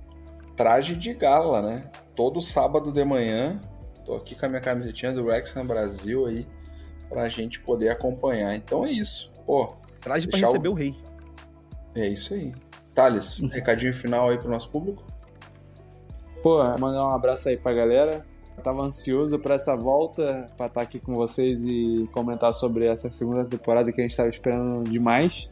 Traje 0.56 0.96
de 0.96 1.14
gala, 1.14 1.62
né? 1.62 1.90
Todo 2.14 2.40
sábado 2.40 2.92
de 2.92 3.04
manhã, 3.04 3.60
tô 4.04 4.14
aqui 4.16 4.34
com 4.34 4.46
a 4.46 4.48
minha 4.48 4.60
camisetinha 4.60 5.12
do 5.12 5.24
Wrexham 5.24 5.64
Brasil 5.66 6.26
aí, 6.26 6.46
pra 7.08 7.28
gente 7.28 7.60
poder 7.60 7.90
acompanhar. 7.90 8.54
Então 8.54 8.84
é 8.84 8.90
isso. 8.90 9.32
Pô, 9.46 9.76
Traje 10.00 10.26
pra 10.26 10.38
receber 10.38 10.68
o... 10.68 10.72
o 10.72 10.74
rei. 10.74 10.94
É 11.94 12.08
isso 12.08 12.34
aí. 12.34 12.52
Thales, 12.94 13.40
recadinho 13.50 13.94
final 13.94 14.28
aí 14.28 14.38
pro 14.38 14.50
nosso 14.50 14.68
público? 14.68 15.06
Pô, 16.42 16.58
mandar 16.78 17.06
um 17.06 17.10
abraço 17.10 17.48
aí 17.48 17.56
pra 17.56 17.72
galera. 17.72 18.26
Eu 18.56 18.62
tava 18.62 18.82
ansioso 18.82 19.38
para 19.38 19.54
essa 19.54 19.76
volta, 19.76 20.48
para 20.56 20.66
estar 20.66 20.82
aqui 20.82 20.98
com 20.98 21.14
vocês 21.14 21.64
e 21.64 22.08
comentar 22.12 22.52
sobre 22.52 22.86
essa 22.86 23.10
segunda 23.12 23.44
temporada 23.44 23.92
que 23.92 24.00
a 24.00 24.02
gente 24.02 24.10
estava 24.10 24.28
esperando 24.28 24.90
demais. 24.90 25.48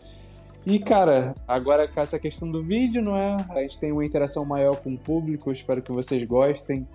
E, 0.66 0.78
cara, 0.78 1.34
agora 1.46 1.88
com 1.88 2.00
essa 2.00 2.18
questão 2.18 2.50
do 2.50 2.62
vídeo, 2.62 3.00
não 3.00 3.16
é? 3.16 3.36
A 3.50 3.60
gente 3.62 3.78
tem 3.78 3.92
uma 3.92 4.04
interação 4.04 4.44
maior 4.44 4.76
com 4.76 4.92
o 4.92 4.98
público, 4.98 5.50
espero 5.50 5.80
que 5.80 5.92
vocês 5.92 6.24
gostem. 6.24 6.86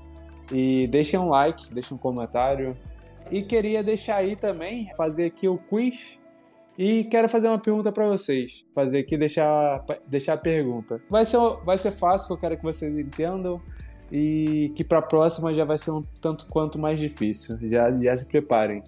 E 0.51 0.87
deixem 0.87 1.19
um 1.19 1.29
like, 1.29 1.73
deixem 1.73 1.95
um 1.95 1.99
comentário. 1.99 2.77
E 3.31 3.41
queria 3.41 3.81
deixar 3.81 4.17
aí 4.17 4.35
também, 4.35 4.91
fazer 4.95 5.25
aqui 5.25 5.47
o 5.47 5.57
quiz. 5.57 6.19
E 6.77 7.05
quero 7.05 7.29
fazer 7.29 7.47
uma 7.47 7.57
pergunta 7.57 7.91
para 7.91 8.05
vocês. 8.07 8.65
Fazer 8.73 8.99
aqui, 8.99 9.17
deixar, 9.17 9.83
deixar 10.05 10.33
a 10.33 10.37
pergunta. 10.37 11.01
Vai 11.09 11.25
ser, 11.25 11.39
vai 11.63 11.77
ser 11.77 11.91
fácil, 11.91 12.33
eu 12.33 12.37
quero 12.37 12.57
que 12.57 12.63
vocês 12.63 12.95
entendam. 12.95 13.61
E 14.11 14.71
que 14.75 14.83
para 14.83 14.99
a 14.99 15.01
próxima 15.01 15.53
já 15.53 15.65
vai 15.65 15.77
ser 15.77 15.91
um 15.91 16.03
tanto 16.21 16.45
quanto 16.47 16.77
mais 16.77 16.99
difícil. 16.99 17.57
Já, 17.63 17.91
já 17.91 18.15
se 18.15 18.27
preparem. 18.27 18.83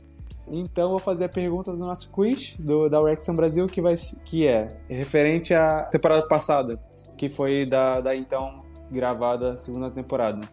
Então 0.50 0.90
vou 0.90 1.00
fazer 1.00 1.26
a 1.26 1.30
pergunta 1.30 1.72
do 1.72 1.78
nosso 1.78 2.12
quiz 2.12 2.56
do, 2.58 2.88
da 2.88 3.00
Wrexham 3.00 3.36
Brasil, 3.36 3.68
que, 3.68 3.82
vai, 3.82 3.96
que 4.24 4.48
é 4.48 4.78
referente 4.88 5.54
à 5.54 5.84
temporada 5.84 6.26
passada, 6.26 6.80
que 7.18 7.28
foi 7.28 7.66
da, 7.66 8.00
da 8.00 8.16
então 8.16 8.64
gravada 8.90 9.58
segunda 9.58 9.92
temporada. 9.92 10.48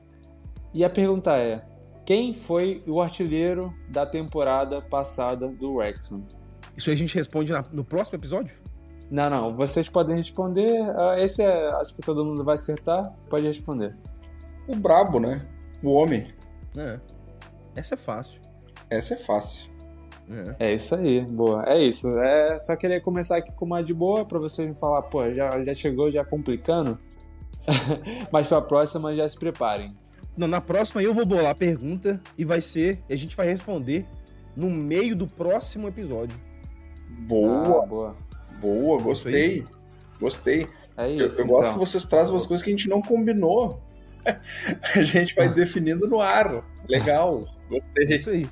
E 0.73 0.85
a 0.85 0.91
pergunta 0.91 1.37
é: 1.37 1.65
quem 2.05 2.35
foi 2.35 2.83
o 2.87 3.01
artilheiro 3.01 3.73
da 3.89 4.05
temporada 4.05 4.83
passada 4.83 5.49
do 5.49 5.75
Wrexham? 5.75 6.25
Isso 6.77 6.91
aí 6.91 6.95
a 6.95 6.99
gente 6.99 7.15
responde 7.15 7.53
na, 7.53 7.63
no 7.73 7.85
próximo 7.85 8.19
episódio? 8.19 8.57
Não, 9.11 9.31
não. 9.31 9.55
Vocês 9.55 9.89
podem 9.89 10.17
responder. 10.17 10.83
Ah, 10.97 11.17
esse 11.21 11.43
é, 11.43 11.69
acho 11.75 11.95
que 11.95 12.03
todo 12.03 12.25
mundo 12.25 12.43
vai 12.43 12.55
acertar. 12.55 13.13
Pode 13.31 13.47
responder. 13.47 13.97
O 14.67 14.75
brabo, 14.75 15.21
né? 15.21 15.45
O 15.83 15.93
homem. 15.93 16.29
É. 16.77 16.99
Essa 17.77 17.95
é 17.95 17.99
fácil. 17.99 18.41
Essa 18.89 19.15
é 19.15 19.17
fácil. 19.17 19.73
É. 20.59 20.71
é. 20.71 20.75
isso 20.75 20.95
aí, 20.95 21.21
boa. 21.21 21.65
É 21.67 21.79
isso. 21.79 22.09
É, 22.19 22.59
só 22.59 22.75
queria 22.77 23.01
começar 23.01 23.37
aqui 23.37 23.53
com 23.53 23.65
uma 23.65 23.83
de 23.83 23.93
boa 23.93 24.25
para 24.25 24.39
vocês 24.39 24.69
me 24.69 24.75
falar, 24.75 25.03
pô, 25.03 25.31
já, 25.33 25.63
já 25.63 25.75
chegou 25.75 26.11
já 26.11 26.25
complicando. 26.25 26.99
Mas 28.33 28.47
pra 28.47 28.61
próxima 28.61 29.15
já 29.15 29.29
se 29.29 29.39
preparem. 29.39 29.97
Não, 30.37 30.49
na 30.49 30.61
próxima 30.61 31.03
eu 31.03 31.15
vou 31.15 31.25
bolar 31.25 31.51
a 31.51 31.55
pergunta 31.55 32.21
e 32.37 32.45
vai 32.45 32.61
ser. 32.61 33.03
A 33.09 33.17
gente 33.17 33.37
vai 33.37 33.47
responder 33.47 34.07
no 34.57 34.71
meio 34.71 35.15
do 35.15 35.27
próximo 35.27 35.89
episódio. 35.89 36.37
Boa, 37.21 37.83
ah, 37.83 37.87
boa. 37.87 38.17
Boa, 38.61 39.01
gostei. 39.01 39.65
Gostei. 40.21 40.67
É 40.97 41.11
isso, 41.11 41.25
eu, 41.25 41.29
eu 41.29 41.35
então. 41.35 41.47
gosto 41.47 41.73
que 41.73 41.79
vocês 41.79 42.05
trazem 42.05 42.33
umas 42.33 42.47
coisas 42.47 42.63
que 42.63 42.71
a 42.71 42.73
gente 42.73 42.89
não 42.89 43.03
combinou. 43.03 43.81
a 44.95 45.01
gente 45.03 45.35
vai 45.35 45.49
definindo 45.49 46.09
no 46.09 46.21
ar. 46.21 46.65
Legal. 46.89 47.45
Gostei. 47.69 48.13
É 48.13 48.17
isso 48.17 48.31
aí. 48.31 48.49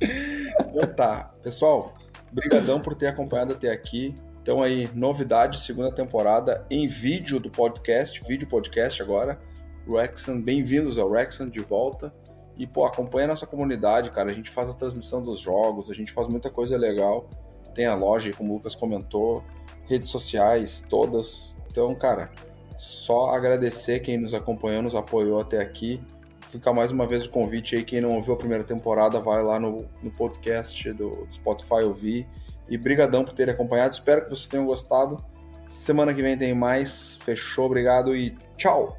Então 0.00 0.86
tá. 0.94 1.34
Pessoal, 1.42 1.94
brigadão 2.32 2.80
por 2.80 2.94
ter 2.94 3.06
acompanhado 3.06 3.52
até 3.52 3.70
aqui. 3.70 4.14
Então 4.42 4.62
aí, 4.62 4.88
novidade, 4.94 5.60
segunda 5.60 5.90
temporada 5.90 6.64
em 6.70 6.86
vídeo 6.86 7.40
do 7.40 7.50
podcast, 7.50 8.22
vídeo 8.24 8.48
podcast 8.48 9.02
agora. 9.02 9.40
Rexan, 9.88 10.40
bem-vindos 10.40 10.98
ao 10.98 11.10
Rexan 11.10 11.48
de 11.48 11.60
volta. 11.60 12.14
E, 12.56 12.66
pô, 12.66 12.84
acompanha 12.84 13.26
a 13.26 13.28
nossa 13.28 13.46
comunidade, 13.46 14.10
cara. 14.10 14.30
A 14.30 14.34
gente 14.34 14.50
faz 14.50 14.68
a 14.68 14.74
transmissão 14.74 15.22
dos 15.22 15.40
jogos, 15.40 15.90
a 15.90 15.94
gente 15.94 16.12
faz 16.12 16.26
muita 16.28 16.50
coisa 16.50 16.76
legal. 16.76 17.28
Tem 17.74 17.86
a 17.86 17.94
loja, 17.94 18.32
como 18.32 18.52
o 18.52 18.56
Lucas 18.56 18.74
comentou, 18.74 19.44
redes 19.84 20.08
sociais, 20.08 20.84
todas. 20.88 21.56
Então, 21.70 21.94
cara, 21.94 22.30
só 22.78 23.30
agradecer 23.30 24.00
quem 24.00 24.18
nos 24.18 24.34
acompanhou, 24.34 24.82
nos 24.82 24.94
apoiou 24.94 25.40
até 25.40 25.60
aqui 25.60 26.00
ficar 26.46 26.72
mais 26.72 26.90
uma 26.90 27.06
vez 27.06 27.26
o 27.26 27.30
convite 27.30 27.76
aí, 27.76 27.84
quem 27.84 28.00
não 28.00 28.14
ouviu 28.14 28.34
a 28.34 28.36
primeira 28.36 28.64
temporada, 28.64 29.20
vai 29.20 29.42
lá 29.42 29.58
no, 29.58 29.84
no 30.02 30.10
podcast 30.10 30.92
do 30.92 31.26
Spotify 31.32 31.84
ouvir. 31.84 32.26
E 32.68 32.76
brigadão 32.76 33.24
por 33.24 33.32
terem 33.32 33.54
acompanhado, 33.54 33.94
espero 33.94 34.24
que 34.24 34.30
vocês 34.30 34.48
tenham 34.48 34.66
gostado. 34.66 35.22
Semana 35.66 36.14
que 36.14 36.22
vem 36.22 36.36
tem 36.36 36.54
mais. 36.54 37.16
Fechou, 37.22 37.66
obrigado 37.66 38.16
e 38.16 38.36
tchau. 38.56 38.96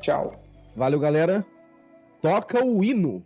Tchau. 0.00 0.34
Valeu, 0.74 0.98
galera. 0.98 1.44
Toca 2.22 2.64
o 2.64 2.82
hino. 2.82 3.24